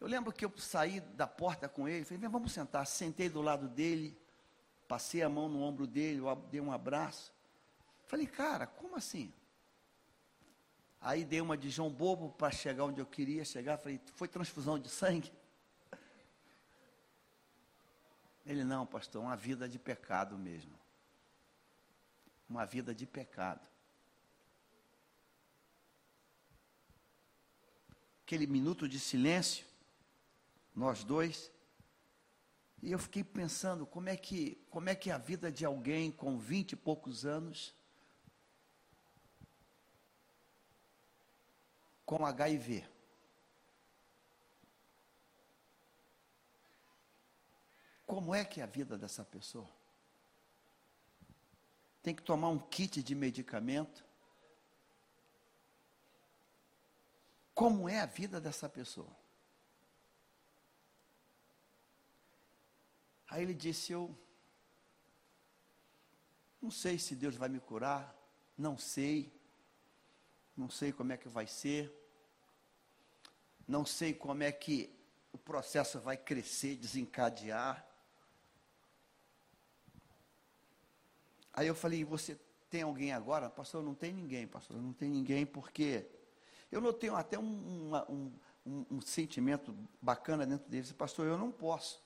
Eu 0.00 0.06
lembro 0.06 0.32
que 0.32 0.44
eu 0.44 0.52
saí 0.58 1.00
da 1.00 1.26
porta 1.26 1.68
com 1.68 1.88
ele, 1.88 2.04
falei, 2.04 2.28
vamos 2.28 2.52
sentar. 2.52 2.86
Sentei 2.86 3.28
do 3.28 3.42
lado 3.42 3.68
dele, 3.68 4.16
passei 4.86 5.22
a 5.22 5.28
mão 5.28 5.48
no 5.48 5.60
ombro 5.60 5.86
dele, 5.86 6.20
dei 6.50 6.60
um 6.60 6.70
abraço. 6.70 7.32
Falei, 8.06 8.26
cara, 8.26 8.66
como 8.66 8.96
assim? 8.96 9.32
Aí 11.00 11.24
dei 11.24 11.40
uma 11.40 11.56
de 11.56 11.70
João 11.70 11.90
Bobo 11.90 12.30
para 12.30 12.50
chegar 12.50 12.84
onde 12.84 13.00
eu 13.00 13.06
queria 13.06 13.44
chegar. 13.44 13.76
Falei, 13.78 14.00
foi 14.14 14.28
transfusão 14.28 14.78
de 14.78 14.88
sangue? 14.88 15.32
Ele, 18.48 18.64
não, 18.64 18.86
pastor, 18.86 19.22
uma 19.22 19.36
vida 19.36 19.68
de 19.68 19.78
pecado 19.78 20.38
mesmo. 20.38 20.72
Uma 22.48 22.64
vida 22.64 22.94
de 22.94 23.06
pecado. 23.06 23.60
Aquele 28.24 28.46
minuto 28.46 28.88
de 28.88 28.98
silêncio, 28.98 29.66
nós 30.74 31.04
dois, 31.04 31.52
e 32.82 32.90
eu 32.90 32.98
fiquei 32.98 33.22
pensando 33.22 33.84
como 33.84 34.08
é 34.08 34.16
que, 34.16 34.58
como 34.70 34.88
é 34.88 34.94
que 34.94 35.10
a 35.10 35.18
vida 35.18 35.52
de 35.52 35.66
alguém 35.66 36.10
com 36.10 36.38
vinte 36.38 36.72
e 36.72 36.76
poucos 36.76 37.26
anos, 37.26 37.74
com 42.06 42.24
HIV. 42.24 42.88
Como 48.08 48.34
é 48.34 48.42
que 48.42 48.62
é 48.62 48.64
a 48.64 48.66
vida 48.66 48.96
dessa 48.96 49.22
pessoa? 49.22 49.68
Tem 52.02 52.14
que 52.14 52.22
tomar 52.22 52.48
um 52.48 52.58
kit 52.58 53.02
de 53.02 53.14
medicamento. 53.14 54.02
Como 57.54 57.86
é 57.86 58.00
a 58.00 58.06
vida 58.06 58.40
dessa 58.40 58.66
pessoa? 58.66 59.14
Aí 63.28 63.42
ele 63.42 63.52
disse: 63.52 63.92
Eu 63.92 64.18
não 66.62 66.70
sei 66.70 66.98
se 66.98 67.14
Deus 67.14 67.36
vai 67.36 67.50
me 67.50 67.60
curar, 67.60 68.16
não 68.56 68.78
sei, 68.78 69.30
não 70.56 70.70
sei 70.70 70.94
como 70.94 71.12
é 71.12 71.18
que 71.18 71.28
vai 71.28 71.46
ser, 71.46 71.92
não 73.66 73.84
sei 73.84 74.14
como 74.14 74.42
é 74.42 74.50
que 74.50 74.98
o 75.30 75.36
processo 75.36 76.00
vai 76.00 76.16
crescer, 76.16 76.74
desencadear. 76.76 77.86
Aí 81.58 81.66
eu 81.66 81.74
falei, 81.74 82.04
você 82.04 82.38
tem 82.70 82.82
alguém 82.82 83.12
agora? 83.12 83.50
Pastor, 83.50 83.82
não 83.82 83.92
tem 83.92 84.12
ninguém, 84.12 84.46
pastor, 84.46 84.80
não 84.80 84.92
tem 84.92 85.10
ninguém, 85.10 85.44
porque 85.44 86.06
eu 86.70 86.80
não 86.80 86.92
tenho 86.92 87.16
até 87.16 87.36
um, 87.36 87.90
um, 88.08 88.32
um, 88.64 88.86
um 88.88 89.00
sentimento 89.00 89.76
bacana 90.00 90.46
dentro 90.46 90.70
dele. 90.70 90.86
Pastor, 90.92 91.26
eu 91.26 91.36
não 91.36 91.50
posso. 91.50 92.00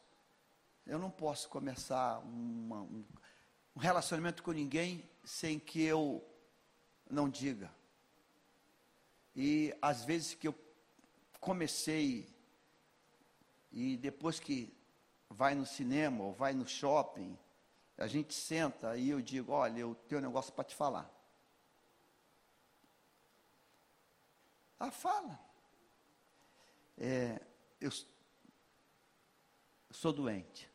Eu 0.86 0.98
não 0.98 1.10
posso 1.10 1.50
começar 1.50 2.20
uma, 2.20 2.80
um, 2.80 3.04
um 3.76 3.78
relacionamento 3.78 4.42
com 4.42 4.52
ninguém 4.52 5.06
sem 5.22 5.58
que 5.58 5.82
eu 5.82 6.26
não 7.10 7.28
diga. 7.28 7.70
E 9.36 9.76
às 9.82 10.02
vezes 10.02 10.32
que 10.32 10.48
eu 10.48 10.54
comecei, 11.40 12.26
e 13.70 13.98
depois 13.98 14.40
que 14.40 14.74
vai 15.28 15.54
no 15.54 15.66
cinema 15.66 16.24
ou 16.24 16.32
vai 16.32 16.54
no 16.54 16.66
shopping, 16.66 17.36
a 18.02 18.08
gente 18.08 18.34
senta 18.34 18.96
e 18.96 19.10
eu 19.10 19.22
digo: 19.22 19.52
Olha, 19.52 19.78
eu 19.78 19.94
tenho 19.94 20.20
um 20.20 20.24
negócio 20.24 20.52
para 20.52 20.64
te 20.64 20.74
falar. 20.74 21.08
Ah, 24.78 24.90
fala. 24.90 25.38
É, 26.98 27.40
eu 27.80 27.90
sou 29.90 30.12
doente. 30.12 30.68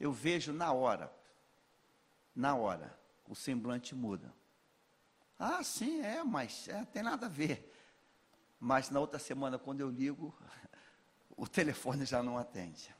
Eu 0.00 0.12
vejo 0.12 0.52
na 0.52 0.72
hora, 0.72 1.14
na 2.34 2.56
hora, 2.56 2.98
o 3.28 3.36
semblante 3.36 3.94
muda. 3.94 4.34
Ah, 5.38 5.62
sim, 5.62 6.00
é, 6.00 6.24
mas 6.24 6.66
é, 6.66 6.84
tem 6.86 7.04
nada 7.04 7.26
a 7.26 7.28
ver. 7.28 7.72
Mas 8.58 8.90
na 8.90 8.98
outra 8.98 9.20
semana, 9.20 9.60
quando 9.60 9.80
eu 9.80 9.90
ligo, 9.90 10.36
o 11.36 11.46
telefone 11.46 12.04
já 12.04 12.20
não 12.20 12.36
atende 12.36 12.92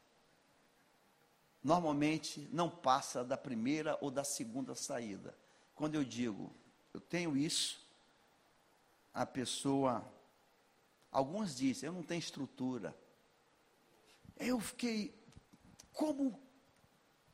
normalmente 1.63 2.49
não 2.53 2.69
passa 2.69 3.25
da 3.25 3.37
primeira 3.37 3.97
ou 4.01 4.11
da 4.11 4.25
segunda 4.25 4.75
saída. 4.75 5.37
Quando 5.75 5.95
eu 5.95 6.05
digo, 6.05 6.53
eu 6.93 7.01
tenho 7.01 7.37
isso, 7.37 7.87
a 9.15 9.25
pessoa, 9.25 10.05
alguns 11.11 11.55
dizem, 11.55 11.87
eu 11.87 11.93
não 11.93 12.03
tenho 12.03 12.19
estrutura. 12.19 12.97
Eu 14.37 14.59
fiquei, 14.59 15.15
como, 15.93 16.41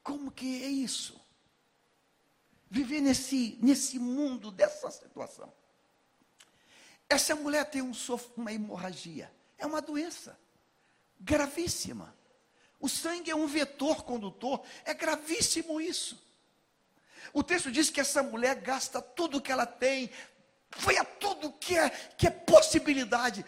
como 0.02 0.30
que 0.30 0.62
é 0.62 0.68
isso? 0.68 1.18
Viver 2.70 3.00
nesse, 3.00 3.58
nesse 3.62 3.98
mundo 3.98 4.50
dessa 4.50 4.90
situação. 4.90 5.52
Essa 7.08 7.34
mulher 7.34 7.64
tem 7.70 7.80
um, 7.80 7.92
uma 8.36 8.52
hemorragia, 8.52 9.32
é 9.56 9.66
uma 9.66 9.80
doença 9.80 10.38
gravíssima. 11.18 12.14
O 12.80 12.88
sangue 12.88 13.30
é 13.30 13.36
um 13.36 13.46
vetor 13.46 14.04
condutor, 14.04 14.62
é 14.84 14.94
gravíssimo 14.94 15.80
isso. 15.80 16.22
O 17.32 17.42
texto 17.42 17.70
diz 17.70 17.90
que 17.90 18.00
essa 18.00 18.22
mulher 18.22 18.56
gasta 18.56 19.02
tudo 19.02 19.40
que 19.40 19.52
ela 19.52 19.66
tem, 19.66 20.10
foi 20.70 20.96
a 20.96 21.04
tudo 21.04 21.52
que 21.52 21.76
é, 21.76 21.90
que 21.90 22.26
é 22.26 22.30
possibilidade, 22.30 23.44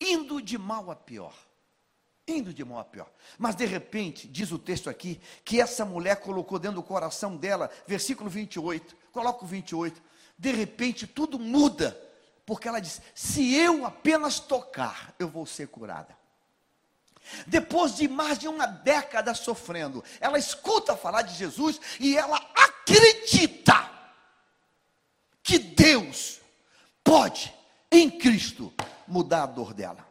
indo 0.00 0.42
de 0.42 0.58
mal 0.58 0.90
a 0.90 0.96
pior. 0.96 1.34
Indo 2.28 2.52
de 2.52 2.64
mal 2.64 2.80
a 2.80 2.84
pior. 2.84 3.10
Mas 3.38 3.54
de 3.54 3.64
repente, 3.64 4.26
diz 4.26 4.50
o 4.50 4.58
texto 4.58 4.90
aqui, 4.90 5.20
que 5.44 5.60
essa 5.60 5.84
mulher 5.84 6.16
colocou 6.16 6.58
dentro 6.58 6.76
do 6.76 6.82
coração 6.82 7.36
dela, 7.36 7.70
versículo 7.86 8.28
28, 8.28 8.96
coloca 9.12 9.44
o 9.44 9.48
28. 9.48 10.02
De 10.36 10.50
repente 10.50 11.06
tudo 11.06 11.38
muda, 11.38 11.98
porque 12.44 12.68
ela 12.68 12.80
diz: 12.80 13.00
se 13.14 13.54
eu 13.54 13.86
apenas 13.86 14.40
tocar, 14.40 15.14
eu 15.18 15.28
vou 15.28 15.46
ser 15.46 15.68
curada. 15.68 16.16
Depois 17.46 17.96
de 17.96 18.08
mais 18.08 18.38
de 18.38 18.48
uma 18.48 18.66
década 18.66 19.34
sofrendo, 19.34 20.02
ela 20.20 20.38
escuta 20.38 20.96
falar 20.96 21.22
de 21.22 21.34
Jesus 21.34 21.80
e 21.98 22.16
ela 22.16 22.36
acredita 22.54 23.90
que 25.42 25.58
Deus 25.58 26.40
pode, 27.02 27.54
em 27.90 28.10
Cristo, 28.10 28.72
mudar 29.06 29.44
a 29.44 29.46
dor 29.46 29.72
dela. 29.72 30.06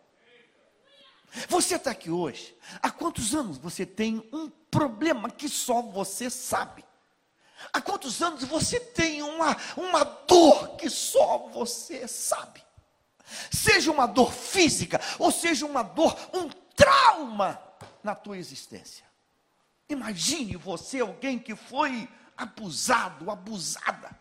Você 1.49 1.75
está 1.75 1.91
aqui 1.91 2.09
hoje, 2.09 2.55
há 2.81 2.89
quantos 2.89 3.35
anos 3.35 3.57
você 3.57 3.85
tem 3.85 4.27
um 4.31 4.49
problema 4.49 5.29
que 5.29 5.49
só 5.49 5.81
você 5.81 6.29
sabe? 6.29 6.85
Há 7.73 7.81
quantos 7.81 8.21
anos 8.21 8.43
você 8.43 8.79
tem 8.79 9.21
uma, 9.21 9.55
uma 9.75 10.03
dor 10.03 10.75
que 10.77 10.89
só 10.89 11.49
você 11.53 12.07
sabe? 12.07 12.63
Seja 13.51 13.91
uma 13.91 14.05
dor 14.05 14.31
física, 14.31 15.01
ou 15.19 15.31
seja 15.31 15.65
uma 15.65 15.81
dor, 15.83 16.15
um 16.33 16.49
trauma 16.85 17.59
na 18.03 18.13
tua 18.13 18.37
existência. 18.37 19.03
Imagine 19.89 20.55
você, 20.55 20.99
alguém 20.99 21.39
que 21.39 21.55
foi 21.55 22.07
abusado, 22.37 23.31
abusada. 23.31 24.19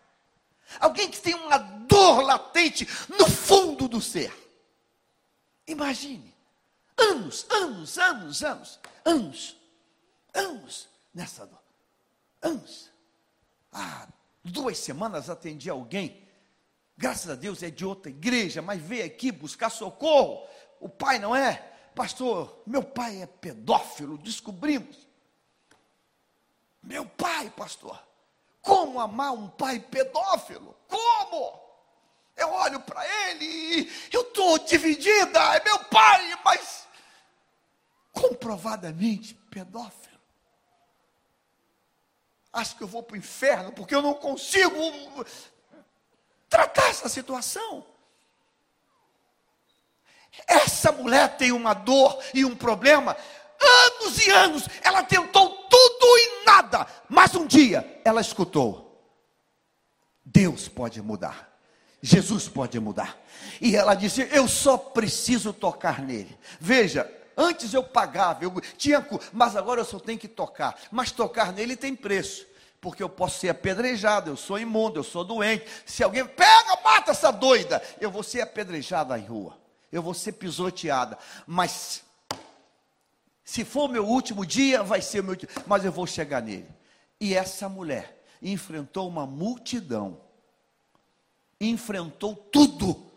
Alguém 0.79 1.09
que 1.11 1.21
tem 1.21 1.35
uma 1.35 1.57
dor 1.57 2.21
latente 2.21 2.87
no 3.07 3.27
fundo 3.29 3.87
do 3.87 4.01
ser. 4.01 4.33
Imagine. 5.67 6.33
Anos, 6.97 7.45
anos, 7.49 7.97
anos, 7.99 8.43
anos, 8.43 8.79
anos, 9.03 9.57
anos 10.33 10.89
nessa 11.13 11.45
dor. 11.45 11.61
Anos. 12.41 12.89
Há 13.71 14.07
duas 14.43 14.77
semanas 14.79 15.29
atendi 15.29 15.69
alguém. 15.69 16.23
Graças 16.97 17.29
a 17.29 17.35
Deus 17.35 17.61
é 17.61 17.69
de 17.69 17.85
outra 17.85 18.09
igreja, 18.09 18.61
mas 18.61 18.81
veio 18.81 19.05
aqui 19.05 19.31
buscar 19.31 19.69
socorro. 19.69 20.47
O 20.79 20.89
pai 20.89 21.19
não 21.19 21.35
é? 21.35 21.74
Pastor, 21.95 22.61
meu 22.67 22.83
pai 22.83 23.21
é 23.21 23.25
pedófilo, 23.25 24.17
descobrimos. 24.17 25.07
Meu 26.83 27.05
pai, 27.05 27.49
pastor, 27.51 27.97
como 28.61 28.99
amar 28.99 29.31
um 29.31 29.47
pai 29.47 29.79
pedófilo? 29.79 30.75
Como? 30.89 31.63
Eu 32.35 32.51
olho 32.51 32.81
para 32.81 33.01
ele 33.29 33.45
e 33.45 33.91
eu 34.11 34.21
estou 34.23 34.59
dividida, 34.59 35.39
é 35.55 35.63
meu 35.63 35.79
pai, 35.85 36.37
mas 36.43 36.85
comprovadamente 38.11 39.33
pedófilo. 39.49 40.19
Acho 42.51 42.75
que 42.75 42.83
eu 42.83 42.87
vou 42.87 43.03
para 43.03 43.13
o 43.15 43.17
inferno 43.17 43.71
porque 43.71 43.95
eu 43.95 44.01
não 44.01 44.15
consigo 44.15 44.77
tratar 46.49 46.89
essa 46.89 47.07
situação. 47.07 47.85
Essa 50.47 50.91
mulher 50.91 51.37
tem 51.37 51.51
uma 51.51 51.73
dor 51.73 52.19
e 52.33 52.45
um 52.45 52.55
problema. 52.55 53.15
Anos 53.59 54.19
e 54.19 54.29
anos, 54.29 54.69
ela 54.83 55.03
tentou 55.03 55.49
tudo 55.49 56.17
e 56.17 56.45
nada, 56.45 56.85
mas 57.09 57.33
um 57.35 57.45
dia 57.47 58.01
ela 58.03 58.21
escutou: 58.21 58.85
Deus 60.23 60.67
pode 60.67 61.01
mudar. 61.01 61.53
Jesus 62.01 62.47
pode 62.47 62.79
mudar. 62.79 63.17
E 63.59 63.75
ela 63.75 63.95
disse: 63.95 64.27
Eu 64.31 64.47
só 64.47 64.77
preciso 64.77 65.51
tocar 65.51 66.01
nele. 66.01 66.37
Veja, 66.59 67.09
antes 67.35 67.73
eu 67.73 67.83
pagava, 67.83 68.43
eu 68.43 68.53
tinha, 68.77 69.05
mas 69.33 69.55
agora 69.55 69.81
eu 69.81 69.85
só 69.85 69.99
tenho 69.99 70.19
que 70.19 70.27
tocar. 70.27 70.77
Mas 70.91 71.11
tocar 71.11 71.51
nele 71.51 71.75
tem 71.75 71.95
preço, 71.95 72.45
porque 72.79 73.01
eu 73.01 73.09
posso 73.09 73.39
ser 73.39 73.49
apedrejado, 73.49 74.29
eu 74.29 74.37
sou 74.37 74.59
imundo, 74.59 74.99
eu 74.99 75.03
sou 75.03 75.23
doente. 75.23 75.65
Se 75.85 76.03
alguém 76.03 76.25
pega, 76.25 76.79
mata 76.83 77.11
essa 77.11 77.31
doida, 77.31 77.81
eu 77.99 78.11
vou 78.11 78.21
ser 78.21 78.41
apedrejado 78.41 79.15
em 79.15 79.25
rua 79.25 79.64
eu 79.95 80.01
vou 80.01 80.13
ser 80.13 80.33
pisoteada. 80.33 81.17
Mas 81.47 82.03
se 83.43 83.63
for 83.63 83.87
meu 83.87 84.05
último 84.05 84.45
dia, 84.45 84.83
vai 84.83 85.01
ser 85.01 85.23
meu 85.23 85.31
último, 85.31 85.51
mas 85.65 85.85
eu 85.85 85.91
vou 85.91 86.05
chegar 86.05 86.41
nele. 86.41 86.67
E 87.19 87.33
essa 87.33 87.69
mulher 87.69 88.21
enfrentou 88.41 89.07
uma 89.07 89.25
multidão, 89.25 90.21
enfrentou 91.61 92.35
tudo 92.35 93.09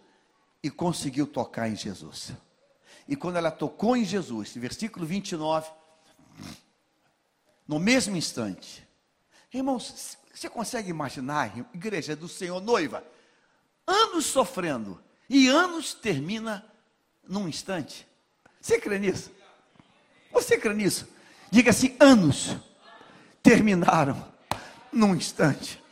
e 0.62 0.70
conseguiu 0.70 1.26
tocar 1.26 1.68
em 1.68 1.74
Jesus. 1.74 2.33
E 3.09 3.16
quando 3.16 3.37
ela 3.37 3.51
tocou 3.51 3.97
em 3.97 4.05
Jesus, 4.05 4.55
versículo 4.55 5.05
29, 5.05 5.68
no 7.66 7.81
mesmo 7.81 8.16
instante, 8.16 8.87
irmãos, 9.53 10.16
você 10.33 10.49
consegue 10.49 10.91
imaginar, 10.91 11.59
igreja 11.74 12.14
do 12.14 12.29
Senhor, 12.29 12.61
noiva, 12.61 13.03
anos 13.85 14.26
sofrendo, 14.26 15.03
e 15.29 15.49
anos 15.49 15.93
termina 15.93 16.64
num 17.29 17.47
instante. 17.47 18.09
Você 18.61 18.81
crê 18.81 18.99
nisso? 18.99 19.31
Você 20.33 20.57
crê 20.57 20.72
nisso? 20.72 21.07
Diga 21.51 21.70
assim: 21.70 21.95
anos 22.01 22.57
terminaram 23.43 24.26
num 24.91 25.14
instante. 25.14 25.83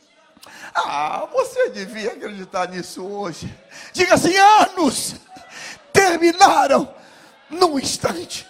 Ah, 0.73 1.27
você 1.31 1.69
devia 1.69 2.13
acreditar 2.13 2.67
nisso 2.69 3.05
hoje. 3.05 3.53
Diga 3.93 4.15
assim: 4.15 4.35
anos 4.35 5.15
terminaram 5.93 6.93
num 7.49 7.79
instante. 7.79 8.45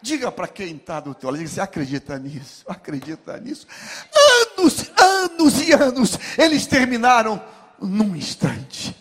Diga 0.00 0.30
para 0.30 0.46
quem 0.46 0.76
está 0.76 1.00
do 1.00 1.12
teu 1.12 1.30
lado, 1.30 1.46
você 1.46 1.60
acredita 1.60 2.16
nisso? 2.18 2.64
Acredita 2.68 3.36
nisso? 3.38 3.66
Anos, 4.56 4.90
anos 4.96 5.60
e 5.60 5.72
anos, 5.72 6.18
eles 6.38 6.66
terminaram 6.66 7.42
num 7.80 8.14
instante. 8.14 8.96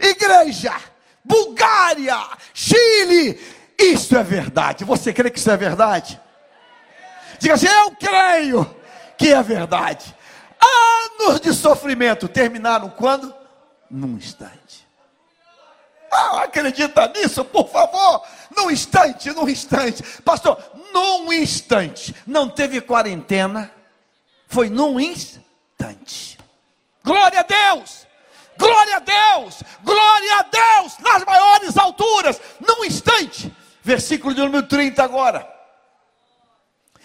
Igreja, 0.00 0.74
Bulgária, 1.24 2.18
Chile, 2.52 3.40
isso 3.78 4.16
é 4.16 4.22
verdade. 4.22 4.84
Você 4.84 5.12
crê 5.12 5.30
que 5.30 5.38
isso 5.38 5.50
é 5.50 5.56
verdade? 5.56 6.20
Diga 7.38 7.54
assim: 7.54 7.66
Eu 7.66 7.90
creio 7.92 8.76
que 9.16 9.32
é 9.32 9.42
verdade. 9.42 10.14
Anos 11.20 11.40
de 11.40 11.52
sofrimento 11.54 12.28
terminaram 12.28 12.90
quando? 12.90 13.34
Num 13.90 14.16
instante. 14.16 14.86
Ah, 16.12 16.42
acredita 16.42 17.06
nisso, 17.08 17.44
por 17.44 17.68
favor? 17.68 18.24
Num 18.54 18.70
instante, 18.70 19.30
num 19.30 19.48
instante. 19.48 20.02
Pastor, 20.22 20.58
num 20.92 21.32
instante. 21.32 22.14
Não 22.26 22.48
teve 22.48 22.80
quarentena. 22.80 23.70
Foi 24.48 24.68
num 24.68 24.98
instante. 24.98 26.36
Glória 27.04 27.40
a 27.40 27.42
Deus! 27.42 28.06
Glória 28.60 28.96
a 28.96 29.00
Deus! 29.00 29.62
Glória 29.82 30.36
a 30.36 30.42
Deus! 30.42 30.98
Nas 30.98 31.24
maiores 31.24 31.78
alturas, 31.78 32.38
num 32.60 32.84
instante. 32.84 33.50
Versículo 33.82 34.34
de 34.34 34.42
número 34.42 34.68
30 34.68 35.02
agora. 35.02 35.50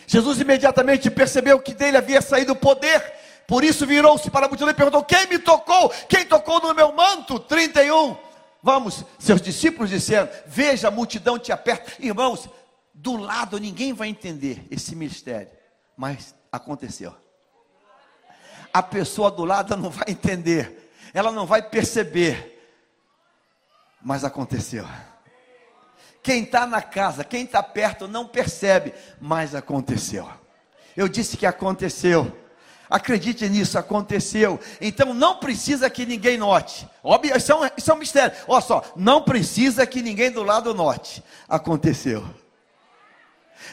Jesus 0.05 0.41
imediatamente 0.41 1.09
percebeu 1.09 1.59
que 1.59 1.73
dele 1.73 1.97
havia 1.97 2.21
saído 2.21 2.51
o 2.51 2.55
poder, 2.55 3.01
por 3.47 3.63
isso 3.63 3.87
virou-se 3.87 4.29
para 4.29 4.45
a 4.45 4.49
multidão 4.49 4.69
e 4.69 4.75
perguntou: 4.75 5.03
Quem 5.03 5.25
me 5.27 5.39
tocou? 5.39 5.89
Quem 6.09 6.25
tocou 6.25 6.59
no 6.59 6.73
meu 6.73 6.91
manto? 6.91 7.39
31. 7.39 8.17
Vamos, 8.61 9.05
seus 9.17 9.41
discípulos 9.41 9.89
disseram: 9.89 10.29
Veja, 10.45 10.89
a 10.89 10.91
multidão 10.91 11.39
te 11.39 11.51
aperta. 11.51 11.93
Irmãos, 11.99 12.49
do 12.93 13.15
lado 13.15 13.57
ninguém 13.57 13.93
vai 13.93 14.09
entender 14.09 14.67
esse 14.69 14.93
mistério, 14.95 15.49
mas 15.97 16.35
aconteceu 16.51 17.15
a 18.75 18.83
pessoa 18.83 19.31
do 19.31 19.45
lado 19.45 19.77
não 19.77 19.89
vai 19.89 20.03
entender, 20.09 20.84
ela 21.15 21.31
não 21.31 21.45
vai 21.45 21.61
perceber, 21.61 22.61
mas 24.03 24.25
aconteceu. 24.25 24.85
Quem 26.21 26.43
está 26.43 26.67
na 26.67 26.81
casa, 26.81 27.23
quem 27.23 27.45
está 27.45 27.63
perto 27.63 28.05
não 28.05 28.27
percebe, 28.27 28.93
mas 29.21 29.55
aconteceu. 29.55 30.29
Eu 30.95 31.07
disse 31.07 31.37
que 31.37 31.45
aconteceu. 31.45 32.35
Acredite 32.89 33.47
nisso, 33.47 33.79
aconteceu. 33.79 34.59
Então 34.81 35.13
não 35.13 35.37
precisa 35.37 35.89
que 35.89 36.05
ninguém 36.05 36.37
note. 36.37 36.85
Óbvio, 37.01 37.37
isso 37.37 37.49
é 37.49 37.55
um, 37.55 37.69
isso 37.77 37.91
é 37.91 37.93
um 37.93 37.97
mistério. 37.97 38.35
Olha 38.45 38.61
só, 38.61 38.83
não 38.93 39.21
precisa 39.21 39.87
que 39.87 40.01
ninguém 40.01 40.29
do 40.29 40.43
lado 40.43 40.73
note. 40.73 41.23
Aconteceu. 41.47 42.25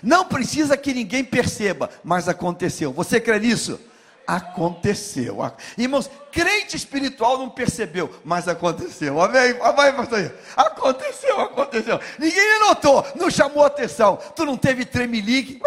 Não 0.00 0.24
precisa 0.24 0.76
que 0.76 0.94
ninguém 0.94 1.24
perceba, 1.24 1.90
mas 2.04 2.28
aconteceu. 2.28 2.92
Você 2.92 3.20
crê 3.20 3.40
nisso? 3.40 3.80
Aconteceu. 4.26 5.38
Irmãos, 5.76 6.10
crente 6.30 6.76
espiritual 6.76 7.38
não 7.38 7.50
percebeu, 7.50 8.12
mas 8.24 8.48
aconteceu. 8.48 9.20
Amém? 9.20 9.58
Amém, 9.60 9.92
pastor? 9.94 10.34
Aconteceu, 10.56 11.40
aconteceu. 11.40 12.00
Ninguém 12.18 12.60
notou, 12.60 13.04
não 13.14 13.30
chamou 13.30 13.64
atenção. 13.64 14.16
Tu 14.36 14.44
não 14.44 14.56
teve 14.56 14.84
tremelique. 14.84 15.60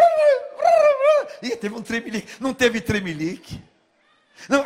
Ih, 1.41 1.55
teve 1.57 1.75
um 1.75 1.81
tremelique. 1.81 2.27
Não 2.39 2.53
teve 2.53 2.81
tremelique. 2.81 3.61
Não, 4.49 4.63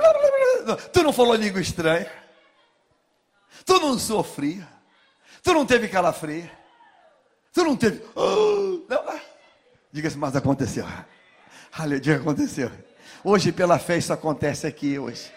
tu 0.91 1.03
não 1.03 1.13
falou 1.13 1.35
língua 1.35 1.61
estranha. 1.61 2.11
Tu 3.65 3.79
não 3.79 3.97
sofria. 3.97 4.67
Tu 5.43 5.53
não 5.53 5.65
teve 5.65 5.87
calafria. 5.87 6.51
Tu 7.53 7.63
não 7.63 7.75
teve. 7.75 8.03
Não. 8.15 9.19
Diga-se, 9.91 10.17
mas 10.17 10.35
aconteceu. 10.35 10.85
Aleluia, 11.71 12.17
aconteceu. 12.17 12.71
Hoje, 13.23 13.51
pela 13.51 13.77
fé, 13.77 13.97
isso 13.97 14.13
acontece 14.13 14.65
aqui 14.65 14.97
hoje. 14.97 15.31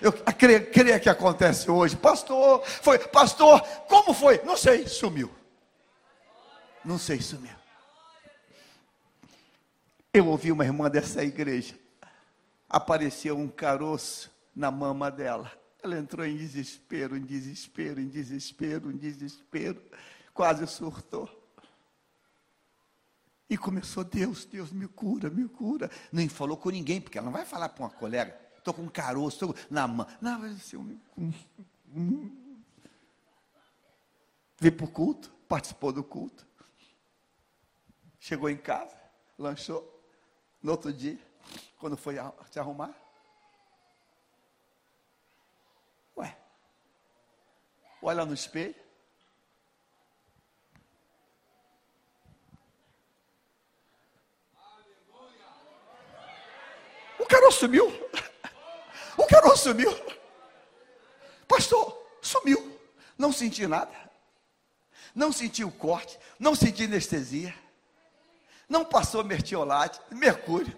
Eu 0.00 0.12
creio, 0.12 0.70
creio 0.70 1.00
que 1.00 1.08
acontece 1.08 1.70
hoje. 1.70 1.96
Pastor, 1.96 2.64
foi, 2.64 2.98
pastor, 2.98 3.60
como 3.88 4.12
foi? 4.12 4.42
Não 4.44 4.56
sei, 4.56 4.86
sumiu. 4.88 5.30
Não 6.84 6.98
sei, 6.98 7.20
sumiu. 7.20 7.52
Eu 10.12 10.26
ouvi 10.26 10.50
uma 10.50 10.64
irmã 10.64 10.90
dessa 10.90 11.22
igreja. 11.24 11.74
Apareceu 12.68 13.38
um 13.38 13.48
caroço 13.48 14.30
na 14.54 14.70
mama 14.70 15.10
dela. 15.10 15.50
Ela 15.82 15.98
entrou 15.98 16.26
em 16.26 16.36
desespero, 16.36 17.16
em 17.16 17.22
desespero, 17.22 18.00
em 18.00 18.08
desespero, 18.08 18.90
em 18.90 18.96
desespero. 18.96 19.80
Quase 20.34 20.66
surtou. 20.66 21.41
E 23.52 23.58
começou, 23.58 24.02
Deus, 24.02 24.46
Deus, 24.46 24.72
me 24.72 24.88
cura, 24.88 25.28
me 25.28 25.46
cura. 25.46 25.90
Nem 26.10 26.26
falou 26.26 26.56
com 26.56 26.70
ninguém, 26.70 27.02
porque 27.02 27.18
ela 27.18 27.26
não 27.26 27.32
vai 27.34 27.44
falar 27.44 27.68
para 27.68 27.84
uma 27.84 27.90
colega. 27.90 28.34
Estou 28.56 28.72
com 28.72 28.80
um 28.80 28.88
caroço 28.88 29.48
tô 29.48 29.54
na 29.68 29.86
mão. 29.86 30.06
Não, 30.22 30.40
vai 30.40 30.54
ser 30.54 30.78
um. 30.78 30.98
Veio 34.58 34.74
para 34.74 34.86
o 34.86 34.88
culto, 34.88 35.30
participou 35.46 35.92
do 35.92 36.02
culto. 36.02 36.46
Chegou 38.18 38.48
em 38.48 38.56
casa, 38.56 38.96
lanchou. 39.38 39.86
No 40.62 40.70
outro 40.70 40.90
dia, 40.90 41.18
quando 41.78 41.94
foi 41.94 42.14
se 42.50 42.58
arrumar. 42.58 42.94
Ué. 46.16 46.38
Olha 48.00 48.24
no 48.24 48.32
espelho. 48.32 48.81
Caroço 57.32 57.60
sumiu. 57.60 58.08
O 59.16 59.26
caroço 59.26 59.64
sumiu. 59.64 59.90
Pastor, 61.48 62.06
sumiu. 62.20 62.78
Não 63.16 63.32
senti 63.32 63.66
nada. 63.66 63.92
Não 65.14 65.32
senti 65.32 65.64
o 65.64 65.70
corte. 65.70 66.18
Não 66.38 66.54
senti 66.54 66.84
anestesia. 66.84 67.54
Não 68.68 68.84
passou 68.84 69.24
mertiolate, 69.24 69.98
mercúrio. 70.10 70.76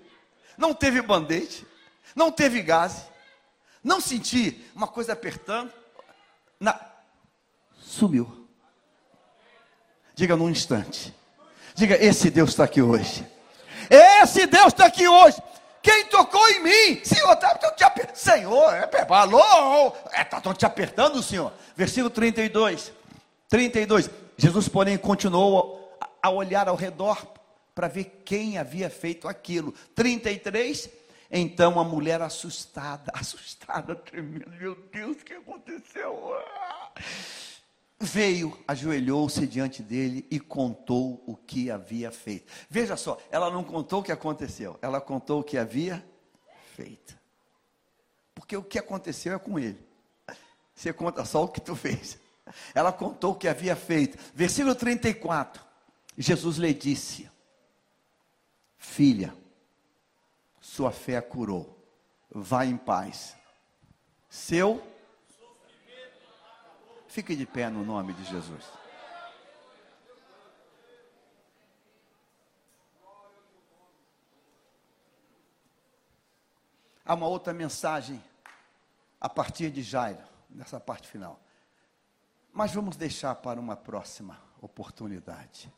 Não 0.56 0.72
teve 0.72 1.02
band-aid. 1.02 1.66
Não 2.14 2.30
teve 2.30 2.62
gás. 2.62 3.08
Não 3.82 4.00
senti 4.00 4.64
uma 4.74 4.86
coisa 4.86 5.12
apertando. 5.12 5.72
Na... 6.60 6.78
Sumiu. 7.80 8.48
Diga 10.14 10.36
num 10.36 10.48
instante. 10.48 11.14
Diga: 11.74 11.96
Esse 12.02 12.30
Deus 12.30 12.50
está 12.50 12.64
aqui 12.64 12.80
hoje. 12.80 13.26
Esse 13.90 14.46
Deus 14.46 14.68
está 14.68 14.86
aqui 14.86 15.06
hoje. 15.08 15.42
Quem 15.84 16.06
tocou 16.06 16.48
em 16.48 16.62
mim? 16.62 17.04
Senhor, 17.04 17.36
tá, 17.36 17.54
te 17.76 17.84
apertando. 17.84 18.16
Senhor, 18.16 18.72
é, 18.72 18.88
alô, 19.10 19.38
estão 19.38 20.10
é, 20.14 20.24
tá, 20.24 20.54
te 20.54 20.64
apertando, 20.64 21.22
Senhor. 21.22 21.52
Versículo 21.76 22.08
32. 22.08 22.90
32. 23.50 24.08
Jesus, 24.38 24.66
porém, 24.66 24.96
continuou 24.96 25.94
a, 26.22 26.30
olhar 26.30 26.70
ao 26.70 26.74
redor 26.74 27.22
para 27.74 27.86
ver 27.86 28.22
quem 28.24 28.56
havia 28.56 28.88
feito 28.88 29.28
aquilo. 29.28 29.74
33. 29.94 30.88
Então 31.30 31.78
a 31.78 31.84
mulher 31.84 32.22
assustada, 32.22 33.12
assustada, 33.14 33.94
tremendo, 33.94 34.50
meu 34.52 34.74
Deus, 34.90 35.18
o 35.18 35.24
que 35.24 35.34
aconteceu? 35.34 36.34
Veio, 38.00 38.58
ajoelhou-se 38.66 39.46
diante 39.46 39.82
dele 39.82 40.26
e 40.30 40.38
contou 40.38 41.22
o 41.26 41.36
que 41.36 41.70
havia 41.70 42.10
feito. 42.10 42.52
Veja 42.68 42.96
só, 42.96 43.18
ela 43.30 43.50
não 43.50 43.64
contou 43.64 44.00
o 44.00 44.02
que 44.02 44.12
aconteceu, 44.12 44.78
ela 44.82 45.00
contou 45.00 45.40
o 45.40 45.44
que 45.44 45.56
havia 45.56 46.04
feito. 46.74 47.16
Porque 48.34 48.56
o 48.56 48.62
que 48.62 48.78
aconteceu 48.78 49.34
é 49.34 49.38
com 49.38 49.58
ele. 49.58 49.82
Você 50.74 50.92
conta 50.92 51.24
só 51.24 51.44
o 51.44 51.48
que 51.48 51.60
tu 51.60 51.76
fez. 51.76 52.18
Ela 52.74 52.92
contou 52.92 53.32
o 53.32 53.36
que 53.36 53.48
havia 53.48 53.76
feito. 53.76 54.18
Versículo 54.34 54.74
34. 54.74 55.64
Jesus 56.18 56.56
lhe 56.56 56.74
disse: 56.74 57.30
Filha, 58.76 59.34
sua 60.60 60.90
fé 60.90 61.16
a 61.16 61.22
curou. 61.22 61.78
Vá 62.30 62.66
em 62.66 62.76
paz. 62.76 63.36
Seu 64.28 64.82
Fique 67.14 67.36
de 67.36 67.46
pé 67.46 67.70
no 67.70 67.84
nome 67.84 68.12
de 68.12 68.24
Jesus. 68.24 68.64
Há 77.04 77.14
uma 77.14 77.28
outra 77.28 77.54
mensagem 77.54 78.20
a 79.20 79.28
partir 79.28 79.70
de 79.70 79.80
Jairo, 79.80 80.24
nessa 80.50 80.80
parte 80.80 81.06
final. 81.06 81.38
Mas 82.52 82.74
vamos 82.74 82.96
deixar 82.96 83.32
para 83.36 83.60
uma 83.60 83.76
próxima 83.76 84.42
oportunidade. 84.60 85.72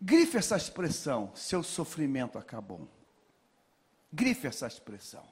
Grife 0.00 0.38
essa 0.38 0.56
expressão, 0.56 1.36
seu 1.36 1.62
sofrimento 1.62 2.38
acabou. 2.38 2.88
Grife 4.10 4.46
essa 4.46 4.66
expressão. 4.66 5.28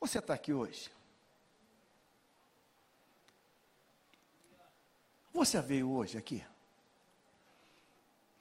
Você 0.00 0.20
está 0.20 0.32
aqui 0.32 0.54
hoje. 0.54 0.90
Você 5.32 5.60
veio 5.60 5.90
hoje 5.90 6.18
aqui? 6.18 6.44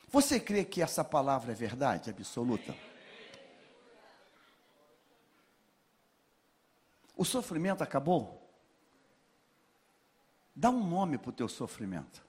Você 0.10 0.40
crê 0.40 0.66
que 0.66 0.82
essa 0.82 1.04
palavra 1.04 1.52
é 1.52 1.56
verdade 1.56 2.10
absoluta? 2.10 2.76
O 7.16 7.24
sofrimento 7.24 7.84
acabou? 7.84 8.50
Dá 10.56 10.70
um 10.70 10.84
nome 10.86 11.18
para 11.18 11.30
o 11.30 11.34
teu 11.34 11.48
sofrimento. 11.48 12.24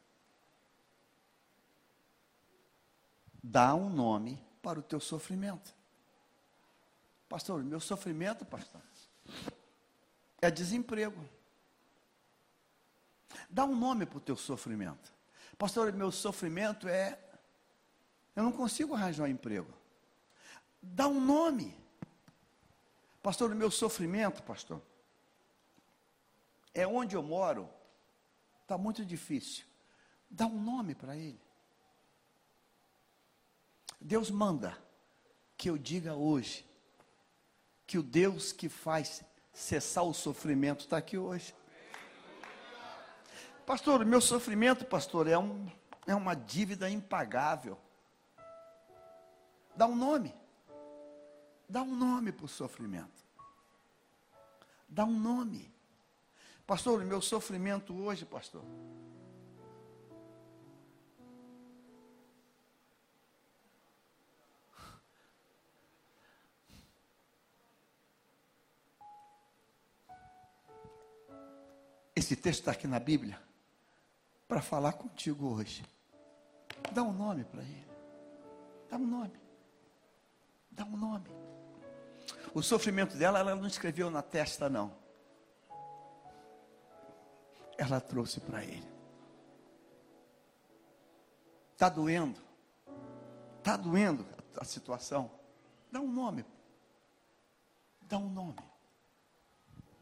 Dá 3.43 3.75
um 3.75 3.89
nome 3.89 4.45
para 4.61 4.79
o 4.79 4.83
teu 4.83 5.01
sofrimento. 5.01 5.75
Pastor, 7.29 7.65
meu 7.65 7.81
sofrimento, 7.81 8.45
pastor, 8.45 8.83
é 10.43 10.51
desemprego. 10.51 11.25
Dá 13.49 13.65
um 13.65 13.77
nome 13.77 14.07
para 14.07 14.19
o 14.19 14.21
teu 14.21 14.37
sofrimento. 14.37 15.13
Pastor, 15.59 15.93
meu 15.93 16.11
sofrimento 16.11 16.89
é. 16.89 17.19
Eu 18.35 18.45
não 18.45 18.53
consigo 18.53 18.95
arranjar 18.95 19.25
um 19.25 19.29
emprego. 19.29 19.73
Dá 20.81 21.07
um 21.07 21.21
nome. 21.21 21.77
Pastor, 23.23 23.55
meu 23.55 23.71
sofrimento, 23.71 24.43
pastor, 24.43 24.81
é 26.73 26.87
onde 26.87 27.15
eu 27.15 27.23
moro. 27.23 27.69
Está 28.63 28.79
muito 28.79 29.05
difícil. 29.05 29.65
Dá 30.31 30.47
um 30.47 30.63
nome 30.63 30.95
para 30.95 31.17
ele. 31.17 31.41
Deus 34.01 34.31
manda 34.31 34.79
que 35.57 35.69
eu 35.69 35.77
diga 35.77 36.15
hoje 36.15 36.65
que 37.87 37.99
o 37.99 38.03
Deus 38.03 38.53
que 38.53 38.69
faz 38.69 39.23
cessar 39.53 40.05
o 40.05 40.15
sofrimento 40.15 40.81
está 40.81 40.97
aqui 40.97 41.19
hoje. 41.19 41.55
Pastor, 43.71 44.03
o 44.03 44.05
meu 44.05 44.21
sofrimento, 44.21 44.85
pastor, 44.85 45.29
é, 45.29 45.39
um, 45.39 45.71
é 46.05 46.13
uma 46.13 46.35
dívida 46.35 46.91
impagável. 46.91 47.79
Dá 49.77 49.87
um 49.87 49.95
nome. 49.95 50.35
Dá 51.69 51.81
um 51.81 51.95
nome 51.95 52.33
para 52.33 52.47
o 52.47 52.49
sofrimento. 52.49 53.25
Dá 54.89 55.05
um 55.05 55.17
nome. 55.17 55.73
Pastor, 56.67 57.01
o 57.01 57.05
meu 57.05 57.23
sofrimento 57.23 57.95
hoje, 57.95 58.27
pastor. 58.27 58.65
Esse 72.17 72.35
texto 72.35 72.59
está 72.59 72.73
aqui 72.73 72.89
na 72.89 72.99
Bíblia 72.99 73.50
para 74.51 74.61
falar 74.61 74.95
contigo 74.95 75.55
hoje. 75.55 75.85
Dá 76.91 77.05
um 77.05 77.13
nome 77.13 77.45
para 77.45 77.63
ele. 77.63 77.89
Dá 78.91 78.97
um 78.97 79.07
nome. 79.07 79.41
Dá 80.73 80.85
um 80.85 80.97
nome. 80.97 81.31
O 82.53 82.61
sofrimento 82.61 83.17
dela, 83.17 83.39
ela 83.39 83.55
não 83.55 83.69
escreveu 83.69 84.11
na 84.11 84.23
testa, 84.23 84.69
não. 84.69 84.93
Ela 87.79 88.01
trouxe 88.01 88.41
para 88.41 88.65
ele. 88.65 88.91
Está 91.75 91.89
doendo? 91.89 92.41
Está 93.59 93.77
doendo 93.77 94.27
a 94.61 94.65
situação? 94.65 95.31
Dá 95.93 96.01
um 96.01 96.11
nome. 96.11 96.45
Dá 98.03 98.19
um 98.19 98.29
nome. 98.29 98.59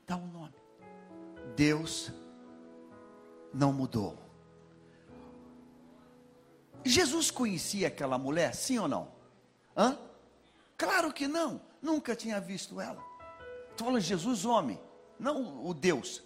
Dá 0.07 0.17
um 0.17 0.27
nome. 0.27 0.55
Deus 1.55 2.11
não 3.53 3.75
mudou. 3.75 4.28
Jesus 6.85 7.31
conhecia 7.31 7.89
aquela 7.89 8.19
mulher, 8.19 8.55
sim 8.55 8.79
ou 8.79 8.89
não? 8.89 9.13
Hã? 9.77 9.99
Claro 10.77 11.13
que 11.13 11.27
não, 11.27 11.61
nunca 11.83 12.15
tinha 12.15 12.41
visto 12.41 12.81
ela. 12.81 13.05
Estou 13.71 13.87
falando 13.87 14.01
Jesus, 14.01 14.45
homem, 14.45 14.81
não 15.19 15.67
o 15.67 15.75
Deus. 15.75 16.23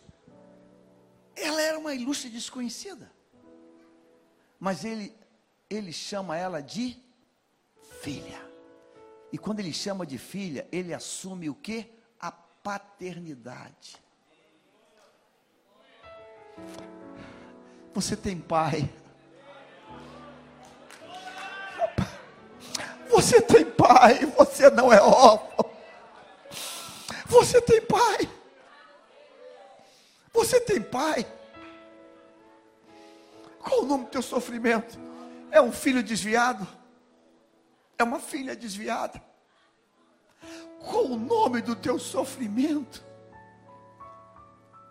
Ela 1.34 1.62
era 1.62 1.78
uma 1.78 1.94
ilustre 1.94 2.30
desconhecida. 2.30 3.10
Mas 4.60 4.84
ele, 4.84 5.14
ele 5.68 5.92
chama 5.92 6.36
ela 6.36 6.60
de 6.60 6.96
filha. 8.00 8.40
E 9.32 9.38
quando 9.38 9.60
ele 9.60 9.72
chama 9.72 10.04
de 10.06 10.18
filha, 10.18 10.68
ele 10.70 10.92
assume 10.92 11.48
o 11.48 11.54
que? 11.54 11.90
A 12.20 12.30
paternidade. 12.30 13.96
Você 17.94 18.16
tem 18.16 18.38
pai. 18.38 18.88
Você 23.12 23.42
tem 23.42 23.64
pai, 23.64 24.24
você 24.24 24.70
não 24.70 24.90
é 24.90 25.00
órfão. 25.00 25.70
Você 27.26 27.60
tem 27.60 27.80
pai. 27.82 28.28
Você 30.32 30.60
tem 30.60 30.80
pai. 30.82 31.26
Qual 33.58 33.82
o 33.82 33.86
nome 33.86 34.04
do 34.04 34.10
teu 34.10 34.22
sofrimento? 34.22 34.98
É 35.50 35.60
um 35.60 35.70
filho 35.70 36.02
desviado? 36.02 36.66
É 37.98 38.02
uma 38.02 38.18
filha 38.18 38.56
desviada? 38.56 39.22
Qual 40.80 41.04
o 41.04 41.16
nome 41.16 41.60
do 41.60 41.76
teu 41.76 41.98
sofrimento? 41.98 43.04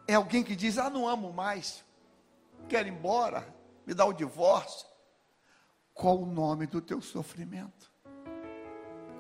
É 0.08 0.14
alguém 0.14 0.44
que 0.44 0.56
diz: 0.56 0.78
Ah, 0.78 0.90
não 0.90 1.08
amo 1.08 1.34
mais, 1.34 1.84
quero 2.70 2.88
ir 2.88 2.92
embora, 2.92 3.48
me 3.86 3.96
dá 3.96 4.06
o 4.06 4.14
divórcio. 4.14 4.88
Qual 5.94 6.20
o 6.20 6.26
nome 6.26 6.68
do 6.68 6.80
teu 6.80 7.02
sofrimento? 7.02 7.91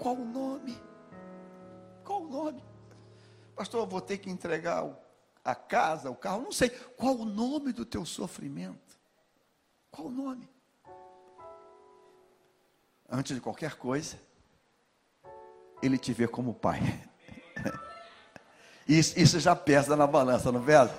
Qual 0.02 0.16
o 0.16 0.26
nome? 0.26 0.76
Qual 2.04 2.24
o 2.24 2.28
nome? 2.28 2.64
Pastor, 3.56 3.82
eu 3.82 3.86
vou 3.86 4.02
ter 4.02 4.18
que 4.18 4.32
entregar 4.32 4.84
a 5.46 5.54
casa, 5.54 6.10
o 6.10 6.16
carro, 6.16 6.42
não 6.42 6.52
sei. 6.52 6.72
Qual 6.72 7.16
o 7.16 7.24
nome 7.24 7.72
do 7.72 7.86
teu 7.86 8.04
sofrimento? 8.04 9.00
Qual 9.92 10.08
o 10.08 10.12
nome? 10.12 10.50
Antes 13.08 13.36
de 13.36 13.42
qualquer 13.42 13.76
coisa, 13.76 14.18
ele 15.84 16.00
te 16.00 16.14
vê 16.14 16.28
como 16.28 16.56
pai. 16.56 16.80
Isso, 18.88 19.18
isso 19.18 19.40
já 19.40 19.56
pesa 19.56 19.96
na 19.96 20.08
balança, 20.08 20.52
não 20.52 20.66
pesa? 20.66 20.92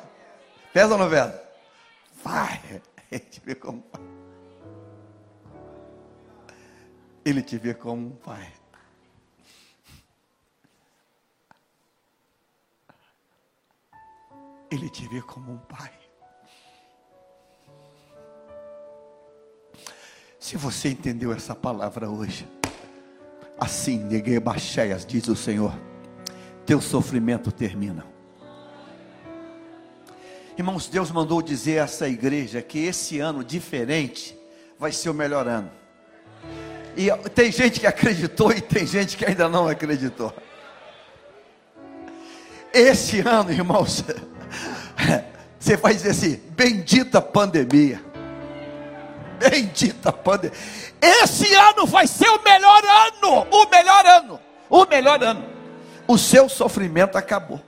Pesa 0.72 0.92
ou 0.92 0.98
não 0.98 1.11
pesa? 1.11 1.42
Pai, 2.22 2.80
ele 3.11 3.20
te 3.20 3.40
vê 3.40 3.55
como 3.57 3.82
pai. 3.82 4.00
Ele 7.24 7.42
te 7.42 7.59
vê 7.59 7.74
como 7.74 8.07
um 8.07 8.16
pai. 8.16 8.62
Ele 14.73 14.89
te 14.89 15.07
vê 15.07 15.20
como 15.20 15.53
um 15.53 15.59
pai. 15.59 15.91
Se 20.41 20.57
você 20.57 20.89
entendeu 20.89 21.31
essa 21.31 21.55
palavra 21.55 22.09
hoje, 22.09 22.49
assim, 23.61 23.99
neguei 23.99 24.41
baixeias, 24.41 25.05
diz 25.05 25.29
o 25.29 25.37
Senhor, 25.37 25.79
teu 26.64 26.81
sofrimento 26.81 27.53
termina. 27.53 28.07
Irmãos, 30.57 30.89
Deus 30.89 31.11
mandou 31.11 31.43
dizer 31.43 31.81
a 31.81 31.85
essa 31.85 32.09
igreja 32.09 32.62
que 32.62 32.79
esse 32.79 33.20
ano 33.20 33.45
diferente 33.45 34.35
vai 34.79 34.91
ser 34.91 35.11
o 35.11 35.14
melhor 35.14 35.47
ano. 35.47 35.70
E 36.97 37.11
tem 37.31 37.53
gente 37.53 37.79
que 37.79 37.87
acreditou 37.87 38.51
e 38.53 38.61
tem 38.62 38.87
gente 38.87 39.18
que 39.18 39.27
ainda 39.27 39.51
não 39.51 39.68
acreditou. 39.68 40.35
Esse 42.73 43.20
ano, 43.20 43.53
irmãos, 43.53 44.03
Você 45.59 45.76
vai 45.76 45.94
dizer 45.94 46.11
assim: 46.11 46.40
bendita 46.50 47.20
pandemia. 47.20 48.03
Bendita 49.38 50.12
pandemia. 50.12 50.57
Esse 51.00 51.53
ano 51.55 51.86
vai 51.86 52.07
ser 52.07 52.28
o 52.28 52.42
melhor 52.42 52.82
ano. 52.84 53.46
O 53.50 53.68
melhor 53.68 54.07
ano. 54.07 54.40
O 54.68 54.86
melhor 54.86 55.22
ano. 55.22 55.44
O 56.07 56.18
seu 56.18 56.48
sofrimento 56.48 57.16
acabou. 57.16 57.61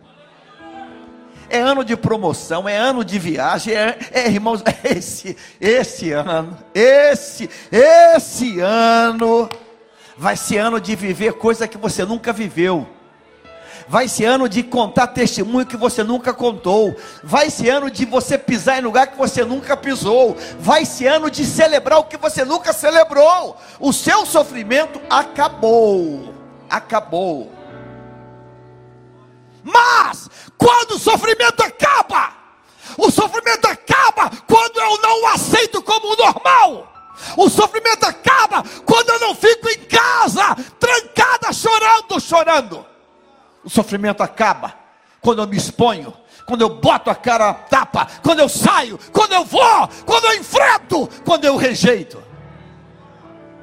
É 1.49 1.59
ano 1.59 1.85
de 1.85 1.97
promoção, 1.97 2.69
é 2.69 2.77
ano 2.77 3.05
de 3.05 3.19
viagem, 3.19 3.75
é, 3.75 3.99
é 4.13 4.29
irmãos, 4.29 4.63
esse, 4.83 5.37
esse 5.61 6.11
ano, 6.11 6.59
esse, 6.75 7.51
esse 7.71 8.61
ano 8.61 9.49
vai 10.17 10.37
ser 10.37 10.59
ano 10.59 10.81
de 10.81 10.97
viver 10.97 11.35
coisa 11.35 11.69
que 11.69 11.77
você 11.77 12.05
nunca 12.05 12.33
viveu. 12.33 12.89
Vai 13.87 14.09
ser 14.09 14.25
ano 14.25 14.49
de 14.49 14.63
contar 14.63 15.09
testemunho 15.09 15.67
que 15.67 15.77
você 15.77 16.03
nunca 16.03 16.33
contou. 16.33 16.97
Vai 17.23 17.51
ser 17.51 17.71
ano 17.71 17.91
de 17.91 18.05
você 18.05 18.39
pisar 18.39 18.79
em 18.79 18.83
lugar 18.83 19.09
que 19.09 19.19
você 19.19 19.45
nunca 19.45 19.77
pisou. 19.77 20.37
Vai 20.59 20.85
ser 20.85 21.09
ano 21.09 21.31
de 21.31 21.45
celebrar 21.45 21.99
o 21.99 22.05
que 22.05 22.17
você 22.17 22.45
nunca 22.45 22.73
celebrou. 22.73 23.57
O 23.79 23.93
seu 23.93 24.25
sofrimento 24.25 25.01
acabou. 25.11 26.35
Acabou. 26.69 27.53
Mas, 29.63 30.29
quando 30.59 30.93
o 30.93 30.99
sofrimento 30.99 31.63
acaba, 31.63 32.33
o 32.99 33.11
sofrimento 33.11 33.67
acaba 33.67 34.31
quando 34.47 34.79
eu 34.79 34.99
não 35.01 35.23
o 35.23 35.27
aceito 35.29 35.83
como 35.83 36.17
normal. 36.17 36.93
O 37.37 37.49
sofrimento 37.49 38.05
acaba 38.05 38.63
quando 38.85 39.09
eu 39.11 39.21
não 39.21 39.35
fico 39.35 39.69
em 39.69 39.79
casa, 39.85 40.55
trancada, 40.79 41.53
chorando, 41.53 42.21
chorando. 42.21 42.94
O 43.65 43.71
sofrimento 43.71 44.23
acaba 44.23 44.75
quando 45.21 45.41
eu 45.41 45.47
me 45.47 45.57
exponho, 45.57 46.13
quando 46.47 46.61
eu 46.61 46.69
boto 46.69 47.09
a 47.11 47.15
cara 47.15 47.49
a 47.49 47.55
tapa, 47.55 48.07
quando 48.23 48.41
eu 48.41 48.49
saio, 48.49 48.99
quando 49.13 49.33
eu 49.33 49.45
vou, 49.45 49.89
quando 50.05 50.27
eu 50.27 50.35
enfrento, 50.35 51.09
quando 51.25 51.45
eu 51.45 51.57
rejeito. 51.57 52.23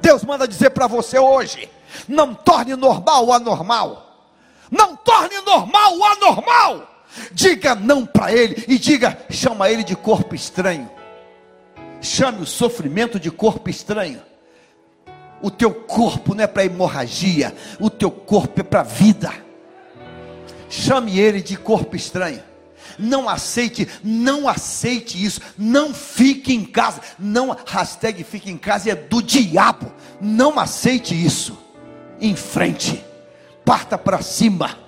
Deus 0.00 0.24
manda 0.24 0.48
dizer 0.48 0.70
para 0.70 0.88
você 0.88 1.18
hoje: 1.18 1.70
não 2.08 2.34
torne 2.34 2.74
normal 2.74 3.26
o 3.26 3.32
anormal. 3.32 4.08
Não 4.70 4.96
torne 4.96 5.40
normal 5.42 5.98
o 5.98 6.04
anormal. 6.04 6.88
Diga 7.30 7.74
não 7.74 8.06
para 8.06 8.32
ele 8.32 8.64
e 8.66 8.78
diga, 8.78 9.18
chama 9.30 9.70
ele 9.70 9.84
de 9.84 9.94
corpo 9.94 10.34
estranho. 10.34 10.90
Chame 12.00 12.42
o 12.42 12.46
sofrimento 12.46 13.20
de 13.20 13.30
corpo 13.30 13.68
estranho. 13.68 14.22
O 15.42 15.50
teu 15.50 15.72
corpo 15.72 16.34
não 16.34 16.44
é 16.44 16.46
para 16.46 16.64
hemorragia, 16.64 17.54
o 17.78 17.90
teu 17.90 18.10
corpo 18.10 18.60
é 18.60 18.62
para 18.62 18.82
vida. 18.82 19.30
Chame 20.72 21.20
ele 21.20 21.42
de 21.42 21.54
corpo 21.54 21.94
estranho. 21.94 22.42
Não 22.98 23.28
aceite, 23.28 23.86
não 24.02 24.48
aceite 24.48 25.22
isso. 25.22 25.38
Não 25.58 25.92
fique 25.92 26.54
em 26.54 26.64
casa. 26.64 27.02
Não, 27.18 27.54
hashtag 27.66 28.24
fique 28.24 28.50
em 28.50 28.56
casa 28.56 28.90
é 28.90 28.94
do 28.94 29.22
diabo. 29.22 29.92
Não 30.18 30.58
aceite 30.58 31.14
isso. 31.14 31.58
Em 32.18 32.34
frente. 32.34 33.04
Parta 33.66 33.98
para 33.98 34.22
cima. 34.22 34.78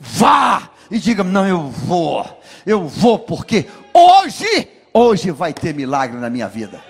Vá 0.00 0.70
e 0.90 0.98
diga: 0.98 1.22
Não, 1.22 1.46
eu 1.46 1.68
vou. 1.68 2.26
Eu 2.64 2.88
vou 2.88 3.18
porque 3.18 3.66
hoje, 3.92 4.68
hoje 4.94 5.30
vai 5.30 5.52
ter 5.52 5.74
milagre 5.74 6.18
na 6.18 6.30
minha 6.30 6.48
vida. 6.48 6.82